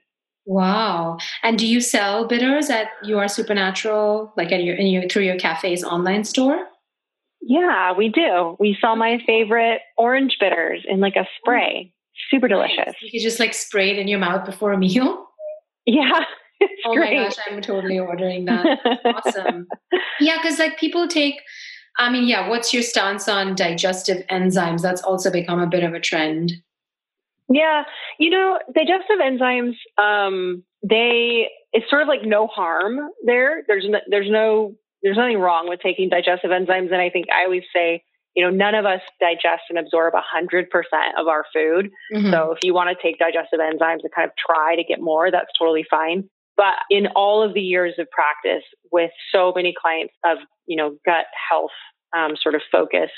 Wow. 0.47 1.19
And 1.43 1.59
do 1.59 1.67
you 1.67 1.81
sell 1.81 2.27
bitters 2.27 2.71
at 2.71 2.89
your 3.03 3.29
supernatural, 3.29 4.33
like 4.37 4.51
at 4.51 4.65
your, 4.65 4.77
in 4.77 4.87
your 4.87 5.09
through 5.09 5.25
your 5.25 5.37
cafe's 5.39 5.85
online 5.85 6.25
store? 6.25 6.59
Yeah, 7.41 7.93
we 7.93 8.09
do. 8.09 8.57
We 8.59 8.77
sell 8.81 8.97
my 8.97 9.23
favorite 9.27 9.81
orange 9.97 10.37
bitters 10.41 10.85
in 10.89 11.01
like 11.01 11.17
a 11.17 11.27
spray. 11.39 11.93
Super 12.31 12.49
delicious. 12.49 12.95
You 13.01 13.11
could 13.11 13.23
just 13.23 13.39
like 13.39 13.55
spray 13.55 13.91
it 13.91 13.99
in 13.99 14.09
your 14.09 14.19
mouth 14.19 14.45
before 14.45 14.73
a 14.73 14.79
meal. 14.79 15.25
Yeah. 15.91 16.21
oh 16.85 16.95
great. 16.95 17.17
my 17.17 17.25
gosh, 17.25 17.37
I'm 17.51 17.63
totally 17.63 17.99
ordering 17.99 18.45
that. 18.47 18.79
awesome. 19.07 19.67
Yeah, 20.21 20.37
because 20.37 20.59
like 20.59 20.79
people 20.79 21.09
take 21.09 21.37
I 21.99 22.11
mean, 22.11 22.29
yeah, 22.29 22.49
what's 22.49 22.73
your 22.73 22.83
stance 22.83 23.29
on 23.29 23.55
digestive 23.55 24.25
enzymes? 24.29 24.83
That's 24.83 25.03
also 25.03 25.31
become 25.33 25.61
a 25.61 25.67
bit 25.67 25.83
of 25.83 25.95
a 25.95 26.01
trend. 26.01 26.53
Yeah, 27.51 27.85
you 28.19 28.31
know, 28.31 28.59
digestive 28.75 29.19
enzymes, 29.23 29.75
um, 29.97 30.65
they 30.83 31.49
it's 31.73 31.89
sort 31.91 32.03
of 32.03 32.09
like 32.09 32.23
no 32.23 32.47
harm 32.47 32.99
there. 33.25 33.63
There's 33.67 33.87
no, 33.89 33.99
there's 34.09 34.31
no 34.31 34.75
there's 35.03 35.17
nothing 35.17 35.39
wrong 35.39 35.69
with 35.69 35.81
taking 35.81 36.09
digestive 36.09 36.51
enzymes, 36.51 36.93
and 36.93 36.97
I 37.01 37.11
think 37.11 37.27
I 37.31 37.45
always 37.45 37.65
say 37.75 38.03
you 38.39 38.45
know, 38.45 38.51
none 38.51 38.77
of 38.77 38.87
us 38.87 39.01
digest 39.19 39.63
and 39.69 39.81
absorb 39.81 40.15
100% 40.15 40.67
of 41.19 41.27
our 41.27 41.45
food. 41.53 41.91
Mm-hmm. 42.15 42.31
So 42.31 42.53
if 42.53 42.59
you 42.63 42.73
want 42.73 42.97
to 42.97 43.03
take 43.03 43.19
digestive 43.19 43.59
enzymes 43.59 44.05
and 44.05 44.13
kind 44.15 44.29
of 44.29 44.33
try 44.39 44.77
to 44.77 44.85
get 44.85 45.01
more, 45.01 45.33
that's 45.33 45.51
totally 45.59 45.85
fine. 45.91 46.23
But 46.57 46.75
in 46.89 47.09
all 47.17 47.43
of 47.43 47.53
the 47.55 47.61
years 47.61 47.95
of 47.99 48.07
practice 48.13 48.63
with 48.93 49.11
so 49.33 49.53
many 49.57 49.75
clients 49.81 50.15
of, 50.25 50.39
you 50.67 50.77
know, 50.77 50.97
gut 51.05 51.27
health 51.51 51.73
um, 52.17 52.37
sort 52.41 52.55
of 52.55 52.63
focus, 52.71 53.11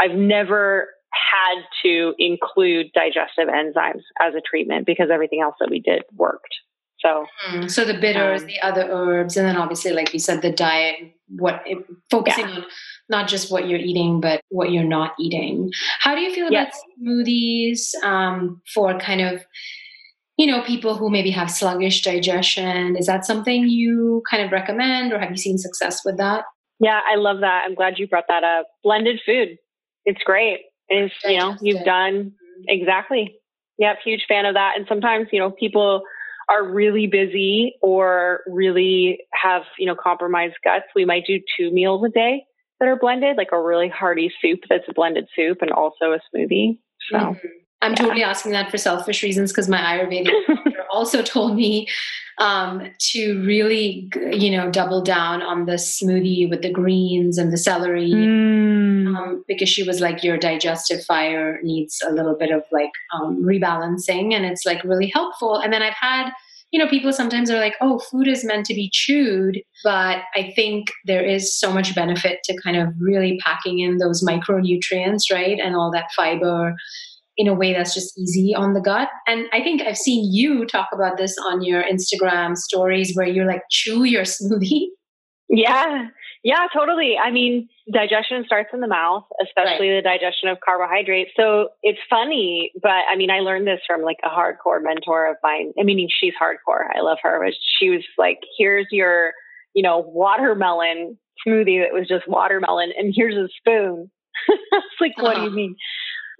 I've 0.00 0.16
never 0.16 0.88
had 1.12 1.62
to 1.82 2.14
include 2.18 2.86
digestive 2.94 3.48
enzymes 3.48 4.02
as 4.20 4.34
a 4.34 4.40
treatment 4.40 4.86
because 4.86 5.08
everything 5.12 5.40
else 5.42 5.54
that 5.60 5.70
we 5.70 5.80
did 5.80 6.02
worked. 6.14 6.54
So, 6.98 7.26
mm-hmm. 7.48 7.66
so 7.66 7.84
the 7.84 7.94
bitters, 7.94 8.42
um, 8.42 8.46
the 8.46 8.60
other 8.60 8.88
herbs, 8.88 9.36
and 9.36 9.46
then 9.46 9.56
obviously, 9.56 9.92
like 9.92 10.12
you 10.12 10.20
said, 10.20 10.40
the 10.40 10.52
diet, 10.52 10.96
what 11.28 11.62
it, 11.66 11.78
focusing 12.10 12.48
yeah. 12.48 12.54
on 12.56 12.64
not 13.08 13.28
just 13.28 13.50
what 13.50 13.68
you're 13.68 13.80
eating, 13.80 14.20
but 14.20 14.40
what 14.50 14.70
you're 14.70 14.84
not 14.84 15.12
eating. 15.18 15.70
How 15.98 16.14
do 16.14 16.20
you 16.20 16.32
feel 16.32 16.50
yes. 16.50 16.72
about 16.72 17.08
smoothies 17.08 17.94
um, 18.04 18.62
for 18.72 18.96
kind 19.00 19.20
of, 19.20 19.44
you 20.36 20.46
know, 20.46 20.62
people 20.62 20.96
who 20.96 21.10
maybe 21.10 21.32
have 21.32 21.50
sluggish 21.50 22.02
digestion? 22.02 22.96
Is 22.96 23.06
that 23.06 23.26
something 23.26 23.68
you 23.68 24.22
kind 24.30 24.44
of 24.44 24.52
recommend, 24.52 25.12
or 25.12 25.18
have 25.18 25.30
you 25.30 25.36
seen 25.36 25.58
success 25.58 26.02
with 26.04 26.18
that? 26.18 26.44
Yeah, 26.78 27.00
I 27.04 27.16
love 27.16 27.40
that. 27.40 27.64
I'm 27.66 27.74
glad 27.74 27.98
you 27.98 28.06
brought 28.06 28.26
that 28.28 28.44
up. 28.44 28.68
Blended 28.84 29.20
food, 29.26 29.58
it's 30.04 30.22
great. 30.22 30.60
It's 30.92 31.14
you 31.24 31.38
know 31.38 31.56
you've 31.60 31.84
done 31.84 32.32
exactly. 32.68 33.36
Yep, 33.78 33.98
huge 34.04 34.26
fan 34.28 34.44
of 34.46 34.54
that. 34.54 34.74
And 34.76 34.86
sometimes 34.88 35.28
you 35.32 35.38
know 35.38 35.50
people 35.50 36.02
are 36.48 36.64
really 36.64 37.06
busy 37.06 37.74
or 37.82 38.40
really 38.46 39.18
have, 39.32 39.62
you 39.78 39.86
know, 39.86 39.94
compromised 39.94 40.54
guts, 40.64 40.84
we 40.94 41.04
might 41.04 41.24
do 41.26 41.40
two 41.56 41.70
meals 41.70 42.02
a 42.04 42.10
day 42.10 42.44
that 42.80 42.88
are 42.88 42.96
blended, 42.96 43.36
like 43.36 43.52
a 43.52 43.60
really 43.60 43.88
hearty 43.88 44.32
soup 44.40 44.60
that's 44.68 44.84
a 44.88 44.92
blended 44.92 45.28
soup 45.34 45.58
and 45.62 45.70
also 45.70 46.12
a 46.12 46.18
smoothie. 46.34 46.78
So 47.10 47.18
mm-hmm. 47.18 47.46
I'm 47.80 47.92
yeah. 47.92 47.96
totally 47.96 48.22
asking 48.22 48.52
that 48.52 48.70
for 48.70 48.78
selfish 48.78 49.22
reasons 49.22 49.52
because 49.52 49.68
my 49.68 49.78
Ayurvedic 49.78 50.30
doctor 50.46 50.84
also 50.92 51.22
told 51.22 51.56
me 51.56 51.88
um, 52.38 52.90
to 52.98 53.44
really, 53.44 54.10
you 54.32 54.50
know, 54.50 54.70
double 54.70 55.02
down 55.02 55.42
on 55.42 55.66
the 55.66 55.74
smoothie 55.74 56.48
with 56.48 56.62
the 56.62 56.70
greens 56.70 57.38
and 57.38 57.52
the 57.52 57.58
celery. 57.58 58.10
Mm. 58.10 58.71
Um, 59.16 59.44
because 59.48 59.68
she 59.68 59.82
was 59.82 60.00
like, 60.00 60.22
your 60.22 60.38
digestive 60.38 61.04
fire 61.04 61.60
needs 61.62 62.00
a 62.06 62.12
little 62.12 62.36
bit 62.38 62.50
of 62.50 62.62
like 62.72 62.92
um, 63.14 63.42
rebalancing, 63.42 64.34
and 64.34 64.44
it's 64.44 64.64
like 64.64 64.82
really 64.84 65.10
helpful. 65.12 65.56
And 65.56 65.72
then 65.72 65.82
I've 65.82 65.94
had 66.00 66.30
you 66.72 66.82
know, 66.82 66.88
people 66.88 67.12
sometimes 67.12 67.50
are 67.50 67.58
like, 67.58 67.74
oh, 67.82 67.98
food 67.98 68.26
is 68.26 68.44
meant 68.44 68.64
to 68.66 68.74
be 68.74 68.88
chewed. 68.90 69.60
But 69.84 70.20
I 70.34 70.52
think 70.56 70.86
there 71.04 71.24
is 71.24 71.54
so 71.54 71.70
much 71.70 71.94
benefit 71.94 72.38
to 72.44 72.58
kind 72.62 72.78
of 72.78 72.88
really 72.98 73.38
packing 73.44 73.80
in 73.80 73.98
those 73.98 74.24
micronutrients, 74.24 75.30
right? 75.30 75.58
And 75.62 75.76
all 75.76 75.90
that 75.92 76.10
fiber 76.16 76.74
in 77.36 77.46
a 77.46 77.54
way 77.54 77.74
that's 77.74 77.94
just 77.94 78.18
easy 78.18 78.54
on 78.54 78.72
the 78.72 78.80
gut. 78.80 79.08
And 79.26 79.46
I 79.52 79.62
think 79.62 79.82
I've 79.82 79.98
seen 79.98 80.32
you 80.32 80.64
talk 80.64 80.88
about 80.94 81.18
this 81.18 81.36
on 81.46 81.62
your 81.62 81.82
Instagram 81.82 82.56
stories 82.56 83.14
where 83.14 83.26
you're 83.26 83.46
like, 83.46 83.62
chew 83.70 84.04
your 84.04 84.24
smoothie. 84.24 84.86
Yeah. 85.50 86.06
Yeah, 86.44 86.66
totally. 86.74 87.16
I 87.22 87.30
mean, 87.30 87.68
digestion 87.92 88.44
starts 88.46 88.70
in 88.72 88.80
the 88.80 88.88
mouth, 88.88 89.24
especially 89.44 89.90
right. 89.90 90.02
the 90.02 90.08
digestion 90.08 90.48
of 90.48 90.58
carbohydrates. 90.58 91.30
So 91.36 91.68
it's 91.82 92.00
funny, 92.10 92.72
but 92.82 92.90
I 92.90 93.16
mean, 93.16 93.30
I 93.30 93.40
learned 93.40 93.66
this 93.66 93.80
from 93.86 94.02
like 94.02 94.18
a 94.24 94.28
hardcore 94.28 94.82
mentor 94.82 95.30
of 95.30 95.36
mine. 95.42 95.72
I 95.78 95.84
mean, 95.84 96.08
she's 96.10 96.34
hardcore. 96.34 96.84
I 96.92 97.00
love 97.00 97.18
her. 97.22 97.40
But 97.44 97.54
she 97.78 97.90
was 97.90 98.02
like, 98.18 98.40
here's 98.58 98.88
your, 98.90 99.34
you 99.72 99.84
know, 99.84 99.98
watermelon 99.98 101.16
smoothie 101.46 101.82
that 101.82 101.92
was 101.92 102.08
just 102.08 102.28
watermelon, 102.28 102.92
and 102.96 103.12
here's 103.14 103.36
a 103.36 103.48
spoon. 103.58 104.10
it's 104.48 105.00
like, 105.00 105.16
what 105.18 105.34
do 105.34 105.42
you 105.42 105.46
uh-huh. 105.46 105.56
mean? 105.56 105.76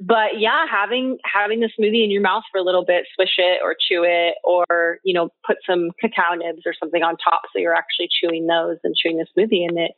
But 0.05 0.39
yeah, 0.39 0.65
having 0.71 1.19
having 1.25 1.61
the 1.61 1.71
smoothie 1.79 2.03
in 2.03 2.11
your 2.11 2.23
mouth 2.23 2.43
for 2.51 2.59
a 2.59 2.63
little 2.63 2.85
bit, 2.85 3.07
swish 3.15 3.35
it 3.39 3.61
or 3.63 3.77
chew 3.79 4.03
it, 4.05 4.35
or 4.43 4.99
you 5.05 5.15
know, 5.15 5.29
put 5.47 5.59
some 5.69 5.91
cacao 6.01 6.35
nibs 6.35 6.63
or 6.67 6.75
something 6.79 7.03
on 7.03 7.17
top, 7.17 7.43
so 7.53 7.61
you're 7.61 7.75
actually 7.75 8.09
chewing 8.11 8.47
those 8.47 8.79
and 8.83 8.97
chewing 8.97 9.19
the 9.19 9.27
smoothie, 9.37 9.67
and 9.69 9.79
it 9.79 9.93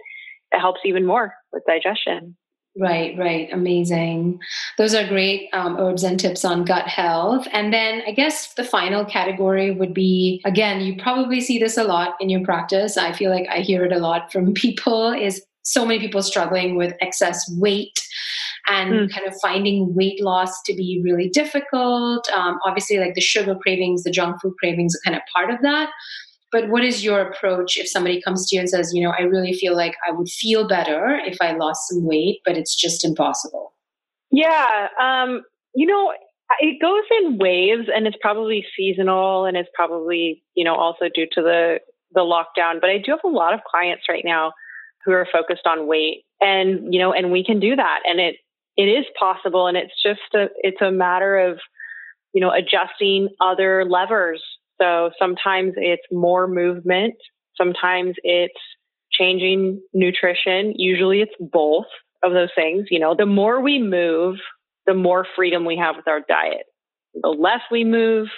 it 0.52 0.60
helps 0.60 0.80
even 0.84 1.06
more 1.06 1.34
with 1.52 1.62
digestion. 1.66 2.36
Right, 2.76 3.16
right. 3.16 3.48
Amazing. 3.52 4.40
Those 4.78 4.94
are 4.94 5.06
great 5.06 5.48
um, 5.52 5.76
herbs 5.78 6.02
and 6.02 6.18
tips 6.18 6.44
on 6.44 6.64
gut 6.64 6.88
health. 6.88 7.46
And 7.52 7.72
then 7.72 8.02
I 8.04 8.10
guess 8.10 8.52
the 8.54 8.64
final 8.64 9.04
category 9.04 9.70
would 9.70 9.94
be 9.94 10.42
again, 10.44 10.80
you 10.80 10.96
probably 11.00 11.40
see 11.40 11.60
this 11.60 11.76
a 11.76 11.84
lot 11.84 12.16
in 12.18 12.28
your 12.28 12.42
practice. 12.42 12.96
I 12.96 13.12
feel 13.12 13.30
like 13.30 13.46
I 13.48 13.58
hear 13.58 13.84
it 13.84 13.92
a 13.92 13.98
lot 13.98 14.32
from 14.32 14.54
people 14.54 15.12
is 15.12 15.40
so 15.62 15.86
many 15.86 16.00
people 16.00 16.22
struggling 16.22 16.76
with 16.76 16.94
excess 17.00 17.48
weight 17.56 17.98
and 18.66 18.92
mm. 18.92 19.12
kind 19.12 19.26
of 19.26 19.34
finding 19.40 19.94
weight 19.94 20.22
loss 20.22 20.62
to 20.62 20.74
be 20.74 21.00
really 21.04 21.28
difficult. 21.28 22.28
Um, 22.30 22.58
obviously, 22.64 22.98
like 22.98 23.14
the 23.14 23.20
sugar 23.20 23.54
cravings, 23.54 24.04
the 24.04 24.10
junk 24.10 24.40
food 24.40 24.54
cravings 24.58 24.94
are 24.94 25.10
kind 25.10 25.16
of 25.16 25.22
part 25.34 25.50
of 25.50 25.60
that. 25.62 25.90
But 26.54 26.68
what 26.68 26.84
is 26.84 27.04
your 27.04 27.20
approach 27.20 27.76
if 27.76 27.88
somebody 27.88 28.22
comes 28.22 28.48
to 28.48 28.54
you 28.56 28.60
and 28.60 28.70
says, 28.70 28.92
you 28.94 29.02
know, 29.02 29.12
I 29.18 29.22
really 29.22 29.54
feel 29.54 29.76
like 29.76 29.96
I 30.08 30.12
would 30.12 30.28
feel 30.28 30.68
better 30.68 31.18
if 31.26 31.36
I 31.40 31.56
lost 31.56 31.88
some 31.88 32.04
weight, 32.04 32.42
but 32.44 32.56
it's 32.56 32.76
just 32.76 33.04
impossible? 33.04 33.72
Yeah. 34.30 34.86
Um, 35.00 35.42
you 35.74 35.84
know, 35.84 36.12
it 36.60 36.80
goes 36.80 37.02
in 37.20 37.38
waves 37.38 37.88
and 37.92 38.06
it's 38.06 38.16
probably 38.20 38.64
seasonal 38.76 39.46
and 39.46 39.56
it's 39.56 39.68
probably, 39.74 40.44
you 40.54 40.64
know, 40.64 40.76
also 40.76 41.06
due 41.12 41.26
to 41.32 41.42
the, 41.42 41.80
the 42.12 42.20
lockdown. 42.20 42.80
But 42.80 42.90
I 42.90 42.98
do 42.98 43.10
have 43.10 43.24
a 43.24 43.28
lot 43.28 43.52
of 43.52 43.60
clients 43.68 44.04
right 44.08 44.24
now 44.24 44.52
who 45.04 45.10
are 45.10 45.26
focused 45.32 45.66
on 45.66 45.88
weight 45.88 46.24
and, 46.40 46.94
you 46.94 47.00
know, 47.00 47.12
and 47.12 47.32
we 47.32 47.44
can 47.44 47.58
do 47.58 47.74
that. 47.74 48.00
And 48.04 48.20
it, 48.20 48.36
it 48.76 48.84
is 48.84 49.04
possible 49.18 49.66
and 49.66 49.76
it's 49.76 49.94
just 50.02 50.20
a 50.34 50.46
it's 50.58 50.80
a 50.80 50.90
matter 50.90 51.36
of 51.36 51.58
you 52.32 52.40
know 52.40 52.50
adjusting 52.50 53.28
other 53.40 53.84
levers. 53.84 54.42
So 54.80 55.10
sometimes 55.18 55.74
it's 55.76 56.02
more 56.10 56.48
movement. 56.48 57.14
Sometimes 57.56 58.16
it's 58.24 58.54
changing 59.12 59.80
nutrition. 59.92 60.74
Usually 60.76 61.20
it's 61.20 61.34
both 61.38 61.86
of 62.22 62.32
those 62.32 62.50
things. 62.54 62.86
You 62.90 63.00
know 63.00 63.14
the 63.16 63.26
more 63.26 63.60
we 63.60 63.78
move 63.80 64.36
the 64.86 64.94
more 64.94 65.26
freedom 65.34 65.64
we 65.64 65.76
have 65.76 65.96
with 65.96 66.08
our 66.08 66.20
diet. 66.28 66.66
The 67.14 67.28
less 67.28 67.60
we 67.70 67.84
move 67.84 68.28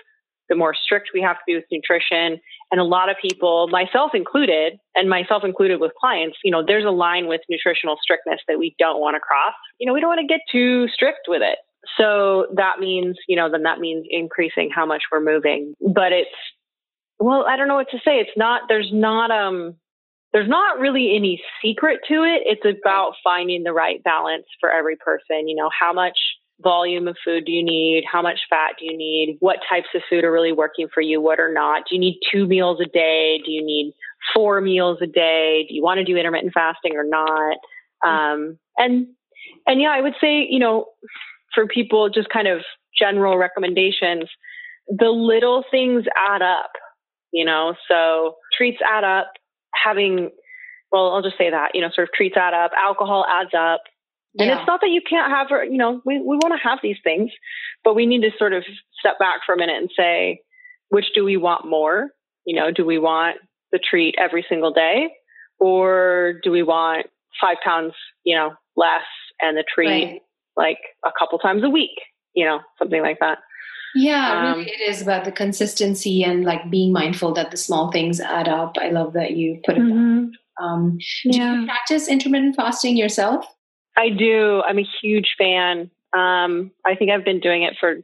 the 0.48 0.54
more 0.54 0.74
strict 0.74 1.10
we 1.12 1.20
have 1.22 1.36
to 1.36 1.42
be 1.46 1.54
with 1.54 1.64
nutrition 1.70 2.40
and 2.72 2.80
a 2.80 2.84
lot 2.84 3.08
of 3.08 3.16
people, 3.22 3.68
myself 3.68 4.12
included, 4.14 4.74
and 4.94 5.08
myself 5.08 5.44
included 5.44 5.80
with 5.80 5.92
clients, 6.00 6.36
you 6.42 6.50
know, 6.50 6.64
there's 6.66 6.84
a 6.84 6.90
line 6.90 7.28
with 7.28 7.40
nutritional 7.48 7.96
strictness 8.02 8.40
that 8.48 8.58
we 8.58 8.74
don't 8.78 9.00
want 9.00 9.14
to 9.14 9.20
cross. 9.20 9.54
You 9.78 9.86
know, 9.86 9.92
we 9.92 10.00
don't 10.00 10.08
want 10.08 10.20
to 10.20 10.26
get 10.26 10.40
too 10.50 10.88
strict 10.88 11.28
with 11.28 11.42
it. 11.42 11.58
So 11.96 12.46
that 12.56 12.80
means, 12.80 13.16
you 13.28 13.36
know, 13.36 13.48
then 13.50 13.62
that 13.62 13.78
means 13.78 14.06
increasing 14.10 14.70
how 14.74 14.84
much 14.84 15.04
we're 15.12 15.20
moving. 15.20 15.74
But 15.80 16.12
it's, 16.12 16.30
well, 17.20 17.46
I 17.48 17.56
don't 17.56 17.68
know 17.68 17.76
what 17.76 17.90
to 17.90 17.98
say. 17.98 18.18
It's 18.18 18.36
not, 18.36 18.62
there's 18.68 18.90
not, 18.92 19.30
um, 19.30 19.76
there's 20.32 20.48
not 20.48 20.80
really 20.80 21.14
any 21.14 21.40
secret 21.62 22.00
to 22.08 22.24
it. 22.24 22.42
It's 22.44 22.78
about 22.80 23.14
finding 23.22 23.62
the 23.62 23.72
right 23.72 24.02
balance 24.02 24.46
for 24.60 24.70
every 24.70 24.96
person. 24.96 25.46
You 25.46 25.54
know, 25.54 25.70
how 25.78 25.92
much 25.92 26.18
volume 26.62 27.06
of 27.08 27.16
food 27.24 27.44
do 27.44 27.52
you 27.52 27.64
need? 27.64 28.04
How 28.10 28.22
much 28.22 28.40
fat 28.48 28.76
do 28.78 28.86
you 28.86 28.96
need? 28.96 29.36
What 29.40 29.58
types 29.68 29.88
of 29.94 30.02
food 30.08 30.24
are 30.24 30.32
really 30.32 30.52
working 30.52 30.88
for 30.92 31.00
you? 31.00 31.20
What 31.20 31.40
are 31.40 31.52
not? 31.52 31.84
Do 31.88 31.94
you 31.94 32.00
need 32.00 32.18
two 32.32 32.46
meals 32.46 32.78
a 32.80 32.88
day? 32.88 33.40
Do 33.44 33.50
you 33.50 33.64
need 33.64 33.92
four 34.34 34.60
meals 34.60 34.98
a 35.02 35.06
day? 35.06 35.66
Do 35.68 35.74
you 35.74 35.82
want 35.82 35.98
to 35.98 36.04
do 36.04 36.16
intermittent 36.16 36.52
fasting 36.54 36.96
or 36.96 37.04
not? 37.04 37.58
Um, 38.04 38.58
and 38.76 39.08
and 39.66 39.80
yeah, 39.80 39.90
I 39.90 40.00
would 40.00 40.14
say 40.20 40.46
you 40.48 40.58
know 40.58 40.86
for 41.54 41.66
people 41.66 42.08
just 42.08 42.28
kind 42.30 42.48
of 42.48 42.60
general 42.98 43.36
recommendations. 43.36 44.24
The 44.88 45.10
little 45.10 45.64
things 45.70 46.04
add 46.16 46.42
up, 46.42 46.70
you 47.32 47.44
know. 47.44 47.74
So 47.88 48.36
treats 48.56 48.78
add 48.86 49.04
up. 49.04 49.32
Having 49.84 50.30
well, 50.90 51.12
I'll 51.12 51.22
just 51.22 51.36
say 51.36 51.50
that 51.50 51.72
you 51.74 51.80
know, 51.80 51.90
sort 51.94 52.08
of 52.08 52.12
treats 52.14 52.36
add 52.36 52.54
up. 52.54 52.70
Alcohol 52.82 53.26
adds 53.28 53.50
up 53.56 53.82
and 54.38 54.48
yeah. 54.48 54.58
it's 54.58 54.66
not 54.66 54.80
that 54.82 54.90
you 54.90 55.00
can't 55.08 55.30
have, 55.30 55.48
you 55.70 55.78
know, 55.78 56.02
we, 56.04 56.18
we 56.18 56.36
want 56.36 56.52
to 56.52 56.68
have 56.68 56.78
these 56.82 56.98
things, 57.02 57.30
but 57.84 57.94
we 57.94 58.04
need 58.04 58.22
to 58.22 58.30
sort 58.38 58.52
of 58.52 58.64
step 58.98 59.18
back 59.18 59.40
for 59.46 59.54
a 59.54 59.58
minute 59.58 59.76
and 59.76 59.90
say, 59.96 60.40
which 60.90 61.06
do 61.14 61.24
we 61.24 61.36
want 61.36 61.66
more? 61.66 62.10
You 62.44 62.56
know, 62.56 62.70
do 62.70 62.84
we 62.84 62.98
want 62.98 63.38
the 63.72 63.78
treat 63.78 64.14
every 64.18 64.44
single 64.48 64.72
day? 64.72 65.08
Or 65.58 66.34
do 66.42 66.50
we 66.50 66.62
want 66.62 67.06
five 67.40 67.56
pounds, 67.64 67.94
you 68.24 68.36
know, 68.36 68.52
less 68.76 69.06
and 69.40 69.56
the 69.56 69.64
treat 69.74 70.04
right. 70.04 70.20
like 70.56 70.78
a 71.04 71.10
couple 71.18 71.38
times 71.38 71.64
a 71.64 71.70
week, 71.70 71.98
you 72.34 72.44
know, 72.44 72.60
something 72.78 73.02
like 73.02 73.18
that? 73.20 73.38
Yeah, 73.94 74.50
um, 74.50 74.58
really 74.58 74.70
it 74.70 74.90
is 74.90 75.00
about 75.00 75.24
the 75.24 75.32
consistency 75.32 76.22
and 76.22 76.44
like 76.44 76.70
being 76.70 76.92
mindful 76.92 77.32
that 77.34 77.50
the 77.50 77.56
small 77.56 77.90
things 77.90 78.20
add 78.20 78.48
up. 78.48 78.76
I 78.78 78.90
love 78.90 79.14
that 79.14 79.32
you 79.32 79.58
put 79.64 79.78
it 79.78 79.80
mm-hmm. 79.80 80.26
um, 80.62 80.98
do 81.24 81.38
yeah. 81.38 81.60
you 81.60 81.66
practice 81.66 82.06
intermittent 82.06 82.56
fasting 82.56 82.98
yourself? 82.98 83.46
I 83.96 84.10
do. 84.10 84.62
I'm 84.66 84.78
a 84.78 84.86
huge 85.02 85.34
fan. 85.38 85.90
Um, 86.12 86.70
I 86.84 86.94
think 86.94 87.10
I've 87.10 87.24
been 87.24 87.40
doing 87.40 87.62
it 87.62 87.74
for 87.78 87.96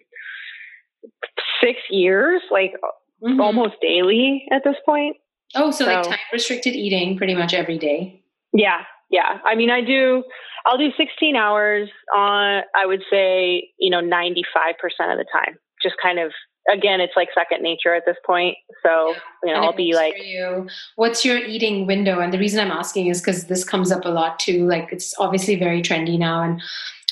six 1.62 1.80
years, 1.90 2.42
like 2.50 2.74
mm-hmm. 3.22 3.40
almost 3.40 3.74
daily 3.80 4.44
at 4.50 4.62
this 4.64 4.76
point. 4.84 5.16
Oh, 5.54 5.70
so, 5.70 5.84
so 5.84 5.92
like 5.92 6.04
time 6.04 6.18
restricted 6.32 6.74
eating 6.74 7.16
pretty 7.16 7.34
much 7.34 7.52
every 7.52 7.78
day. 7.78 8.22
Yeah, 8.52 8.82
yeah. 9.10 9.38
I 9.44 9.54
mean, 9.54 9.70
I 9.70 9.82
do. 9.82 10.24
I'll 10.64 10.78
do 10.78 10.90
16 10.96 11.36
hours 11.36 11.88
on. 12.14 12.62
I 12.74 12.86
would 12.86 13.02
say 13.10 13.70
you 13.78 13.90
know 13.90 14.00
95 14.00 14.74
percent 14.80 15.12
of 15.12 15.18
the 15.18 15.26
time. 15.32 15.58
Just 15.82 15.96
kind 16.02 16.18
of 16.18 16.32
again, 16.70 17.00
it's 17.00 17.14
like 17.16 17.28
second 17.34 17.62
nature 17.62 17.94
at 17.94 18.04
this 18.06 18.16
point. 18.24 18.56
So, 18.82 19.14
you 19.44 19.52
know, 19.52 19.60
I'll 19.60 19.72
be 19.72 19.94
like, 19.94 20.14
you. 20.22 20.68
what's 20.96 21.24
your 21.24 21.38
eating 21.38 21.86
window? 21.86 22.20
And 22.20 22.32
the 22.32 22.38
reason 22.38 22.60
I'm 22.60 22.70
asking 22.70 23.08
is 23.08 23.20
because 23.20 23.46
this 23.46 23.64
comes 23.64 23.90
up 23.90 24.04
a 24.04 24.08
lot 24.08 24.38
too. 24.38 24.66
Like, 24.66 24.88
it's 24.92 25.14
obviously 25.18 25.56
very 25.56 25.82
trendy 25.82 26.18
now, 26.18 26.42
and 26.42 26.60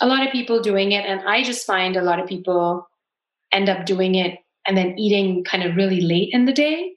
a 0.00 0.06
lot 0.06 0.24
of 0.24 0.32
people 0.32 0.60
doing 0.60 0.92
it. 0.92 1.04
And 1.04 1.20
I 1.28 1.42
just 1.42 1.66
find 1.66 1.96
a 1.96 2.02
lot 2.02 2.20
of 2.20 2.28
people 2.28 2.88
end 3.52 3.68
up 3.68 3.86
doing 3.86 4.14
it 4.14 4.38
and 4.66 4.76
then 4.76 4.98
eating 4.98 5.42
kind 5.44 5.64
of 5.64 5.76
really 5.76 6.00
late 6.00 6.30
in 6.32 6.44
the 6.44 6.52
day. 6.52 6.92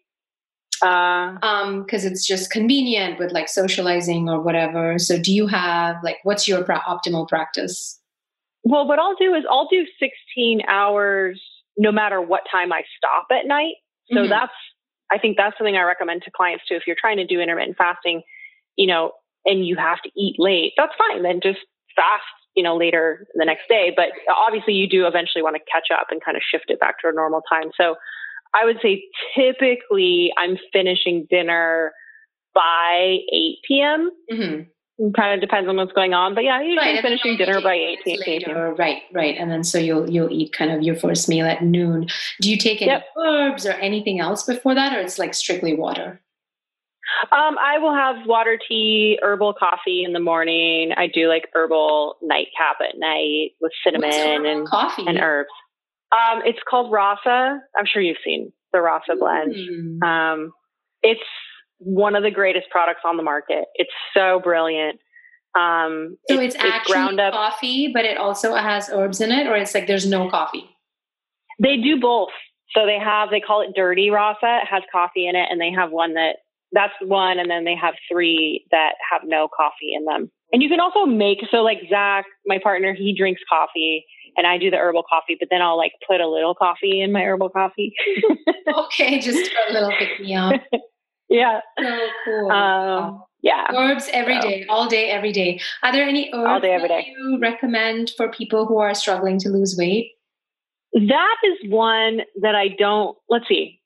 Uh, 0.84 1.38
um, 1.42 1.84
because 1.84 2.04
it's 2.04 2.28
just 2.28 2.52
convenient 2.52 3.18
with 3.18 3.32
like 3.32 3.48
socializing 3.48 4.28
or 4.28 4.42
whatever. 4.42 5.00
So, 5.00 5.18
do 5.18 5.34
you 5.34 5.48
have 5.48 5.96
like 6.04 6.18
what's 6.24 6.48
your 6.48 6.64
pra- 6.64 6.84
optimal 6.88 7.28
practice? 7.28 8.00
Well, 8.64 8.88
what 8.88 9.00
I'll 9.00 9.16
do 9.16 9.34
is 9.34 9.44
I'll 9.50 9.68
do 9.68 9.86
16 10.00 10.62
hours 10.68 11.42
no 11.78 11.92
matter 11.92 12.22
what 12.22 12.42
time 12.52 12.72
I 12.72 12.84
stop 12.98 13.28
at 13.32 13.48
night. 13.48 13.76
So 14.12 14.18
mm-hmm. 14.18 14.30
that's, 14.30 14.54
I 15.12 15.18
think 15.18 15.38
that's 15.38 15.58
something 15.58 15.76
I 15.76 15.84
recommend 15.84 16.24
to 16.24 16.32
clients 16.32 16.66
too. 16.68 16.76
If 16.76 16.84
you're 16.88 16.98
trying 17.00 17.18
to 17.18 17.26
do 17.26 17.40
intermittent 17.40 17.78
fasting, 17.78 18.22
you 18.76 18.88
know, 18.88 19.12
and 19.46 19.66
you 19.66 19.76
have 19.76 20.02
to 20.04 20.10
eat 20.16 20.36
late, 20.40 20.74
that's 20.78 20.94
fine. 20.98 21.24
Then 21.24 21.40
just 21.42 21.60
fast, 21.96 22.24
you 22.56 22.64
know, 22.64 22.78
later 22.78 23.28
the 23.36 23.46
next 23.46 23.68
day. 23.68 23.92
But 23.96 24.10
obviously 24.36 24.74
you 24.74 24.88
do 24.88 25.08
eventually 25.08 25.42
want 25.42 25.56
to 25.56 25.62
catch 25.72 25.88
up 25.94 26.08
and 26.12 26.24
kind 26.24 26.38
of 26.38 26.44
shift 26.44 26.66
it 26.70 26.80
back 26.80 27.00
to 27.00 27.10
a 27.10 27.14
normal 27.14 27.42
time. 27.52 27.72
So 27.80 27.96
I 28.54 28.66
would 28.66 28.78
say 28.82 29.04
typically 29.36 30.32
I'm 30.38 30.58
finishing 30.72 31.28
dinner 31.30 31.92
by 32.54 33.18
8 33.32 33.56
p.m. 33.68 34.12
Mm-hmm 34.32 34.62
kind 35.16 35.34
of 35.34 35.42
depends 35.42 35.68
on 35.68 35.76
what's 35.76 35.92
going 35.94 36.14
on. 36.14 36.36
But 36.36 36.44
yeah, 36.44 36.62
usually 36.62 36.78
right, 36.78 37.02
finishing 37.02 37.38
dinner 37.38 37.62
by 37.62 37.74
8, 37.74 38.00
8 38.06 38.20
later, 38.28 38.76
Right, 38.78 39.04
right. 39.12 39.36
And 39.38 39.50
then 39.50 39.64
so 39.64 39.78
you'll 39.78 40.10
you'll 40.10 40.32
eat 40.32 40.54
kind 40.54 40.72
of 40.72 40.82
your 40.84 40.96
first 40.96 41.28
meal 41.28 41.46
at 41.46 41.64
noon. 41.64 42.08
Do 42.42 42.50
you 42.50 42.58
take 42.58 42.82
any 42.82 42.92
yep. 42.92 43.06
herbs 43.18 43.66
or 43.66 43.72
anything 43.74 44.20
else 44.20 44.44
before 44.44 44.76
that, 44.76 44.96
or 44.96 45.00
it's 45.00 45.18
like 45.18 45.34
strictly 45.34 45.74
water? 45.74 46.22
Um, 47.32 47.58
I 47.60 47.78
will 47.80 47.94
have 47.94 48.26
water, 48.26 48.58
tea, 48.68 49.20
herbal 49.22 49.54
coffee 49.54 50.04
in 50.04 50.14
the 50.14 50.20
morning. 50.20 50.92
I 50.96 51.08
do 51.08 51.28
like 51.28 51.50
herbal 51.54 52.18
nightcap 52.22 52.78
at 52.82 52.98
night 52.98 53.52
with 53.62 53.72
cinnamon 53.84 54.46
and 54.46 54.68
coffee 54.68 55.06
and 55.08 55.20
herbs. 55.20 55.50
Um, 56.12 56.42
it's 56.46 56.60
called 56.68 56.92
Rasa. 56.92 57.60
I'm 57.78 57.86
sure 57.86 58.02
you've 58.02 58.18
seen 58.24 58.52
the 58.72 58.82
Rasa 58.82 59.16
blend. 59.20 59.56
Mm. 59.56 60.04
Um, 60.04 60.52
it's 61.02 61.22
one 61.84 62.16
of 62.16 62.24
the 62.24 62.32
greatest 62.32 62.70
products 62.70 63.02
on 63.06 63.18
the 63.18 63.24
market. 63.24 63.66
It's 63.76 63.92
so 64.14 64.40
brilliant. 64.44 65.00
Um, 65.56 66.18
so 66.28 66.40
it's, 66.40 66.56
it's, 66.56 66.64
actually 66.64 66.94
ground 66.94 67.20
up. 67.20 67.34
coffee, 67.34 67.92
but 67.94 68.06
it 68.06 68.18
also 68.18 68.56
has 68.56 68.90
herbs 68.90 69.22
in 69.22 69.32
it, 69.32 69.46
or 69.48 69.56
it's 69.56 69.74
like 69.74 69.88
there's 69.88 70.08
no 70.08 70.30
coffee. 70.30 70.70
They 71.62 71.78
do 71.78 72.00
both. 72.00 72.32
So 72.76 72.88
they 72.88 72.98
have 72.98 73.30
they 73.30 73.40
call 73.40 73.62
it 73.62 73.70
dirty 73.76 74.10
rasa. 74.10 74.62
It 74.64 74.68
has 74.70 74.82
coffee 74.92 75.28
in 75.28 75.36
it, 75.36 75.48
and 75.52 75.62
they 75.62 75.72
have 75.72 75.92
one 75.92 76.16
that 76.16 76.38
that's 76.72 76.94
one, 77.02 77.38
and 77.38 77.52
then 77.52 77.66
they 77.66 77.76
have 77.76 77.94
three 78.12 78.66
that 78.72 78.94
have 79.12 79.22
no 79.26 79.48
coffee 79.56 79.94
in 79.94 80.06
them. 80.06 80.32
And 80.52 80.64
you 80.64 80.70
can 80.70 80.80
also 80.80 81.06
make 81.06 81.40
so 81.52 81.58
like 81.58 81.80
Zach, 81.90 82.26
my 82.48 82.60
partner, 82.62 82.96
he 82.96 83.16
drinks 83.16 83.42
coffee, 83.48 84.06
and 84.36 84.48
I 84.48 84.58
do 84.58 84.72
the 84.72 84.78
herbal 84.78 85.04
coffee, 85.08 85.38
but 85.40 85.50
then 85.52 85.62
I'll 85.62 85.78
like 85.78 85.94
put 86.08 86.20
a 86.20 86.28
little 86.28 86.56
coffee 86.56 87.02
in 87.02 87.12
my 87.12 87.22
herbal 87.22 87.50
coffee. 87.50 87.94
okay, 88.86 89.20
just 89.20 89.52
a 89.70 89.74
little 89.74 89.92
pick 90.00 90.20
me 90.20 90.36
up. 90.36 90.62
yeah. 91.34 91.60
So 91.80 92.00
cool. 92.26 92.52
Um, 92.52 93.24
yeah. 93.42 93.68
Herbs 93.76 94.10
every 94.14 94.40
so. 94.42 94.48
day, 94.48 94.66
all 94.70 94.88
day, 94.88 95.10
every 95.10 95.32
day. 95.32 95.60
Are 95.84 95.92
there 95.92 96.08
any 96.08 96.30
herbs 96.34 96.48
all 96.48 96.60
day, 96.62 96.72
every 96.74 96.88
day. 96.88 97.14
you 97.18 97.40
recommend 97.42 98.12
for 98.16 98.32
people 98.32 98.66
who 98.66 98.78
are 98.78 98.94
struggling 98.94 99.38
to 99.40 99.50
lose 99.50 99.76
weight? 99.78 100.12
That 100.94 101.36
is 101.44 101.70
one 101.70 102.22
that 102.42 102.56
I 102.56 102.70
don't, 102.70 103.18
let's 103.30 103.48
see. 103.48 103.82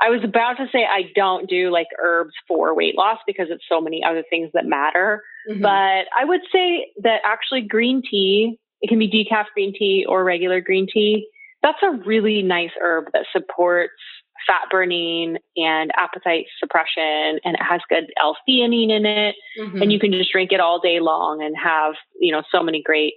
I 0.00 0.10
was 0.10 0.20
about 0.22 0.54
to 0.58 0.66
say 0.72 0.84
I 0.84 1.10
don't 1.14 1.50
do 1.50 1.70
like 1.70 1.88
herbs 2.00 2.32
for 2.46 2.74
weight 2.74 2.96
loss 2.96 3.18
because 3.26 3.48
it's 3.50 3.64
so 3.68 3.80
many 3.80 4.02
other 4.04 4.22
things 4.30 4.50
that 4.54 4.64
matter. 4.64 5.22
Mm-hmm. 5.50 5.62
But 5.62 6.06
I 6.16 6.24
would 6.24 6.42
say 6.52 6.92
that 7.02 7.20
actually 7.24 7.62
green 7.62 8.02
tea, 8.08 8.58
it 8.80 8.88
can 8.88 9.00
be 9.00 9.10
decaf 9.10 9.46
green 9.54 9.74
tea 9.76 10.06
or 10.08 10.22
regular 10.22 10.60
green 10.60 10.86
tea. 10.90 11.28
That's 11.62 11.82
a 11.82 11.90
really 12.06 12.42
nice 12.42 12.70
herb 12.80 13.06
that 13.12 13.26
supports 13.32 14.00
fat 14.46 14.68
burning 14.70 15.36
and 15.56 15.90
appetite 15.96 16.46
suppression 16.58 17.38
and 17.44 17.54
it 17.54 17.62
has 17.62 17.80
good 17.88 18.04
L-theanine 18.20 18.90
in 18.90 19.06
it 19.06 19.34
mm-hmm. 19.58 19.82
and 19.82 19.92
you 19.92 19.98
can 19.98 20.12
just 20.12 20.32
drink 20.32 20.52
it 20.52 20.60
all 20.60 20.80
day 20.80 21.00
long 21.00 21.42
and 21.42 21.56
have, 21.56 21.94
you 22.20 22.32
know, 22.32 22.42
so 22.50 22.62
many 22.62 22.82
great 22.82 23.14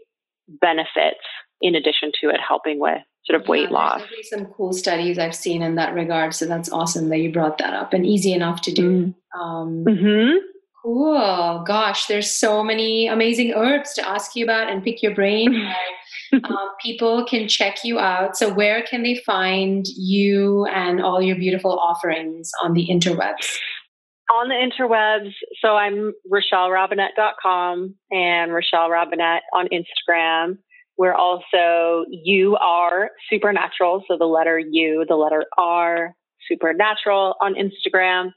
benefits 0.48 1.20
in 1.62 1.76
addition 1.76 2.12
to 2.22 2.30
it 2.30 2.40
helping 2.46 2.80
with 2.80 3.02
sort 3.26 3.40
of 3.40 3.48
weight 3.48 3.70
yeah, 3.70 3.76
loss. 3.76 4.02
some 4.24 4.46
cool 4.48 4.74
studies 4.74 5.20
I've 5.20 5.36
seen 5.36 5.62
in 5.62 5.76
that 5.76 5.94
regard. 5.94 6.34
So 6.34 6.46
that's 6.46 6.72
awesome 6.72 7.10
that 7.10 7.20
you 7.20 7.32
brought 7.32 7.60
that 7.60 7.74
up 7.74 7.94
and 7.94 8.06
easy 8.06 8.34
enough 8.34 8.62
to 8.62 8.72
do. 8.72 8.90
Mm-hmm. 8.90 9.40
Um, 9.40 9.86
mm-hmm. 9.86 10.38
Cool. 10.82 11.64
Gosh, 11.68 12.08
there's 12.08 12.32
so 12.32 12.64
many 12.64 13.08
amazing 13.08 13.54
herbs 13.54 13.94
to 13.94 14.08
ask 14.08 14.36
you 14.36 14.44
about 14.44 14.72
and 14.72 14.84
pick 14.84 15.04
your 15.04 15.14
brain. 15.14 15.54
um, 16.34 16.70
people 16.82 17.26
can 17.26 17.48
check 17.48 17.84
you 17.84 18.00
out. 18.00 18.38
So, 18.38 18.54
where 18.54 18.84
can 18.84 19.04
they 19.04 19.22
find 19.26 19.86
you 19.88 20.66
and 20.66 21.02
all 21.02 21.22
your 21.22 21.36
beautiful 21.36 21.78
offerings 21.78 22.52
on 22.64 22.74
the 22.74 22.88
interwebs? 22.88 23.58
On 24.34 24.48
the 24.48 24.56
interwebs, 24.56 25.34
so 25.62 25.76
I'm 25.76 26.14
RochelleRobinett.com 26.32 27.96
and 28.12 28.54
Rochelle 28.54 28.90
Robinett 28.90 29.40
on 29.54 29.68
Instagram. 29.68 30.58
We're 30.98 31.14
also 31.14 32.06
You 32.10 32.56
Are 32.56 33.10
Supernatural, 33.30 34.04
so 34.08 34.18
the 34.18 34.26
letter 34.26 34.58
U, 34.58 35.06
the 35.08 35.16
letter 35.16 35.46
R, 35.58 36.16
Supernatural 36.48 37.36
on 37.42 37.56
Instagram. 37.56 38.32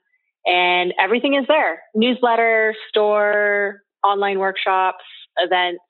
And 0.47 0.93
everything 1.01 1.35
is 1.35 1.47
there 1.47 1.83
newsletter, 1.95 2.75
store, 2.89 3.81
online 4.05 4.39
workshops, 4.39 5.05
events, 5.39 5.81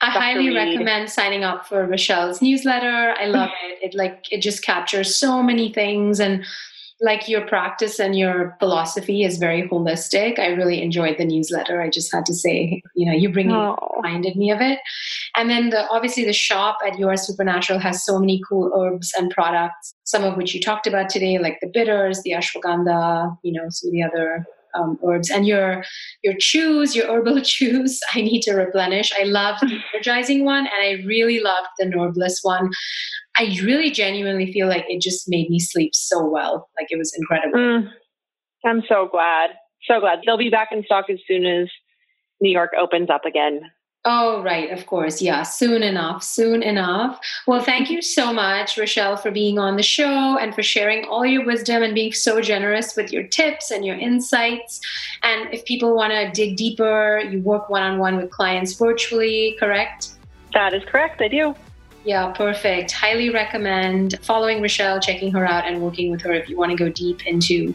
I 0.00 0.10
highly 0.10 0.54
recommend 0.54 1.10
signing 1.10 1.42
up 1.42 1.66
for 1.66 1.86
Rochelle's 1.86 2.40
newsletter. 2.40 3.14
I 3.18 3.26
love 3.26 3.50
it. 3.64 3.78
It 3.82 3.94
like 3.94 4.26
it 4.30 4.42
just 4.42 4.62
captures 4.62 5.16
so 5.16 5.42
many 5.42 5.72
things 5.72 6.20
and 6.20 6.44
like 7.00 7.28
your 7.28 7.46
practice 7.46 8.00
and 8.00 8.18
your 8.18 8.56
philosophy 8.58 9.22
is 9.22 9.38
very 9.38 9.68
holistic. 9.68 10.38
I 10.38 10.48
really 10.48 10.82
enjoyed 10.82 11.16
the 11.16 11.24
newsletter. 11.24 11.80
I 11.80 11.90
just 11.90 12.12
had 12.12 12.26
to 12.26 12.34
say, 12.34 12.82
you 12.96 13.06
know, 13.06 13.16
you 13.16 13.32
bringing 13.32 13.54
oh. 13.54 14.00
reminded 14.02 14.36
me 14.36 14.50
of 14.50 14.60
it. 14.60 14.80
And 15.36 15.48
then 15.48 15.70
the 15.70 15.88
obviously 15.90 16.24
the 16.24 16.32
shop 16.32 16.78
at 16.84 16.98
Your 16.98 17.16
Supernatural 17.16 17.78
has 17.78 18.04
so 18.04 18.18
many 18.18 18.42
cool 18.48 18.72
herbs 18.76 19.12
and 19.16 19.30
products, 19.30 19.94
some 20.04 20.24
of 20.24 20.36
which 20.36 20.54
you 20.54 20.60
talked 20.60 20.88
about 20.88 21.08
today, 21.08 21.38
like 21.38 21.58
the 21.60 21.70
bitters, 21.72 22.22
the 22.22 22.32
ashwagandha, 22.32 23.36
you 23.42 23.52
know, 23.52 23.68
some 23.68 23.88
of 23.88 23.92
the 23.92 24.02
other 24.02 24.44
um, 24.74 24.98
herbs 25.06 25.30
and 25.30 25.46
your 25.46 25.84
your 26.22 26.34
chews 26.38 26.94
your 26.94 27.06
herbal 27.06 27.40
chews 27.44 28.00
i 28.14 28.20
need 28.20 28.42
to 28.42 28.54
replenish. 28.54 29.12
I 29.18 29.24
love 29.24 29.58
the 29.60 29.78
energizing 29.94 30.44
one 30.44 30.66
and 30.66 30.82
i 30.82 31.02
really 31.06 31.40
loved 31.40 31.68
the 31.78 31.86
Nourbliss 31.86 32.38
one. 32.42 32.70
I 33.36 33.56
really 33.62 33.90
genuinely 33.90 34.52
feel 34.52 34.68
like 34.68 34.84
it 34.88 35.00
just 35.00 35.24
made 35.28 35.48
me 35.48 35.60
sleep 35.60 35.92
so 35.94 36.28
well. 36.28 36.68
Like 36.78 36.88
it 36.90 36.98
was 36.98 37.14
incredible. 37.16 37.58
Mm, 37.58 37.90
i'm 38.66 38.82
so 38.88 39.08
glad. 39.10 39.50
So 39.82 40.00
glad. 40.00 40.20
They'll 40.26 40.38
be 40.38 40.50
back 40.50 40.68
in 40.72 40.82
stock 40.84 41.06
as 41.08 41.18
soon 41.26 41.46
as 41.46 41.68
new 42.40 42.50
york 42.50 42.70
opens 42.80 43.10
up 43.10 43.24
again 43.24 43.60
Oh, 44.10 44.42
right. 44.42 44.70
Of 44.70 44.86
course. 44.86 45.20
Yeah. 45.20 45.42
Soon 45.42 45.82
enough. 45.82 46.22
Soon 46.22 46.62
enough. 46.62 47.20
Well, 47.46 47.62
thank 47.62 47.90
you 47.90 48.00
so 48.00 48.32
much, 48.32 48.78
Rochelle, 48.78 49.18
for 49.18 49.30
being 49.30 49.58
on 49.58 49.76
the 49.76 49.82
show 49.82 50.38
and 50.38 50.54
for 50.54 50.62
sharing 50.62 51.04
all 51.04 51.26
your 51.26 51.44
wisdom 51.44 51.82
and 51.82 51.94
being 51.94 52.14
so 52.14 52.40
generous 52.40 52.96
with 52.96 53.12
your 53.12 53.24
tips 53.24 53.70
and 53.70 53.84
your 53.84 53.96
insights. 53.96 54.80
And 55.22 55.52
if 55.52 55.62
people 55.66 55.94
want 55.94 56.14
to 56.14 56.30
dig 56.30 56.56
deeper, 56.56 57.20
you 57.30 57.42
work 57.42 57.68
one 57.68 57.82
on 57.82 57.98
one 57.98 58.16
with 58.16 58.30
clients 58.30 58.72
virtually, 58.72 59.58
correct? 59.60 60.12
That 60.54 60.72
is 60.72 60.82
correct. 60.86 61.20
I 61.20 61.28
do. 61.28 61.54
Yeah, 62.04 62.32
perfect. 62.32 62.92
Highly 62.92 63.30
recommend 63.30 64.18
following 64.22 64.62
Rochelle, 64.62 65.00
checking 65.00 65.32
her 65.32 65.44
out, 65.44 65.66
and 65.66 65.82
working 65.82 66.10
with 66.10 66.22
her 66.22 66.32
if 66.32 66.48
you 66.48 66.56
want 66.56 66.70
to 66.70 66.76
go 66.76 66.88
deep 66.88 67.26
into 67.26 67.74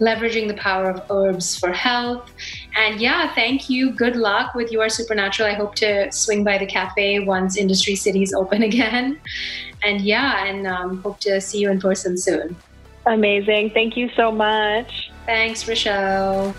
leveraging 0.00 0.46
the 0.46 0.54
power 0.54 0.90
of 0.90 1.02
herbs 1.10 1.58
for 1.58 1.72
health. 1.72 2.30
And 2.76 3.00
yeah, 3.00 3.34
thank 3.34 3.70
you. 3.70 3.90
Good 3.92 4.16
luck 4.16 4.54
with 4.54 4.70
your 4.70 4.88
supernatural. 4.88 5.48
I 5.48 5.54
hope 5.54 5.74
to 5.76 6.12
swing 6.12 6.44
by 6.44 6.58
the 6.58 6.66
cafe 6.66 7.20
once 7.20 7.56
Industry 7.56 7.96
City's 7.96 8.32
open 8.42 8.62
again. 8.62 9.18
And 9.82 10.00
yeah, 10.02 10.44
and 10.44 10.66
um, 10.66 11.02
hope 11.02 11.18
to 11.20 11.40
see 11.40 11.58
you 11.58 11.70
in 11.70 11.80
person 11.80 12.16
soon. 12.16 12.54
Amazing. 13.06 13.70
Thank 13.70 13.96
you 13.96 14.10
so 14.10 14.30
much. 14.30 15.10
Thanks, 15.26 15.66
Rochelle. 15.66 16.54